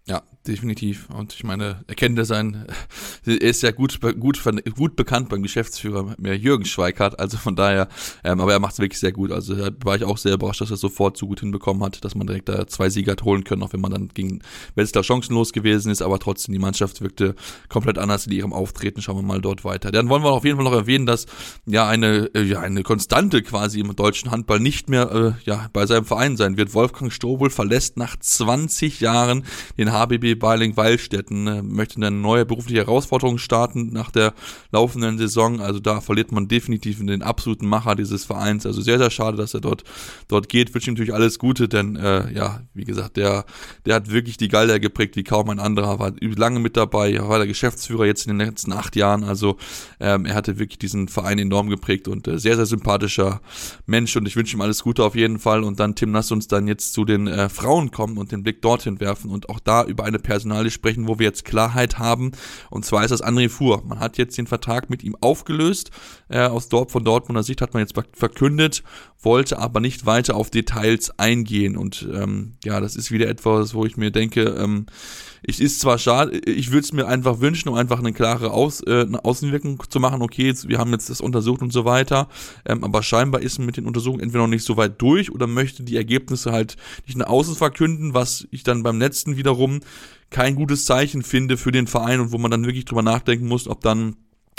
Ja, 0.05 0.23
definitiv. 0.49 1.07
Und 1.09 1.33
ich 1.33 1.43
meine, 1.43 1.83
er 1.87 1.95
kennt 1.95 2.17
ja 2.17 2.25
sein, 2.25 2.65
er 3.25 3.41
ist 3.41 3.61
ja 3.63 3.71
gut, 3.71 3.99
gut, 4.19 4.41
gut 4.75 4.95
bekannt 4.95 5.29
beim 5.29 5.43
Geschäftsführer 5.43 6.15
Jürgen 6.19 6.65
Schweikart, 6.65 7.19
also 7.19 7.37
von 7.37 7.55
daher, 7.55 7.87
ähm, 8.23 8.41
aber 8.41 8.53
er 8.53 8.59
macht 8.59 8.73
es 8.73 8.79
wirklich 8.79 8.99
sehr 8.99 9.11
gut. 9.11 9.31
Also 9.31 9.55
da 9.55 9.69
war 9.83 9.95
ich 9.95 10.03
auch 10.03 10.17
sehr 10.17 10.33
überrascht, 10.33 10.61
dass 10.61 10.71
er 10.71 10.77
sofort 10.77 11.17
so 11.17 11.27
gut 11.27 11.39
hinbekommen 11.39 11.83
hat, 11.83 12.03
dass 12.03 12.15
man 12.15 12.27
direkt 12.27 12.49
da 12.49 12.67
zwei 12.67 12.89
Sieger 12.89 13.13
hat 13.13 13.23
holen 13.23 13.43
können, 13.43 13.63
auch 13.63 13.73
wenn 13.73 13.81
man 13.81 13.91
dann 13.91 14.09
gegen 14.13 14.41
Wetzlar 14.75 15.03
chancenlos 15.03 15.53
gewesen 15.53 15.91
ist, 15.91 16.01
aber 16.01 16.19
trotzdem 16.19 16.53
die 16.53 16.59
Mannschaft 16.59 17.01
wirkte 17.01 17.35
komplett 17.69 17.97
anders 17.97 18.25
in 18.25 18.33
ihrem 18.33 18.53
Auftreten. 18.53 19.01
Schauen 19.01 19.17
wir 19.17 19.23
mal 19.23 19.41
dort 19.41 19.63
weiter. 19.63 19.91
Dann 19.91 20.09
wollen 20.09 20.23
wir 20.23 20.31
auf 20.31 20.45
jeden 20.45 20.57
Fall 20.57 20.65
noch 20.65 20.73
erwähnen, 20.73 21.05
dass 21.05 21.27
ja 21.65 21.87
eine, 21.87 22.29
äh, 22.33 22.43
ja, 22.43 22.59
eine 22.59 22.83
Konstante 22.83 23.43
quasi 23.43 23.79
im 23.79 23.95
deutschen 23.95 24.31
Handball 24.31 24.59
nicht 24.59 24.89
mehr 24.89 25.11
äh, 25.11 25.49
ja, 25.49 25.69
bei 25.73 25.85
seinem 25.85 26.05
Verein 26.05 26.37
sein 26.37 26.57
wird. 26.57 26.73
Wolfgang 26.73 27.11
Strobel 27.11 27.49
verlässt 27.49 27.97
nach 27.97 28.17
20 28.17 28.99
Jahren 28.99 29.43
den 29.77 29.91
HBB 29.91 30.38
Baling-Weilstätten, 30.39 31.47
äh, 31.47 31.61
möchte 31.61 31.97
eine 31.97 32.11
neue 32.11 32.45
berufliche 32.45 32.79
Herausforderung 32.79 33.37
starten 33.37 33.91
nach 33.91 34.11
der 34.11 34.33
laufenden 34.71 35.17
Saison. 35.17 35.61
Also 35.61 35.79
da 35.79 36.01
verliert 36.01 36.31
man 36.31 36.47
definitiv 36.47 37.05
den 37.05 37.21
absoluten 37.21 37.67
Macher 37.67 37.95
dieses 37.95 38.25
Vereins. 38.25 38.65
Also 38.65 38.81
sehr, 38.81 38.97
sehr 38.97 39.11
schade, 39.11 39.37
dass 39.37 39.53
er 39.53 39.61
dort, 39.61 39.83
dort 40.27 40.49
geht. 40.49 40.73
Wünsche 40.73 40.89
ihm 40.89 40.93
natürlich 40.93 41.13
alles 41.13 41.39
Gute, 41.39 41.67
denn 41.67 41.95
äh, 41.95 42.31
ja, 42.33 42.61
wie 42.73 42.85
gesagt, 42.85 43.17
der, 43.17 43.45
der 43.85 43.95
hat 43.95 44.11
wirklich 44.11 44.37
die 44.37 44.47
Galder 44.47 44.79
geprägt 44.79 45.15
wie 45.15 45.23
kaum 45.23 45.49
ein 45.49 45.59
anderer, 45.59 45.99
war 45.99 46.13
lange 46.19 46.59
mit 46.59 46.77
dabei, 46.77 47.19
war 47.27 47.37
der 47.37 47.47
Geschäftsführer 47.47 48.05
jetzt 48.05 48.25
in 48.27 48.37
den 48.37 48.47
letzten 48.47 48.73
acht 48.73 48.95
Jahren. 48.95 49.23
Also 49.23 49.57
ähm, 49.99 50.25
er 50.25 50.35
hatte 50.35 50.59
wirklich 50.59 50.79
diesen 50.79 51.07
Verein 51.07 51.39
enorm 51.39 51.69
geprägt 51.69 52.07
und 52.07 52.27
äh, 52.27 52.39
sehr, 52.39 52.55
sehr 52.55 52.65
sympathischer 52.65 53.41
Mensch 53.85 54.15
und 54.15 54.27
ich 54.27 54.35
wünsche 54.35 54.55
ihm 54.55 54.61
alles 54.61 54.83
Gute 54.83 55.03
auf 55.03 55.15
jeden 55.15 55.39
Fall. 55.39 55.63
Und 55.63 55.79
dann, 55.79 55.95
Tim, 55.95 56.13
lass 56.13 56.31
uns 56.31 56.47
dann 56.47 56.67
jetzt 56.67 56.93
zu 56.93 57.05
den 57.05 57.27
äh, 57.27 57.49
Frauen 57.49 57.91
kommen 57.91 58.17
und 58.17 58.31
den 58.31 58.43
Blick 58.43 58.61
dorthin 58.61 58.99
werfen 58.99 59.29
und 59.29 59.49
auch 59.49 59.59
da 59.59 59.83
über 59.83 60.05
eine 60.05 60.19
Personalie 60.29 60.69
sprechen, 60.69 61.07
wo 61.07 61.17
wir 61.17 61.25
jetzt 61.25 61.43
Klarheit 61.43 61.97
haben. 61.97 62.33
Und 62.69 62.85
zwar 62.85 63.03
ist 63.03 63.09
das 63.09 63.23
André 63.23 63.49
Fuhr. 63.49 63.81
Man 63.83 63.99
hat 63.99 64.19
jetzt 64.19 64.37
den 64.37 64.45
Vertrag 64.45 64.87
mit 64.87 65.03
ihm 65.03 65.15
aufgelöst. 65.21 65.89
Äh, 66.29 66.41
aus 66.41 66.69
Dort 66.69 66.91
von 66.91 67.03
Dortmunder 67.03 67.41
Sicht 67.41 67.61
hat 67.61 67.73
man 67.73 67.81
jetzt 67.81 67.95
verkündet, 68.13 68.83
wollte 69.23 69.57
aber 69.57 69.79
nicht 69.79 70.05
weiter 70.05 70.35
auf 70.35 70.51
Details 70.51 71.17
eingehen. 71.17 71.75
Und 71.77 72.07
ähm, 72.13 72.53
ja, 72.63 72.79
das 72.79 72.95
ist 72.95 73.09
wieder 73.09 73.27
etwas, 73.27 73.73
wo 73.73 73.85
ich 73.85 73.97
mir 73.97 74.11
denke, 74.11 74.43
ähm, 74.43 74.85
ich 75.41 75.59
ist 75.61 75.79
zwar 75.79 75.97
schade, 75.97 76.37
ich 76.37 76.69
würde 76.69 76.83
es 76.83 76.93
mir 76.93 77.07
einfach 77.07 77.39
wünschen, 77.39 77.69
um 77.69 77.75
einfach 77.75 77.99
eine 77.99 78.13
klare 78.13 78.51
Aus, 78.51 78.81
äh, 78.81 79.01
eine 79.01 79.23
Außenwirkung 79.25 79.81
zu 79.89 79.99
machen. 79.99 80.21
Okay, 80.21 80.45
jetzt, 80.45 80.67
wir 80.67 80.77
haben 80.77 80.91
jetzt 80.91 81.09
das 81.09 81.21
untersucht 81.21 81.61
und 81.61 81.73
so 81.73 81.85
weiter, 81.85 82.27
ähm, 82.65 82.83
aber 82.83 83.01
scheinbar 83.01 83.41
ist 83.41 83.57
man 83.57 83.65
mit 83.65 83.77
den 83.77 83.85
Untersuchungen 83.85 84.21
entweder 84.21 84.43
noch 84.43 84.49
nicht 84.49 84.65
so 84.65 84.77
weit 84.77 85.01
durch 85.01 85.31
oder 85.31 85.47
möchte 85.47 85.83
die 85.83 85.95
Ergebnisse 85.95 86.51
halt 86.51 86.75
nicht 87.07 87.17
nach 87.17 87.27
außen 87.27 87.55
verkünden, 87.55 88.13
was 88.13 88.47
ich 88.51 88.63
dann 88.63 88.83
beim 88.83 88.99
letzten 88.99 89.37
wiederum 89.37 89.79
kein 90.29 90.55
gutes 90.55 90.85
Zeichen 90.85 91.23
finde 91.23 91.57
für 91.57 91.71
den 91.71 91.87
Verein 91.87 92.19
und 92.19 92.31
wo 92.31 92.37
man 92.37 92.51
dann 92.51 92.65
wirklich 92.65 92.85
drüber 92.85 93.01
nachdenken 93.01 93.47
muss, 93.47 93.67
ob 93.67 93.81
dann 93.81 94.15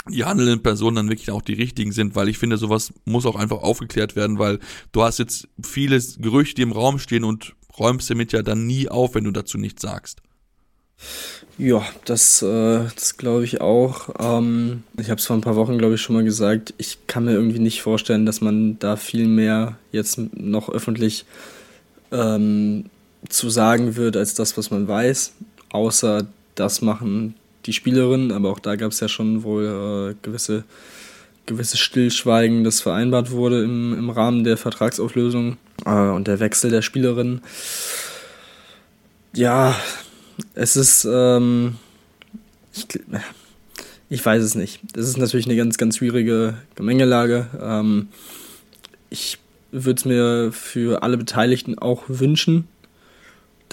die 0.09 0.25
handelnden 0.25 0.63
Personen 0.63 0.95
dann 0.95 1.09
wirklich 1.09 1.31
auch 1.31 1.41
die 1.41 1.53
richtigen 1.53 1.91
sind, 1.91 2.15
weil 2.15 2.27
ich 2.27 2.37
finde, 2.37 2.57
sowas 2.57 2.91
muss 3.05 3.25
auch 3.25 3.35
einfach 3.35 3.61
aufgeklärt 3.61 4.15
werden, 4.15 4.39
weil 4.39 4.59
du 4.91 5.03
hast 5.03 5.19
jetzt 5.19 5.47
viele 5.63 6.01
Gerüchte, 6.17 6.61
im 6.61 6.71
Raum 6.71 6.97
stehen 6.97 7.23
und 7.23 7.55
räumst 7.77 8.09
damit 8.09 8.33
ja 8.33 8.41
dann 8.41 8.65
nie 8.65 8.89
auf, 8.89 9.15
wenn 9.15 9.25
du 9.25 9.31
dazu 9.31 9.57
nichts 9.57 9.81
sagst. 9.81 10.21
Ja, 11.57 11.83
das, 12.05 12.41
äh, 12.41 12.85
das 12.95 13.17
glaube 13.17 13.43
ich 13.43 13.61
auch. 13.61 14.09
Ähm, 14.19 14.83
ich 14.99 15.09
habe 15.09 15.19
es 15.19 15.25
vor 15.25 15.35
ein 15.35 15.41
paar 15.41 15.55
Wochen, 15.55 15.77
glaube 15.77 15.95
ich, 15.95 16.01
schon 16.01 16.15
mal 16.15 16.23
gesagt. 16.23 16.73
Ich 16.77 17.07
kann 17.07 17.25
mir 17.25 17.33
irgendwie 17.33 17.59
nicht 17.59 17.81
vorstellen, 17.81 18.25
dass 18.25 18.41
man 18.41 18.79
da 18.79 18.95
viel 18.95 19.27
mehr 19.27 19.77
jetzt 19.91 20.19
noch 20.35 20.69
öffentlich 20.69 21.25
ähm, 22.11 22.85
zu 23.29 23.49
sagen 23.49 23.95
wird, 23.95 24.17
als 24.17 24.33
das, 24.33 24.57
was 24.57 24.71
man 24.71 24.87
weiß 24.87 25.33
außer 25.71 26.27
das 26.55 26.81
machen 26.81 27.35
die 27.65 27.73
Spielerinnen, 27.73 28.31
aber 28.31 28.49
auch 28.49 28.59
da 28.59 28.75
gab 28.75 28.91
es 28.91 28.99
ja 28.99 29.07
schon 29.07 29.43
wohl 29.43 30.13
äh, 30.13 30.15
gewisse, 30.21 30.63
gewisse 31.45 31.77
Stillschweigen, 31.77 32.63
das 32.63 32.81
vereinbart 32.81 33.31
wurde 33.31 33.63
im, 33.63 33.93
im 33.93 34.09
Rahmen 34.09 34.43
der 34.43 34.57
Vertragsauflösung 34.57 35.57
äh, 35.85 35.89
und 35.89 36.27
der 36.27 36.39
Wechsel 36.39 36.71
der 36.71 36.81
Spielerinnen. 36.81 37.41
Ja, 39.33 39.75
es 40.55 40.75
ist, 40.75 41.07
ähm, 41.09 41.75
ich, 42.73 42.87
ich 44.09 44.25
weiß 44.25 44.43
es 44.43 44.55
nicht. 44.55 44.79
Es 44.95 45.07
ist 45.07 45.17
natürlich 45.17 45.45
eine 45.45 45.55
ganz, 45.55 45.77
ganz 45.77 45.97
schwierige 45.97 46.55
Gemengelage. 46.75 47.47
Ähm, 47.61 48.07
ich 49.09 49.37
würde 49.71 49.99
es 49.99 50.05
mir 50.05 50.51
für 50.51 51.03
alle 51.03 51.17
Beteiligten 51.17 51.77
auch 51.77 52.03
wünschen, 52.07 52.67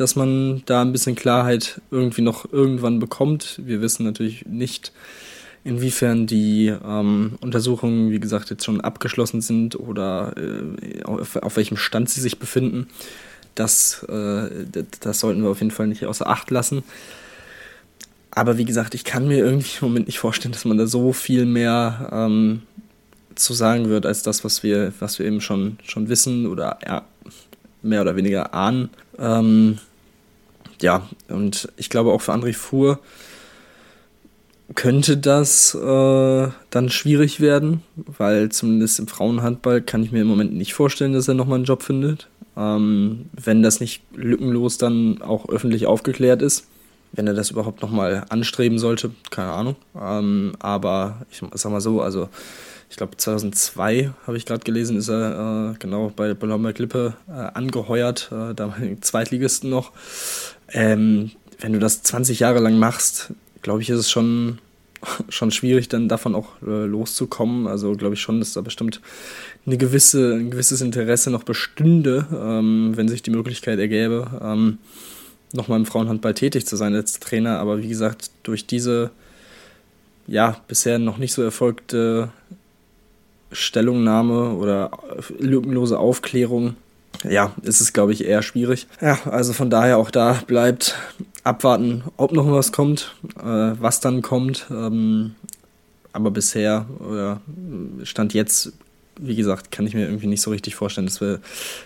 dass 0.00 0.14
man 0.14 0.62
da 0.66 0.80
ein 0.82 0.92
bisschen 0.92 1.16
Klarheit 1.16 1.80
irgendwie 1.90 2.22
noch 2.22 2.52
irgendwann 2.52 3.00
bekommt. 3.00 3.60
Wir 3.64 3.80
wissen 3.80 4.04
natürlich 4.04 4.46
nicht, 4.46 4.92
inwiefern 5.64 6.28
die 6.28 6.68
ähm, 6.68 7.34
Untersuchungen, 7.40 8.12
wie 8.12 8.20
gesagt, 8.20 8.48
jetzt 8.50 8.64
schon 8.64 8.80
abgeschlossen 8.80 9.40
sind 9.40 9.78
oder 9.78 10.34
äh, 10.36 11.02
auf, 11.02 11.34
auf, 11.36 11.56
welchem 11.56 11.76
Stand 11.76 12.08
sie 12.08 12.20
sich 12.20 12.38
befinden. 12.38 12.86
Das, 13.56 14.04
äh, 14.04 14.66
das 15.00 15.18
sollten 15.18 15.42
wir 15.42 15.50
auf 15.50 15.58
jeden 15.58 15.72
Fall 15.72 15.88
nicht 15.88 16.06
außer 16.06 16.28
Acht 16.28 16.52
lassen. 16.52 16.84
Aber 18.30 18.56
wie 18.56 18.64
gesagt, 18.64 18.94
ich 18.94 19.02
kann 19.04 19.26
mir 19.26 19.38
irgendwie 19.38 19.78
im 19.80 19.88
Moment 19.88 20.06
nicht 20.06 20.20
vorstellen, 20.20 20.52
dass 20.52 20.64
man 20.64 20.78
da 20.78 20.86
so 20.86 21.12
viel 21.12 21.44
mehr 21.44 22.08
ähm, 22.12 22.62
zu 23.34 23.52
sagen 23.52 23.88
wird, 23.88 24.06
als 24.06 24.22
das, 24.22 24.44
was 24.44 24.62
wir, 24.62 24.92
was 25.00 25.18
wir 25.18 25.26
eben 25.26 25.40
schon, 25.40 25.78
schon 25.82 26.08
wissen 26.08 26.46
oder 26.46 26.78
ja, 26.86 27.04
mehr 27.82 28.02
oder 28.02 28.14
weniger 28.14 28.54
ahnen. 28.54 28.90
Ähm, 29.18 29.78
ja, 30.82 31.08
und 31.28 31.68
ich 31.76 31.90
glaube 31.90 32.12
auch 32.12 32.20
für 32.20 32.32
André 32.32 32.54
Fuhr 32.54 33.00
könnte 34.74 35.16
das 35.16 35.74
äh, 35.74 36.48
dann 36.70 36.90
schwierig 36.90 37.40
werden, 37.40 37.82
weil 37.96 38.50
zumindest 38.50 38.98
im 38.98 39.08
Frauenhandball 39.08 39.80
kann 39.80 40.02
ich 40.02 40.12
mir 40.12 40.22
im 40.22 40.26
Moment 40.26 40.54
nicht 40.54 40.74
vorstellen, 40.74 41.14
dass 41.14 41.28
er 41.28 41.34
nochmal 41.34 41.56
einen 41.56 41.64
Job 41.64 41.82
findet. 41.82 42.28
Ähm, 42.56 43.26
wenn 43.32 43.62
das 43.62 43.80
nicht 43.80 44.02
lückenlos 44.14 44.78
dann 44.78 45.22
auch 45.22 45.48
öffentlich 45.48 45.86
aufgeklärt 45.86 46.42
ist. 46.42 46.66
Wenn 47.12 47.26
er 47.26 47.32
das 47.32 47.50
überhaupt 47.50 47.80
nochmal 47.80 48.26
anstreben 48.28 48.78
sollte, 48.78 49.12
keine 49.30 49.52
Ahnung. 49.52 49.76
Ähm, 49.98 50.52
aber 50.58 51.24
ich 51.30 51.40
sag 51.54 51.72
mal 51.72 51.80
so, 51.80 52.02
also 52.02 52.28
ich 52.90 52.96
glaube 52.96 53.16
2002 53.16 54.10
habe 54.26 54.36
ich 54.36 54.44
gerade 54.44 54.64
gelesen, 54.64 54.98
ist 54.98 55.08
er 55.08 55.72
äh, 55.72 55.78
genau 55.78 56.12
bei 56.14 56.34
Bologna 56.34 56.72
Klippe 56.72 57.14
äh, 57.28 57.32
angeheuert, 57.32 58.30
äh, 58.32 58.54
da 58.54 58.74
Zweitligisten 59.00 59.70
noch. 59.70 59.92
Ähm, 60.72 61.30
wenn 61.60 61.72
du 61.72 61.78
das 61.78 62.02
20 62.02 62.40
Jahre 62.40 62.60
lang 62.60 62.78
machst, 62.78 63.32
glaube 63.62 63.82
ich, 63.82 63.90
ist 63.90 63.98
es 63.98 64.10
schon, 64.10 64.58
schon 65.28 65.50
schwierig, 65.50 65.88
dann 65.88 66.08
davon 66.08 66.34
auch 66.34 66.62
äh, 66.62 66.84
loszukommen. 66.84 67.66
Also 67.66 67.92
glaube 67.92 68.14
ich 68.14 68.20
schon, 68.20 68.40
dass 68.40 68.52
da 68.52 68.60
bestimmt 68.60 69.00
eine 69.66 69.76
gewisse, 69.76 70.34
ein 70.34 70.50
gewisses 70.50 70.80
Interesse 70.80 71.30
noch 71.30 71.42
bestünde, 71.42 72.26
ähm, 72.32 72.92
wenn 72.94 73.08
sich 73.08 73.22
die 73.22 73.30
Möglichkeit 73.30 73.78
ergäbe, 73.78 74.40
ähm, 74.42 74.78
nochmal 75.52 75.78
im 75.78 75.86
Frauenhandball 75.86 76.34
tätig 76.34 76.66
zu 76.66 76.76
sein 76.76 76.94
als 76.94 77.20
Trainer. 77.20 77.58
Aber 77.58 77.82
wie 77.82 77.88
gesagt, 77.88 78.30
durch 78.42 78.66
diese 78.66 79.10
ja, 80.28 80.60
bisher 80.68 80.98
noch 80.98 81.16
nicht 81.16 81.32
so 81.32 81.42
erfolgte 81.42 82.30
Stellungnahme 83.50 84.52
oder 84.52 84.90
lückenlose 85.38 85.98
Aufklärung, 85.98 86.76
ja, 87.24 87.52
ist 87.62 87.80
es, 87.80 87.92
glaube 87.92 88.12
ich, 88.12 88.24
eher 88.24 88.42
schwierig. 88.42 88.86
Ja, 89.00 89.18
also 89.24 89.52
von 89.52 89.70
daher 89.70 89.98
auch 89.98 90.10
da 90.10 90.40
bleibt 90.46 90.96
abwarten, 91.44 92.04
ob 92.16 92.32
noch 92.32 92.50
was 92.50 92.72
kommt, 92.72 93.14
äh, 93.38 93.42
was 93.42 94.00
dann 94.00 94.22
kommt. 94.22 94.66
Ähm, 94.70 95.34
aber 96.12 96.30
bisher 96.30 96.86
oder 97.00 97.40
Stand 98.02 98.34
jetzt, 98.34 98.72
wie 99.20 99.36
gesagt, 99.36 99.70
kann 99.70 99.86
ich 99.86 99.94
mir 99.94 100.06
irgendwie 100.06 100.26
nicht 100.26 100.42
so 100.42 100.50
richtig 100.50 100.74
vorstellen, 100.74 101.06
dass 101.06 101.20
wir 101.20 101.40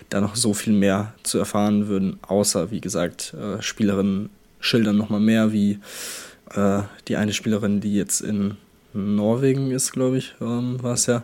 da 0.09 0.21
noch 0.21 0.35
so 0.35 0.53
viel 0.53 0.73
mehr 0.73 1.13
zu 1.23 1.37
erfahren 1.37 1.87
würden, 1.87 2.19
außer, 2.27 2.71
wie 2.71 2.81
gesagt, 2.81 3.33
äh, 3.33 3.61
Spielerinnen 3.61 4.29
schildern 4.59 4.97
nochmal 4.97 5.19
mehr, 5.19 5.51
wie 5.51 5.79
äh, 6.55 6.81
die 7.07 7.17
eine 7.17 7.33
Spielerin, 7.33 7.81
die 7.81 7.95
jetzt 7.95 8.21
in 8.21 8.57
Norwegen 8.93 9.71
ist, 9.71 9.91
glaube 9.91 10.17
ich, 10.17 10.35
ähm, 10.41 10.81
war 10.81 10.93
es 10.93 11.07
ja, 11.07 11.23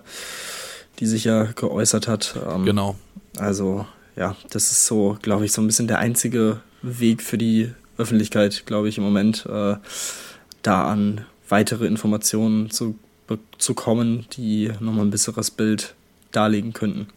die 0.99 1.05
sich 1.05 1.23
ja 1.23 1.43
geäußert 1.43 2.07
hat. 2.07 2.35
Ähm, 2.49 2.65
genau. 2.65 2.95
Also, 3.37 3.85
ja, 4.15 4.35
das 4.49 4.71
ist 4.71 4.85
so, 4.85 5.17
glaube 5.21 5.45
ich, 5.45 5.51
so 5.51 5.61
ein 5.61 5.67
bisschen 5.67 5.87
der 5.87 5.99
einzige 5.99 6.61
Weg 6.81 7.21
für 7.21 7.37
die 7.37 7.71
Öffentlichkeit, 7.97 8.65
glaube 8.65 8.89
ich, 8.89 8.97
im 8.97 9.03
Moment, 9.03 9.45
äh, 9.45 9.75
da 10.61 10.89
an 10.89 11.25
weitere 11.47 11.85
Informationen 11.85 12.69
zu, 12.69 12.97
zu 13.57 13.73
kommen, 13.73 14.25
die 14.33 14.71
nochmal 14.79 15.05
ein 15.05 15.11
besseres 15.11 15.51
Bild 15.51 15.95
darlegen 16.31 16.73
könnten. 16.73 17.07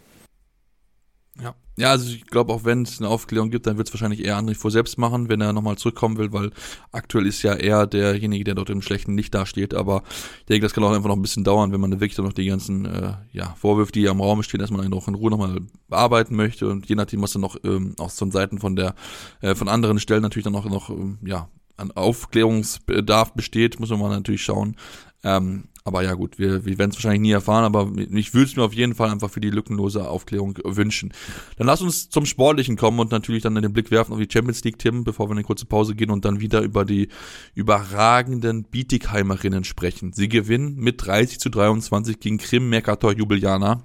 Ja. 1.76 1.90
Also 1.90 2.12
ich 2.12 2.26
glaube, 2.26 2.52
auch 2.52 2.64
wenn 2.64 2.82
es 2.82 3.00
eine 3.00 3.08
Aufklärung 3.08 3.50
gibt, 3.50 3.66
dann 3.66 3.78
wird 3.78 3.88
es 3.88 3.94
wahrscheinlich 3.94 4.24
eher 4.24 4.38
André 4.38 4.54
vor 4.54 4.70
selbst 4.70 4.98
machen, 4.98 5.28
wenn 5.28 5.40
er 5.40 5.52
nochmal 5.52 5.76
zurückkommen 5.76 6.18
will, 6.18 6.32
weil 6.32 6.50
aktuell 6.90 7.26
ist 7.26 7.42
ja 7.42 7.54
er 7.54 7.86
derjenige, 7.86 8.44
der 8.44 8.54
dort 8.54 8.70
im 8.70 8.82
schlechten 8.82 9.16
Licht 9.16 9.34
dasteht. 9.34 9.74
Aber 9.74 10.02
ich 10.40 10.46
denke, 10.46 10.62
das 10.62 10.74
kann 10.74 10.84
auch 10.84 10.92
einfach 10.92 11.08
noch 11.08 11.16
ein 11.16 11.22
bisschen 11.22 11.44
dauern, 11.44 11.72
wenn 11.72 11.80
man 11.80 11.92
wirklich 11.92 12.14
dann 12.14 12.26
noch 12.26 12.32
die 12.32 12.46
ganzen 12.46 12.84
äh, 12.84 13.14
ja, 13.32 13.54
Vorwürfe, 13.58 13.92
die 13.92 14.02
ja 14.02 14.12
im 14.12 14.20
Raum 14.20 14.42
stehen, 14.42 14.60
dass 14.60 14.70
man 14.70 14.82
dann 14.82 14.92
auch 14.94 15.08
in 15.08 15.14
Ruhe 15.14 15.30
nochmal 15.30 15.60
bearbeiten 15.88 16.36
möchte 16.36 16.68
und 16.68 16.88
je 16.88 16.94
nachdem, 16.94 17.22
was 17.22 17.32
dann 17.32 17.42
noch 17.42 17.56
ähm, 17.64 17.94
auch 17.98 18.10
von 18.10 18.30
Seiten 18.30 18.58
von 18.58 18.76
der 18.76 18.94
äh, 19.40 19.54
von 19.54 19.68
anderen 19.68 19.98
Stellen 19.98 20.22
natürlich 20.22 20.44
dann 20.44 20.56
auch 20.56 20.64
noch 20.66 20.90
ähm, 20.90 21.18
ja 21.24 21.48
an 21.76 21.90
Aufklärungsbedarf 21.90 23.32
besteht, 23.32 23.80
muss 23.80 23.90
man 23.90 23.98
mal 23.98 24.10
natürlich 24.10 24.42
schauen. 24.42 24.76
Ähm, 25.24 25.64
aber 25.84 26.02
ja 26.02 26.14
gut, 26.14 26.38
wir, 26.38 26.64
wir 26.64 26.78
werden 26.78 26.90
es 26.90 26.96
wahrscheinlich 26.96 27.20
nie 27.20 27.32
erfahren, 27.32 27.64
aber 27.64 27.90
ich 27.96 28.34
würde 28.34 28.46
es 28.46 28.56
mir 28.56 28.62
auf 28.62 28.74
jeden 28.74 28.94
Fall 28.94 29.10
einfach 29.10 29.30
für 29.30 29.40
die 29.40 29.50
lückenlose 29.50 30.08
Aufklärung 30.08 30.58
wünschen. 30.64 31.12
Dann 31.56 31.66
lass 31.66 31.82
uns 31.82 32.08
zum 32.08 32.24
Sportlichen 32.24 32.76
kommen 32.76 33.00
und 33.00 33.10
natürlich 33.10 33.42
dann 33.42 33.54
den 33.56 33.72
Blick 33.72 33.90
werfen 33.90 34.12
auf 34.12 34.18
die 34.18 34.28
Champions 34.30 34.62
League, 34.64 34.78
Tim, 34.78 35.04
bevor 35.04 35.28
wir 35.28 35.32
eine 35.32 35.42
kurze 35.42 35.66
Pause 35.66 35.94
gehen 35.94 36.10
und 36.10 36.24
dann 36.24 36.40
wieder 36.40 36.60
über 36.60 36.84
die 36.84 37.08
überragenden 37.54 38.64
Bietigheimerinnen 38.64 39.64
sprechen. 39.64 40.12
Sie 40.12 40.28
gewinnen 40.28 40.76
mit 40.76 41.04
30 41.04 41.40
zu 41.40 41.48
23 41.48 42.20
gegen 42.20 42.38
Krim 42.38 42.68
Mercator 42.68 43.12
Jubiliana. 43.12 43.82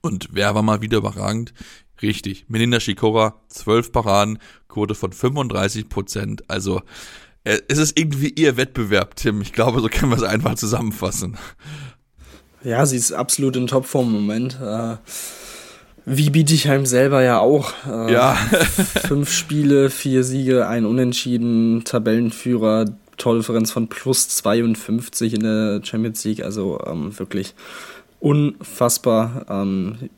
Und 0.00 0.28
wer 0.32 0.54
war 0.54 0.62
mal 0.62 0.82
wieder 0.82 0.98
überragend? 0.98 1.52
Richtig, 2.02 2.46
Melinda 2.48 2.80
Schikora, 2.80 3.40
12 3.48 3.92
Paraden, 3.92 4.38
Quote 4.68 4.94
von 4.94 5.12
35 5.12 5.88
Prozent. 5.88 6.50
Also 6.50 6.82
es 7.44 7.78
ist 7.78 7.98
irgendwie 7.98 8.30
ihr 8.30 8.56
Wettbewerb, 8.56 9.16
Tim. 9.16 9.42
Ich 9.42 9.52
glaube, 9.52 9.80
so 9.80 9.88
können 9.88 10.10
wir 10.10 10.16
es 10.16 10.22
einfach 10.22 10.54
zusammenfassen. 10.54 11.36
Ja, 12.62 12.86
sie 12.86 12.96
ist 12.96 13.12
absolut 13.12 13.56
in 13.56 13.66
Topform 13.66 14.08
im 14.08 14.12
Moment. 14.22 14.58
Äh, 14.60 14.96
wie 16.06 16.30
Bietigheim 16.30 16.86
selber 16.86 17.22
ja 17.22 17.38
auch. 17.38 17.72
Äh, 17.86 18.12
ja. 18.12 18.34
fünf 19.06 19.30
Spiele, 19.30 19.90
vier 19.90 20.24
Siege, 20.24 20.66
ein 20.66 20.86
Unentschieden, 20.86 21.84
Tabellenführer, 21.84 22.86
Tordifferenz 23.18 23.70
von 23.70 23.88
plus 23.88 24.28
52 24.28 25.34
in 25.34 25.42
der 25.42 25.80
Champions 25.84 26.24
League. 26.24 26.42
Also 26.42 26.80
ähm, 26.86 27.18
wirklich 27.18 27.54
unfassbar. 28.20 29.44
Ähm, 29.50 30.10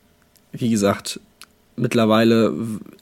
wie 0.53 0.71
gesagt, 0.71 1.21
mittlerweile 1.77 2.53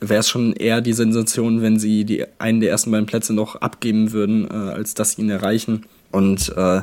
wäre 0.00 0.20
es 0.20 0.28
schon 0.28 0.52
eher 0.52 0.80
die 0.80 0.92
Sensation, 0.92 1.62
wenn 1.62 1.78
sie 1.78 2.04
die 2.04 2.24
einen 2.38 2.60
der 2.60 2.70
ersten 2.70 2.90
beiden 2.90 3.06
Plätze 3.06 3.32
noch 3.32 3.56
abgeben 3.56 4.12
würden, 4.12 4.48
äh, 4.50 4.54
als 4.54 4.94
dass 4.94 5.12
sie 5.12 5.22
ihn 5.22 5.30
erreichen. 5.30 5.86
Und 6.10 6.52
äh, 6.56 6.82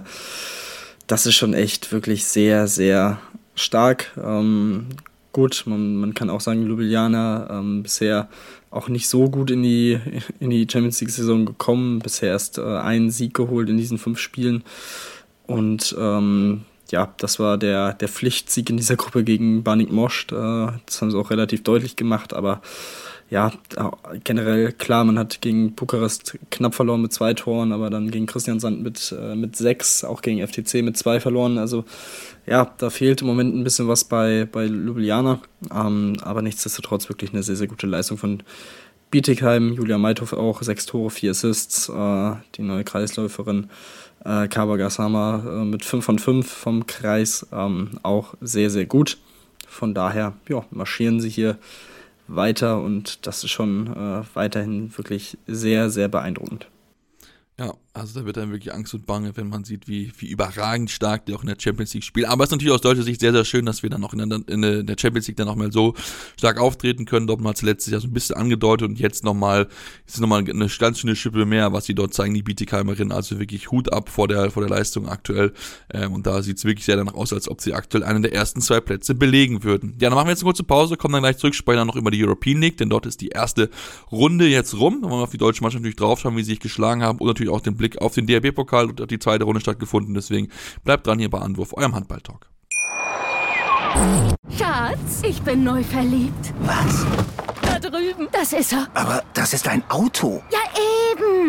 das 1.08 1.26
ist 1.26 1.36
schon 1.36 1.54
echt 1.54 1.92
wirklich 1.92 2.26
sehr, 2.26 2.68
sehr 2.68 3.20
stark. 3.56 4.12
Ähm, 4.22 4.88
gut, 5.34 5.64
man, 5.66 5.96
man 5.96 6.14
kann 6.14 6.30
auch 6.30 6.42
sagen, 6.42 6.66
Ljubljana 6.66 7.48
ähm, 7.52 7.84
bisher 7.84 8.30
auch 8.70 8.88
nicht 8.88 9.10
so 9.10 9.30
gut 9.30 9.52
in 9.52 9.64
die, 9.64 10.00
in 10.40 10.50
die 10.50 10.68
Champions 10.70 11.02
League-Saison 11.02 11.46
gekommen. 11.46 12.00
Bisher 12.00 12.30
erst 12.30 12.58
äh, 12.58 12.62
einen 12.62 13.12
Sieg 13.12 13.34
geholt 13.34 13.70
in 13.70 13.78
diesen 13.78 13.98
fünf 13.98 14.20
Spielen. 14.20 14.64
Und 15.46 15.96
ähm, 16.00 16.62
ja, 16.92 17.14
das 17.18 17.40
war 17.40 17.58
der, 17.58 17.94
der 17.94 18.08
Pflichtsieg 18.08 18.70
in 18.70 18.78
dieser 18.78 18.96
Gruppe 18.96 19.24
gegen 19.24 19.64
Banik 19.64 19.92
Most. 19.92 20.32
Äh, 20.32 20.36
das 20.86 21.02
haben 21.02 21.12
sie 21.12 21.18
auch 21.18 21.32
relativ 21.32 21.64
deutlich 21.64 21.96
gemacht, 21.96 22.34
aber 22.34 22.62
ja, 23.32 23.50
generell 24.26 24.74
klar, 24.74 25.06
man 25.06 25.18
hat 25.18 25.40
gegen 25.40 25.74
Bukarest 25.74 26.38
knapp 26.50 26.76
verloren 26.76 27.02
mit 27.02 27.14
zwei 27.14 27.34
Toren, 27.34 27.72
aber 27.72 27.90
dann 27.90 28.12
gegen 28.12 28.26
Christian 28.26 28.60
Sand 28.60 28.84
mit, 28.84 29.16
äh, 29.18 29.36
mit 29.36 29.56
sechs, 29.56 30.04
auch 30.04 30.22
gegen 30.22 30.46
FTC 30.46 30.84
mit 30.84 30.98
zwei 30.98 31.22
verloren. 31.22 31.58
Also 31.58 31.86
ja, 32.46 32.74
da 32.78 32.90
fehlt 32.90 33.22
im 33.22 33.28
Moment 33.28 33.56
ein 33.56 33.64
bisschen 33.64 33.88
was 33.88 34.04
bei, 34.04 34.50
bei 34.52 34.66
Ljubljana, 34.66 35.40
ähm, 35.74 36.18
aber 36.22 36.42
nichtsdestotrotz 36.42 37.08
wirklich 37.08 37.32
eine 37.32 37.42
sehr, 37.42 37.56
sehr 37.56 37.68
gute 37.68 37.88
Leistung 37.88 38.18
von 38.18 38.44
Bietigheim. 39.12 39.72
Julia 39.74 39.98
Meithoff 39.98 40.34
auch, 40.34 40.62
sechs 40.62 40.86
Tore, 40.86 41.10
vier 41.10 41.32
Assists, 41.32 41.88
äh, 41.88 42.34
die 42.56 42.64
neue 42.64 42.84
Kreisläuferin 42.84 43.70
äh, 44.26 44.48
Kawagasama 44.48 45.44
äh, 45.46 45.66
mit 45.66 45.86
5 45.86 46.04
von 46.04 46.20
5 46.20 46.52
vom 46.52 46.88
Kreis 46.88 47.48
ähm, 47.52 48.00
auch 48.04 48.36
sehr, 48.42 48.70
sehr 48.70 48.86
gut. 48.86 49.18
Von 49.68 49.94
daher 49.94 50.34
ja, 50.50 50.66
marschieren 50.72 51.22
sie 51.22 51.30
hier 51.30 51.58
weiter 52.28 52.82
und 52.82 53.26
das 53.26 53.44
ist 53.44 53.52
schon 53.52 53.88
äh, 53.88 54.24
weiterhin 54.34 54.96
wirklich 54.98 55.38
sehr, 55.48 55.90
sehr 55.90 56.08
beeindruckend. 56.08 56.68
Ja, 57.58 57.74
also 57.94 58.22
da 58.22 58.26
wird 58.26 58.38
dann 58.38 58.52
wirklich 58.52 58.74
Angst 58.74 58.94
und 58.94 59.06
Bange, 59.06 59.36
wenn 59.36 59.50
man 59.50 59.66
sieht, 59.66 59.88
wie, 59.90 60.14
wie 60.18 60.28
überragend 60.28 60.90
stark 60.90 61.26
die 61.26 61.34
auch 61.34 61.42
in 61.42 61.48
der 61.48 61.58
Champions 61.60 61.94
League 61.94 62.06
spielen. 62.06 62.28
Aber 62.28 62.44
es 62.44 62.48
ist 62.48 62.52
natürlich 62.54 62.74
aus 62.74 62.82
deutscher 62.82 63.04
Sicht 63.04 63.20
sehr, 63.20 63.34
sehr 63.34 63.44
schön, 63.44 63.66
dass 63.66 63.84
wir 63.84 63.90
dann 63.90 64.02
auch 64.06 64.14
in 64.14 64.30
der, 64.30 64.42
in 64.48 64.86
der 64.86 64.96
Champions 64.98 65.28
League 65.28 65.36
dann 65.36 65.50
auch 65.50 65.58
mal 65.58 65.74
so 65.74 65.94
stark 66.38 66.58
auftreten 66.58 67.04
können. 67.04 67.28
Dort 67.28 67.42
mal 67.42 67.54
letztes 67.62 67.92
Jahr 67.92 68.00
so 68.00 68.08
ein 68.08 68.14
bisschen 68.14 68.38
angedeutet 68.38 68.88
und 68.88 68.98
jetzt 68.98 69.26
nochmal, 69.26 69.68
ist 70.08 70.22
nochmal 70.22 70.40
eine 70.40 70.68
ganz 70.68 71.00
schöne 71.00 71.18
Schippe 71.18 71.46
mehr, 71.46 71.74
was 71.74 71.86
sie 71.86 71.94
dort 71.94 72.14
zeigen, 72.14 72.34
die 72.34 72.44
Bietigheimerin. 72.44 73.12
Also 73.12 73.40
wirklich 73.40 73.72
Hut 73.72 73.92
ab 73.92 74.08
vor 74.08 74.30
der, 74.30 74.52
vor 74.52 74.66
der 74.66 74.70
Leistung 74.70 75.10
aktuell. 75.10 75.52
Ähm, 75.94 76.14
und 76.14 76.26
da 76.26 76.42
sieht 76.44 76.60
es 76.60 76.64
wirklich 76.64 76.86
sehr 76.86 76.96
danach 76.96 77.16
aus, 77.16 77.34
als 77.34 77.50
ob 77.50 77.60
sie 77.60 77.74
aktuell 77.74 78.06
einen 78.06 78.22
der 78.22 78.34
ersten 78.34 78.62
zwei 78.62 78.80
Plätze 78.80 79.16
belegen 79.16 79.66
würden. 79.66 79.98
Ja, 80.00 80.10
dann 80.10 80.16
machen 80.16 80.28
wir 80.28 80.32
jetzt 80.32 80.44
eine 80.44 80.48
kurze 80.48 80.64
Pause, 80.64 80.96
kommen 80.96 81.14
dann 81.14 81.24
gleich 81.24 81.38
zurück, 81.38 81.56
sprechen 81.56 81.80
dann 81.80 81.88
noch 81.88 81.98
über 81.98 82.10
die 82.10 82.24
European 82.24 82.62
League, 82.62 82.78
denn 82.78 82.90
dort 82.90 83.06
ist 83.06 83.20
die 83.20 83.30
erste 83.30 83.70
Runde 84.14 84.48
jetzt 84.48 84.80
rum. 84.80 85.00
Da 85.02 85.10
wollen 85.10 85.20
wir 85.20 85.24
auf 85.24 85.32
die 85.32 85.38
deutsche 85.38 85.62
Mannschaft 85.62 85.82
natürlich 85.82 85.98
draufschauen, 85.98 86.38
wie 86.38 86.44
sie 86.44 86.52
sich 86.52 86.62
geschlagen 86.62 87.04
haben 87.04 87.20
und 87.20 87.28
natürlich 87.28 87.52
auch 87.52 87.60
den 87.60 87.81
Blick 87.82 88.02
auf 88.02 88.14
den 88.14 88.28
DRB 88.28 88.44
DFB-Pokal 88.44 88.90
und 88.90 89.02
hat 89.02 89.12
die 89.12 89.20
zweite 89.20 89.44
Runde 89.44 89.60
stattgefunden. 89.60 90.14
Deswegen 90.14 90.50
bleibt 90.84 91.08
dran 91.08 91.20
hier 91.20 91.30
bei 91.30 91.40
Anwurf, 91.40 91.74
eurem 91.74 91.96
Handball-Talk. 91.96 92.48
Schatz, 94.58 95.22
ich 95.24 95.42
bin 95.42 95.64
neu 95.64 95.84
verliebt. 95.84 96.54
Was? 96.62 97.06
Da 97.62 97.80
drüben. 97.80 98.28
Das 98.32 98.54
ist 98.54 98.74
er. 98.74 98.88
Aber 98.94 99.24
das 99.34 99.54
ist 99.54 99.68
ein 99.68 99.84
Auto. 99.90 100.44
Ja, 100.52 100.60
eben. 101.12 101.31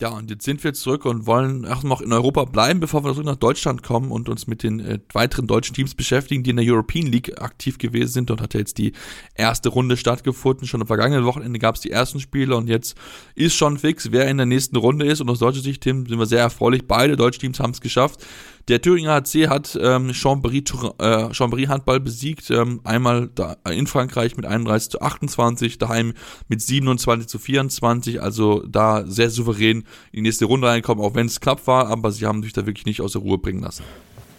Ja, 0.00 0.08
und 0.08 0.28
jetzt 0.28 0.44
sind 0.44 0.64
wir 0.64 0.74
zurück 0.74 1.04
und 1.04 1.24
wollen 1.28 1.64
auch 1.66 1.84
noch 1.84 2.00
in 2.00 2.12
Europa 2.12 2.46
bleiben, 2.46 2.80
bevor 2.80 3.04
wir 3.04 3.12
zurück 3.12 3.26
nach 3.26 3.36
Deutschland 3.36 3.84
kommen 3.84 4.10
und 4.10 4.28
uns 4.28 4.48
mit 4.48 4.64
den 4.64 4.80
äh, 4.80 4.98
weiteren 5.12 5.46
deutschen 5.46 5.72
Teams 5.72 5.94
beschäftigen, 5.94 6.42
die 6.42 6.50
in 6.50 6.56
der 6.56 6.66
European 6.66 7.06
League 7.06 7.40
aktiv 7.40 7.78
gewesen 7.78 8.08
sind. 8.08 8.30
Dort 8.30 8.40
hat 8.40 8.54
ja 8.54 8.60
jetzt 8.60 8.78
die 8.78 8.92
erste 9.36 9.68
Runde 9.68 9.96
stattgefunden. 9.96 10.66
Schon 10.66 10.80
am 10.80 10.88
vergangenen 10.88 11.26
Wochenende 11.26 11.60
gab 11.60 11.76
es 11.76 11.80
die 11.80 11.92
ersten 11.92 12.18
Spiele 12.18 12.56
und 12.56 12.68
jetzt 12.68 12.96
ist 13.36 13.54
schon 13.54 13.78
fix, 13.78 14.10
wer 14.10 14.26
in 14.26 14.36
der 14.36 14.46
nächsten 14.46 14.74
Runde 14.74 15.06
ist. 15.06 15.20
Und 15.20 15.30
aus 15.30 15.38
deutscher 15.38 15.62
Sicht, 15.62 15.84
Tim, 15.84 16.06
sind 16.06 16.18
wir 16.18 16.26
sehr 16.26 16.40
erfreulich. 16.40 16.88
Beide 16.88 17.14
deutschen 17.14 17.42
Teams 17.42 17.60
haben 17.60 17.70
es 17.70 17.80
geschafft. 17.80 18.26
Der 18.68 18.80
Thüringer 18.80 19.12
HC 19.12 19.48
hat 19.48 19.78
ähm, 19.80 20.10
Chambéry, 20.12 20.62
äh, 20.98 21.66
Handball 21.66 22.00
besiegt, 22.00 22.50
ähm, 22.50 22.80
einmal 22.84 23.28
da 23.34 23.56
in 23.70 23.86
Frankreich 23.86 24.36
mit 24.36 24.46
31 24.46 24.90
zu 24.90 25.00
28, 25.02 25.76
daheim 25.76 26.14
mit 26.48 26.62
27 26.62 27.28
zu 27.28 27.38
24, 27.38 28.22
also 28.22 28.64
da 28.66 29.04
sehr 29.06 29.28
souverän 29.28 29.78
in 29.78 29.84
die 30.12 30.22
nächste 30.22 30.46
Runde 30.46 30.68
reinkommen, 30.68 31.04
auch 31.04 31.14
wenn 31.14 31.26
es 31.26 31.40
knapp 31.40 31.66
war, 31.66 31.88
aber 31.88 32.10
sie 32.10 32.24
haben 32.24 32.42
sich 32.42 32.54
da 32.54 32.64
wirklich 32.64 32.86
nicht 32.86 33.02
aus 33.02 33.12
der 33.12 33.20
Ruhe 33.20 33.36
bringen 33.36 33.62
lassen. 33.62 33.84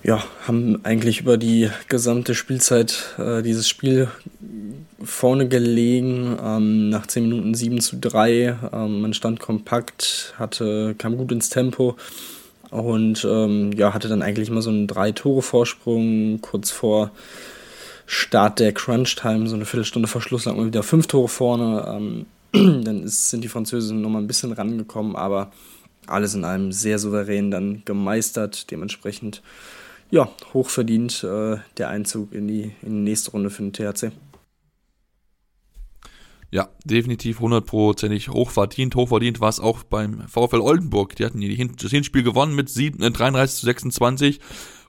Ja, 0.03 0.23
haben 0.47 0.83
eigentlich 0.83 1.21
über 1.21 1.37
die 1.37 1.69
gesamte 1.87 2.33
Spielzeit 2.33 3.15
äh, 3.19 3.43
dieses 3.43 3.67
Spiel 3.67 4.07
vorne 5.03 5.47
gelegen, 5.47 6.37
ähm, 6.43 6.89
nach 6.89 7.05
10 7.05 7.29
Minuten 7.29 7.53
7 7.53 7.79
zu 7.79 7.97
3. 7.99 8.57
Ähm, 8.71 9.01
man 9.01 9.13
stand 9.13 9.39
kompakt, 9.39 10.33
hatte, 10.37 10.95
kam 10.97 11.17
gut 11.17 11.31
ins 11.31 11.49
Tempo 11.49 11.95
und 12.71 13.25
ähm, 13.29 13.71
ja, 13.73 13.93
hatte 13.93 14.07
dann 14.07 14.21
eigentlich 14.21 14.49
immer 14.49 14.61
so 14.61 14.69
einen 14.69 14.87
Drei-Tore-Vorsprung. 14.87 16.41
Kurz 16.41 16.71
vor 16.71 17.11
Start 18.05 18.59
der 18.59 18.73
Crunch-Time, 18.73 19.47
so 19.47 19.55
eine 19.55 19.65
Viertelstunde 19.65 20.07
vor 20.07 20.21
Schluss, 20.21 20.45
lag 20.45 20.55
man 20.55 20.67
wieder 20.67 20.83
fünf 20.83 21.07
Tore 21.07 21.27
vorne. 21.27 21.85
Ähm, 21.87 22.25
dann 22.83 23.03
ist, 23.03 23.29
sind 23.29 23.43
die 23.43 23.47
Französinnen 23.49 24.01
nochmal 24.01 24.21
ein 24.21 24.27
bisschen 24.27 24.51
rangekommen, 24.51 25.15
aber 25.15 25.51
alles 26.07 26.35
in 26.35 26.45
allem 26.45 26.71
sehr 26.71 26.99
souverän 26.99 27.51
dann 27.51 27.81
gemeistert. 27.85 28.69
Dementsprechend, 28.71 29.41
ja, 30.11 30.29
hochverdient 30.53 31.23
äh, 31.23 31.57
der 31.77 31.89
Einzug 31.89 32.33
in 32.33 32.47
die, 32.47 32.71
in 32.81 32.91
die 32.91 33.09
nächste 33.09 33.31
Runde 33.31 33.49
für 33.49 33.63
den 33.63 33.73
THC. 33.73 34.11
Ja, 36.55 36.69
definitiv 36.85 37.41
hundertprozentig 37.41 38.29
hochverdient. 38.29 38.95
Hochverdient 38.95 39.41
war 39.41 39.49
es 39.49 39.59
auch 39.59 39.83
beim 39.83 40.21
VfL 40.29 40.61
Oldenburg. 40.61 41.13
Die 41.17 41.25
hatten 41.25 41.41
das 41.75 41.91
Hinspiel 41.91 42.23
gewonnen 42.23 42.55
mit 42.55 42.69
7, 42.69 43.03
äh, 43.03 43.11
33 43.11 43.59
zu 43.59 43.65
26. 43.65 44.39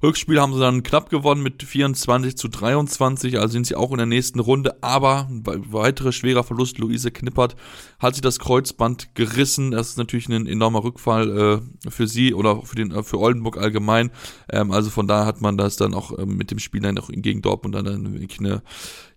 Rückspiel 0.02 0.40
haben 0.40 0.52
sie 0.52 0.60
dann 0.60 0.82
knapp 0.82 1.10
gewonnen 1.10 1.42
mit 1.42 1.62
24 1.62 2.36
zu 2.36 2.48
23, 2.48 3.38
also 3.38 3.52
sind 3.52 3.66
sie 3.66 3.76
auch 3.76 3.90
in 3.92 3.98
der 3.98 4.06
nächsten 4.06 4.40
Runde. 4.40 4.82
Aber 4.82 5.28
bei 5.30 5.56
weiterer 5.72 6.12
schwerer 6.12 6.44
Verlust, 6.44 6.78
Luise 6.78 7.10
Knippert 7.10 7.56
hat 7.98 8.14
sich 8.14 8.22
das 8.22 8.38
Kreuzband 8.38 9.14
gerissen. 9.14 9.70
Das 9.70 9.88
ist 9.88 9.98
natürlich 9.98 10.28
ein 10.28 10.46
enormer 10.46 10.84
Rückfall 10.84 11.62
äh, 11.86 11.90
für 11.90 12.06
sie 12.06 12.34
oder 12.34 12.62
für 12.62 12.76
den 12.76 12.90
äh, 12.92 13.02
für 13.02 13.18
Oldenburg 13.18 13.56
allgemein. 13.56 14.10
Ähm, 14.50 14.70
also 14.70 14.90
von 14.90 15.06
daher 15.06 15.26
hat 15.26 15.40
man 15.40 15.56
das 15.56 15.76
dann 15.76 15.94
auch 15.94 16.16
äh, 16.16 16.26
mit 16.26 16.50
dem 16.50 16.58
Spiel 16.58 16.80
dann 16.80 16.98
auch 16.98 17.10
gegen 17.10 17.42
Dortmund 17.42 17.74
dann, 17.74 17.84
dann 17.84 18.12
wirklich 18.12 18.40
eine 18.40 18.62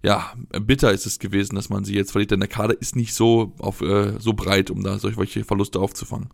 ja, 0.01 0.31
bitter 0.61 0.93
ist 0.93 1.05
es 1.05 1.19
gewesen, 1.19 1.55
dass 1.55 1.69
man 1.69 1.83
sie 1.83 1.93
jetzt 1.93 2.11
verliert, 2.11 2.31
denn 2.31 2.39
der 2.39 2.47
Kader 2.47 2.79
ist 2.79 2.95
nicht 2.95 3.13
so 3.13 3.53
auf 3.59 3.81
äh, 3.81 4.17
so 4.19 4.33
breit, 4.33 4.71
um 4.71 4.81
da 4.81 4.97
solche 4.97 5.43
Verluste 5.43 5.79
aufzufangen. 5.79 6.29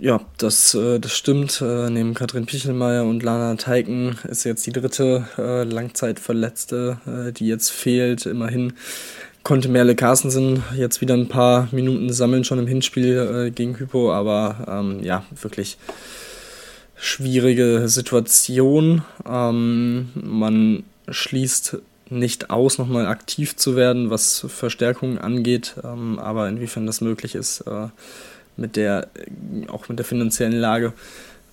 Ja, 0.00 0.20
das, 0.38 0.74
äh, 0.74 0.98
das 0.98 1.16
stimmt. 1.16 1.60
Äh, 1.60 1.90
neben 1.90 2.14
Katrin 2.14 2.46
Pichelmeier 2.46 3.04
und 3.04 3.22
Lana 3.22 3.54
Teiken 3.56 4.18
ist 4.28 4.44
jetzt 4.44 4.66
die 4.66 4.72
dritte 4.72 5.26
äh, 5.38 5.64
Langzeitverletzte, 5.64 7.32
die 7.36 7.46
jetzt 7.46 7.70
fehlt. 7.70 8.26
Immerhin 8.26 8.72
konnte 9.42 9.68
Merle 9.68 9.94
Carstensen 9.94 10.62
jetzt 10.76 11.00
wieder 11.00 11.14
ein 11.14 11.28
paar 11.28 11.68
Minuten 11.72 12.12
sammeln, 12.12 12.44
schon 12.44 12.58
im 12.58 12.66
Hinspiel 12.66 13.52
gegen 13.54 13.78
Hypo, 13.78 14.12
aber 14.12 14.66
ähm, 14.68 15.02
ja, 15.02 15.24
wirklich 15.40 15.78
schwierige 16.96 17.88
Situation. 17.88 19.02
Ähm, 19.28 20.10
man 20.14 20.84
schließt 21.08 21.78
nicht 22.10 22.50
aus, 22.50 22.78
nochmal 22.78 23.06
aktiv 23.06 23.56
zu 23.56 23.74
werden, 23.74 24.10
was 24.10 24.46
Verstärkungen 24.48 25.18
angeht, 25.18 25.74
ähm, 25.82 26.18
aber 26.18 26.48
inwiefern 26.48 26.86
das 26.86 27.00
möglich 27.00 27.34
ist, 27.34 27.62
äh, 27.62 27.88
mit 28.56 28.76
der, 28.76 29.08
auch 29.68 29.88
mit 29.88 29.98
der 29.98 30.06
finanziellen 30.06 30.58
Lage, 30.58 30.92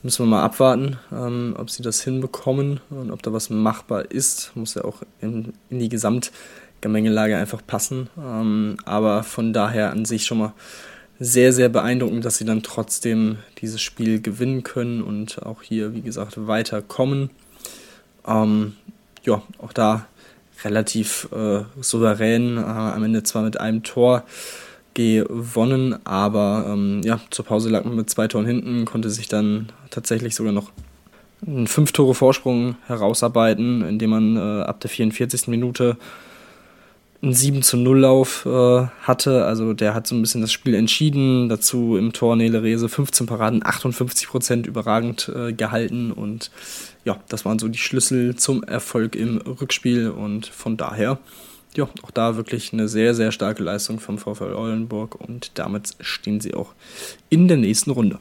müssen 0.04 0.26
wir 0.26 0.30
mal 0.30 0.43
abwarten, 0.43 0.97
ähm, 1.12 1.56
ob 1.58 1.70
sie 1.70 1.84
das 1.84 2.02
hinbekommen 2.02 2.80
und 2.89 3.12
ob 3.12 3.22
da 3.22 3.34
was 3.34 3.50
machbar 3.50 4.12
ist. 4.12 4.52
Muss 4.56 4.76
ja 4.76 4.84
auch 4.84 5.02
in, 5.22 5.54
in 5.70 5.80
die 5.80 5.89
Gesamtgemengelage 5.89 7.38
einfach 7.38 7.62
passen. 7.66 8.10
Ähm, 8.18 8.78
aber 8.86 9.24
von 9.24 9.52
daher 9.54 9.91
an 9.91 10.06
sich 10.06 10.26
schon 10.26 10.39
mal 10.39 10.54
sehr, 11.20 11.52
sehr 11.52 11.68
beeindruckend, 11.68 12.24
dass 12.24 12.38
sie 12.38 12.45
dann 12.45 12.64
trotzdem 12.64 13.39
dieses 13.60 13.82
Spiel 13.82 14.22
gewinnen 14.22 14.64
können 14.64 15.02
und 15.04 15.43
auch 15.43 15.62
hier, 15.62 15.93
wie 15.93 16.02
gesagt, 16.02 16.47
weiterkommen. 16.47 17.30
Ähm, 18.26 18.78
ja, 19.24 19.41
auch 19.58 19.74
da 19.74 20.08
relativ 20.64 21.28
äh, 21.34 21.64
souverän, 21.82 22.58
äh, 22.58 22.62
am 22.62 23.04
Ende 23.04 23.24
zwar 23.24 23.43
mit 23.43 23.60
einem 23.60 23.84
Tor 23.84 24.24
gewonnen, 24.94 25.96
aber 26.06 26.66
ähm, 26.68 27.02
ja, 27.04 27.20
zur 27.30 27.46
Pause 27.46 27.70
lag 27.70 27.86
man 27.86 27.96
mit 27.96 28.10
zwei 28.10 28.28
Toren 28.28 28.46
hinten, 28.46 28.86
konnte 28.86 29.10
sich 29.10 29.28
dann 29.28 29.72
tatsächlich 29.90 30.36
sogar 30.36 30.54
noch 30.54 30.72
einen 31.46 31.68
fünf 31.68 31.92
Tore 31.92 32.16
Vorsprung 32.16 32.76
herausarbeiten, 32.88 33.84
indem 33.84 34.10
man 34.10 34.38
äh, 34.38 34.64
ab 34.64 34.80
der 34.82 34.90
44. 34.90 35.48
Minute 35.48 35.98
einen 37.22 37.34
7 37.34 37.62
zu 37.64 37.78
0 37.78 38.00
Lauf 38.00 38.46
äh, 38.46 38.88
hatte. 39.02 39.46
Also 39.46 39.74
der 39.74 39.94
hat 39.94 40.08
so 40.08 40.16
ein 40.16 40.22
bisschen 40.22 40.42
das 40.42 40.52
Spiel 40.52 40.74
entschieden. 40.74 41.50
Dazu 41.50 41.98
im 41.98 42.14
Tor 42.14 42.36
Nele 42.36 42.64
Rese 42.64 42.88
15 42.88 43.28
Paraden, 43.28 43.66
58 43.66 44.28
Prozent 44.28 44.68
überragend 44.68 45.32
äh, 45.36 45.54
gehalten. 45.54 46.12
Und 46.12 46.52
ja, 47.04 47.20
das 47.28 47.46
waren 47.46 47.60
so 47.60 47.68
die 47.68 47.78
Schlüssel 47.78 48.36
zum 48.36 48.64
Erfolg 48.64 49.16
im 49.16 49.38
Rückspiel. 49.38 50.10
Und 50.10 50.46
von 50.46 50.78
daher 50.78 51.20
ja, 51.76 51.88
auch 52.01 52.11
da 52.11 52.36
wirklich 52.36 52.74
eine 52.74 52.88
sehr, 52.88 53.13
sehr 53.13 53.32
starke 53.32 53.63
Leistung 53.63 53.99
vom 53.99 54.17
VfL 54.17 54.53
Oldenburg 54.53 55.15
und 55.15 55.51
damit 55.55 55.95
stehen 55.99 56.41
sie 56.41 56.53
auch 56.53 56.74
in 57.30 57.47
der 57.47 57.57
nächsten 57.57 57.91
Runde. 57.91 58.20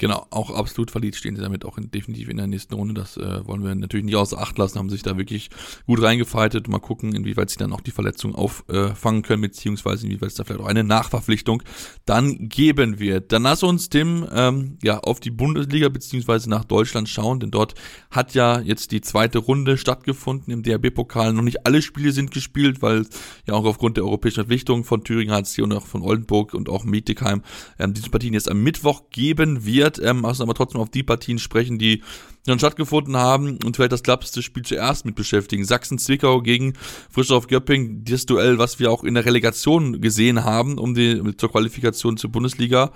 Genau, 0.00 0.28
auch 0.30 0.50
absolut 0.52 0.92
verliebt 0.92 1.16
stehen 1.16 1.34
sie 1.34 1.42
damit 1.42 1.64
auch 1.64 1.76
in, 1.76 1.90
definitiv 1.90 2.28
in 2.28 2.36
der 2.36 2.46
nächsten 2.46 2.72
Runde. 2.74 2.94
Das 2.94 3.16
äh, 3.16 3.44
wollen 3.44 3.64
wir 3.64 3.74
natürlich 3.74 4.06
nicht 4.06 4.14
außer 4.14 4.38
Acht 4.38 4.56
lassen, 4.56 4.78
haben 4.78 4.90
sich 4.90 5.02
da 5.02 5.18
wirklich 5.18 5.50
gut 5.86 6.00
reingefeitet. 6.00 6.68
Mal 6.68 6.78
gucken, 6.78 7.16
inwieweit 7.16 7.50
sie 7.50 7.56
dann 7.56 7.72
auch 7.72 7.80
die 7.80 7.90
Verletzung 7.90 8.36
auffangen 8.36 9.24
äh, 9.24 9.26
können, 9.26 9.42
beziehungsweise 9.42 10.06
inwieweit 10.06 10.28
es 10.28 10.36
da 10.36 10.44
vielleicht 10.44 10.60
auch 10.60 10.68
eine 10.68 10.84
Nachverpflichtung 10.84 11.64
dann 12.06 12.48
geben 12.48 13.00
wird. 13.00 13.32
Dann 13.32 13.42
lass 13.42 13.64
uns, 13.64 13.88
Tim, 13.88 14.24
ähm, 14.32 14.78
ja, 14.84 15.00
auf 15.00 15.18
die 15.18 15.32
Bundesliga 15.32 15.88
beziehungsweise 15.88 16.48
nach 16.48 16.64
Deutschland 16.64 17.08
schauen, 17.08 17.40
denn 17.40 17.50
dort 17.50 17.74
hat 18.12 18.34
ja 18.34 18.60
jetzt 18.60 18.92
die 18.92 19.00
zweite 19.00 19.38
Runde 19.38 19.78
stattgefunden 19.78 20.52
im 20.52 20.62
DRB-Pokal. 20.62 21.32
Noch 21.32 21.42
nicht 21.42 21.66
alle 21.66 21.82
Spiele 21.82 22.12
sind 22.12 22.30
gespielt, 22.30 22.82
weil 22.82 23.04
ja 23.48 23.54
auch 23.54 23.64
aufgrund 23.64 23.96
der 23.96 24.04
europäischen 24.04 24.36
Verpflichtung 24.36 24.84
von 24.84 25.02
Thüringen 25.02 25.34
HC 25.34 25.62
und 25.62 25.72
auch 25.72 25.86
von 25.86 26.02
Oldenburg 26.02 26.54
und 26.54 26.68
auch 26.68 26.84
Mietigheim 26.84 27.42
ähm, 27.80 27.94
diese 27.94 28.10
Partien 28.10 28.34
jetzt 28.34 28.48
am 28.48 28.62
Mittwoch 28.62 29.10
geben 29.10 29.64
wird 29.64 29.87
wird. 29.88 30.06
Ähm, 30.06 30.22
lassen 30.22 30.42
aber 30.42 30.54
trotzdem 30.54 30.80
auf 30.80 30.90
die 30.90 31.02
Partien 31.02 31.38
sprechen, 31.38 31.78
die 31.78 32.02
dann 32.46 32.58
stattgefunden 32.58 33.16
haben 33.16 33.58
und 33.64 33.76
vielleicht 33.76 33.92
das 33.92 34.02
knappste 34.02 34.42
Spiel 34.42 34.64
zuerst 34.64 35.04
mit 35.04 35.14
beschäftigen. 35.14 35.64
Sachsen-Zwickau 35.64 36.40
gegen 36.42 36.74
Frischdorf-Göpping, 37.10 38.04
das 38.04 38.26
Duell, 38.26 38.58
was 38.58 38.78
wir 38.78 38.90
auch 38.90 39.04
in 39.04 39.14
der 39.14 39.24
Relegation 39.24 40.00
gesehen 40.00 40.44
haben, 40.44 40.78
um 40.78 40.94
die 40.94 41.36
zur 41.36 41.50
Qualifikation 41.50 42.16
zur 42.16 42.30
Bundesliga. 42.30 42.92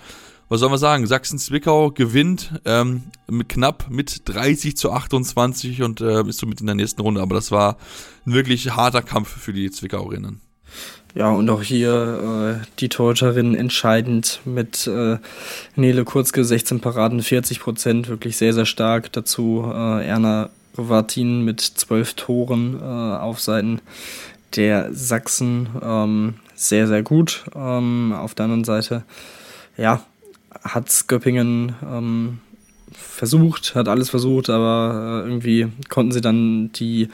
Was 0.48 0.60
soll 0.60 0.68
man 0.68 0.78
sagen? 0.78 1.06
Sachsen-Zwickau 1.06 1.92
gewinnt 1.92 2.60
ähm, 2.66 3.04
mit 3.26 3.48
knapp 3.48 3.86
mit 3.88 4.28
30 4.28 4.76
zu 4.76 4.92
28 4.92 5.82
und 5.82 6.00
äh, 6.02 6.22
ist 6.26 6.40
somit 6.40 6.60
in 6.60 6.66
der 6.66 6.74
nächsten 6.74 7.00
Runde. 7.00 7.22
Aber 7.22 7.34
das 7.34 7.50
war 7.50 7.78
ein 8.26 8.34
wirklich 8.34 8.70
harter 8.76 9.02
Kampf 9.02 9.28
für 9.28 9.54
die 9.54 9.70
Zwickauerinnen. 9.70 10.40
Ja, 11.14 11.30
und 11.30 11.50
auch 11.50 11.62
hier 11.62 12.60
äh, 12.62 12.66
die 12.78 12.88
Torhüterin 12.88 13.54
entscheidend 13.54 14.40
mit 14.46 14.86
äh, 14.86 15.18
Nele 15.76 16.04
Kurzke 16.04 16.42
16 16.42 16.80
Paraden, 16.80 17.22
40 17.22 17.60
Prozent, 17.60 18.08
wirklich 18.08 18.38
sehr, 18.38 18.54
sehr 18.54 18.64
stark. 18.64 19.12
Dazu 19.12 19.62
äh, 19.66 20.06
Erna 20.06 20.48
Rovatin 20.78 21.44
mit 21.44 21.60
12 21.60 22.14
Toren 22.14 22.80
äh, 22.80 22.84
auf 22.84 23.40
Seiten 23.40 23.80
der 24.56 24.88
Sachsen. 24.94 25.68
Ähm, 25.82 26.34
sehr, 26.54 26.86
sehr 26.86 27.02
gut. 27.02 27.44
Ähm, 27.54 28.14
auf 28.16 28.34
der 28.34 28.44
anderen 28.44 28.64
Seite, 28.64 29.02
ja, 29.76 30.02
hat 30.62 31.08
Göppingen 31.08 31.74
ähm, 31.84 32.38
versucht, 32.92 33.74
hat 33.74 33.88
alles 33.88 34.10
versucht, 34.10 34.48
aber 34.48 35.24
äh, 35.24 35.28
irgendwie 35.28 35.68
konnten 35.88 36.12
sie 36.12 36.20
dann 36.20 36.72
die 36.72 37.08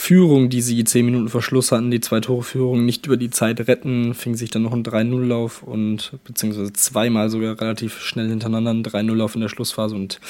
Führung, 0.00 0.48
die 0.48 0.62
sie 0.62 0.84
zehn 0.84 1.04
Minuten 1.06 1.28
vor 1.28 1.42
Schluss 1.42 1.72
hatten, 1.72 1.90
die 1.90 2.00
zwei 2.00 2.20
Tore 2.20 2.44
Führung, 2.44 2.86
nicht 2.86 3.06
über 3.06 3.16
die 3.16 3.30
Zeit 3.30 3.66
retten, 3.66 4.14
fing 4.14 4.36
sich 4.36 4.48
dann 4.48 4.62
noch 4.62 4.72
ein 4.72 4.84
3-0-Lauf 4.84 5.64
und 5.64 6.12
beziehungsweise 6.22 6.72
zweimal 6.72 7.30
sogar 7.30 7.60
relativ 7.60 8.00
schnell 8.00 8.28
hintereinander 8.28 8.70
ein 8.70 8.84
3-0-Lauf 8.84 9.34
in 9.34 9.40
der 9.40 9.48
Schlussphase 9.48 9.96
und 9.96 10.20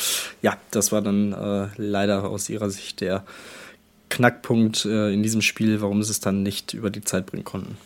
ja, 0.40 0.56
das 0.70 0.90
war 0.90 1.02
dann 1.02 1.34
äh, 1.34 1.66
leider 1.76 2.30
aus 2.30 2.48
ihrer 2.48 2.70
Sicht 2.70 3.02
der 3.02 3.24
Knackpunkt 4.08 4.86
äh, 4.86 5.12
in 5.12 5.22
diesem 5.22 5.42
Spiel, 5.42 5.82
warum 5.82 6.02
sie 6.02 6.12
es 6.12 6.20
dann 6.20 6.42
nicht 6.42 6.72
über 6.72 6.88
die 6.88 7.02
Zeit 7.02 7.26
bringen 7.26 7.44
konnten. 7.44 7.76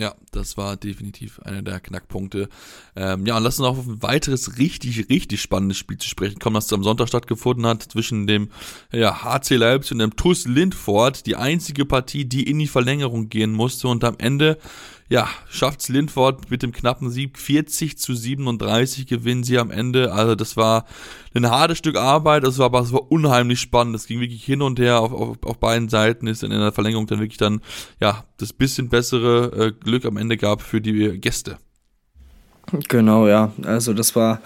Ja, 0.00 0.14
das 0.32 0.56
war 0.56 0.78
definitiv 0.78 1.40
einer 1.40 1.60
der 1.60 1.78
Knackpunkte. 1.78 2.48
Ähm, 2.96 3.26
ja, 3.26 3.36
und 3.36 3.42
lass 3.42 3.60
uns 3.60 3.68
auch 3.68 3.76
auf 3.76 3.86
ein 3.86 4.02
weiteres 4.02 4.56
richtig, 4.56 5.10
richtig 5.10 5.42
spannendes 5.42 5.76
Spiel 5.76 5.98
zu 5.98 6.08
sprechen 6.08 6.38
kommen, 6.38 6.54
das 6.54 6.72
am 6.72 6.82
Sonntag 6.82 7.08
stattgefunden 7.08 7.66
hat 7.66 7.82
zwischen 7.82 8.26
dem 8.26 8.48
ja, 8.92 9.22
HC 9.22 9.56
Leipzig 9.56 9.92
und 9.92 9.98
dem 9.98 10.16
TuS 10.16 10.46
Lindfort. 10.46 11.26
Die 11.26 11.36
einzige 11.36 11.84
Partie, 11.84 12.24
die 12.24 12.48
in 12.48 12.58
die 12.58 12.66
Verlängerung 12.66 13.28
gehen 13.28 13.52
musste 13.52 13.88
und 13.88 14.02
am 14.02 14.14
Ende 14.16 14.56
ja, 15.10 15.28
schafft's 15.48 15.88
Lindford 15.88 16.52
mit 16.52 16.62
dem 16.62 16.70
knappen 16.70 17.10
Sieg 17.10 17.36
40 17.36 17.98
zu 17.98 18.14
37 18.14 19.08
gewinnen 19.08 19.42
sie 19.42 19.58
am 19.58 19.72
Ende. 19.72 20.12
Also 20.12 20.36
das 20.36 20.56
war 20.56 20.86
ein 21.34 21.50
hartes 21.50 21.78
Stück 21.78 21.96
Arbeit, 21.96 22.44
das 22.44 22.58
war 22.58 22.66
aber 22.66 22.80
es 22.80 22.92
war 22.92 23.10
unheimlich 23.10 23.60
spannend. 23.60 23.96
Das 23.96 24.06
ging 24.06 24.20
wirklich 24.20 24.44
hin 24.44 24.62
und 24.62 24.78
her 24.78 25.00
auf, 25.00 25.12
auf, 25.12 25.36
auf 25.42 25.58
beiden 25.58 25.88
Seiten, 25.88 26.28
ist 26.28 26.44
in 26.44 26.50
der 26.50 26.70
Verlängerung 26.70 27.08
dann 27.08 27.18
wirklich 27.18 27.38
dann 27.38 27.60
ja 28.00 28.24
das 28.36 28.52
bisschen 28.52 28.88
bessere 28.88 29.66
äh, 29.66 29.72
Glück 29.72 30.04
am 30.04 30.16
Ende 30.16 30.36
gab 30.36 30.62
für 30.62 30.80
die 30.80 31.18
Gäste. 31.18 31.58
Genau, 32.88 33.26
ja. 33.26 33.52
Also 33.64 33.94
das 33.94 34.14
war 34.14 34.40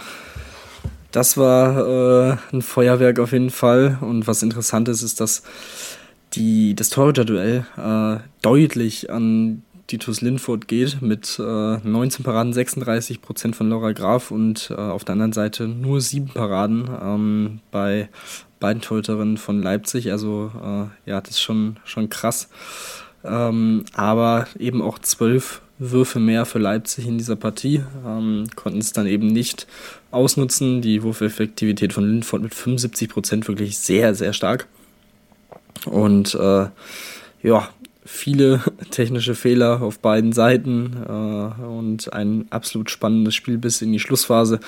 das 1.12 1.37
war 1.37 2.33
äh, 2.33 2.37
ein 2.53 2.62
Feuerwerk 2.62 3.21
auf 3.21 3.33
jeden 3.33 3.51
Fall. 3.51 3.99
Und 4.01 4.27
was 4.27 4.43
interessant 4.43 4.89
ist, 4.89 5.03
ist, 5.03 5.21
dass 5.21 5.43
die, 6.33 6.75
das 6.75 6.89
Torhüter-Duell 6.89 7.67
äh, 7.77 8.17
deutlich 8.41 9.11
an 9.11 9.62
Titus 9.87 10.20
Linford 10.20 10.66
geht 10.66 11.03
mit 11.03 11.39
äh, 11.39 11.43
19 11.43 12.24
Paraden, 12.24 12.53
36 12.53 13.20
Prozent 13.20 13.55
von 13.55 13.68
Laura 13.68 13.93
Graf 13.93 14.30
und 14.30 14.70
äh, 14.70 14.74
auf 14.74 15.05
der 15.05 15.12
anderen 15.12 15.32
Seite 15.32 15.68
nur 15.68 16.01
sieben 16.01 16.28
Paraden 16.28 16.89
ähm, 17.03 17.61
bei 17.70 18.09
beiden 18.61 18.80
Torhüterinnen 18.80 19.37
von 19.37 19.62
Leipzig. 19.62 20.11
Also 20.11 20.51
äh, 20.62 21.11
ja, 21.11 21.20
das 21.20 21.32
ist 21.32 21.43
schon, 21.43 21.76
schon 21.85 22.09
krass. 22.09 22.49
Ähm, 23.24 23.85
aber 23.95 24.47
eben 24.59 24.80
auch 24.80 24.99
zwölf 24.99 25.61
Würfe 25.78 26.20
mehr 26.20 26.47
für 26.47 26.59
Leipzig 26.59 27.07
in 27.07 27.18
dieser 27.18 27.37
Partie, 27.37 27.82
ähm, 28.07 28.47
konnten 28.55 28.78
es 28.78 28.93
dann 28.93 29.07
eben 29.07 29.26
nicht 29.26 29.66
ausnutzen. 30.11 30.80
Die 30.82 31.03
Wurfeffektivität 31.03 31.93
von 31.93 32.05
Lindford 32.05 32.43
mit 32.43 32.55
75 32.55 33.09
Prozent 33.09 33.49
wirklich 33.49 33.78
sehr, 33.78 34.14
sehr 34.14 34.32
stark. 34.32 34.66
Und 35.85 36.35
äh, 36.35 36.66
ja, 37.43 37.68
viele 38.05 38.61
technische 38.91 39.35
Fehler 39.35 39.83
auf 39.83 39.99
beiden 39.99 40.33
Seiten 40.33 40.97
äh, 41.07 41.63
und 41.65 42.13
ein 42.13 42.47
absolut 42.51 42.91
spannendes 42.91 43.35
Spiel 43.35 43.59
bis 43.59 43.83
in 43.83 43.93
die 43.93 44.01
Schlussphase, 44.01 44.61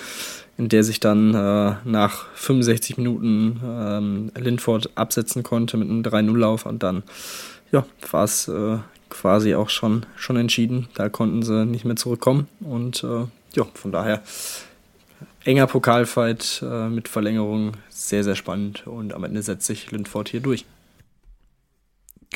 in 0.59 0.68
der 0.68 0.84
sich 0.84 1.01
dann 1.01 1.34
äh, 1.34 1.74
nach 1.84 2.26
65 2.34 2.97
Minuten 2.97 3.61
ähm, 3.64 4.32
Lindford 4.37 4.91
absetzen 4.95 5.43
konnte 5.43 5.76
mit 5.76 5.89
einem 5.89 6.03
3-0-Lauf 6.03 6.66
und 6.66 6.82
dann 6.82 7.03
ja, 7.72 7.84
war 8.11 8.24
es 8.24 8.49
äh, 8.49 8.78
quasi 9.11 9.55
auch 9.55 9.70
schon, 9.70 10.07
schon 10.16 10.37
entschieden. 10.37 10.89
Da 10.95 11.09
konnten 11.09 11.43
sie 11.43 11.66
nicht 11.66 11.84
mehr 11.84 11.97
zurückkommen 11.97 12.49
und 12.61 13.05
äh, 13.05 13.26
ja, 13.55 13.66
von 13.74 13.93
daher 13.93 14.22
enger 15.45 15.66
Pokalfight 15.66 16.62
äh, 16.62 16.89
mit 16.89 17.09
Verlängerung, 17.09 17.72
sehr, 17.89 18.24
sehr 18.24 18.34
spannend 18.34 18.87
und 18.87 19.14
am 19.14 19.24
Ende 19.24 19.43
setzt 19.43 19.66
sich 19.66 19.91
Lindford 19.91 20.28
hier 20.28 20.41
durch. 20.41 20.64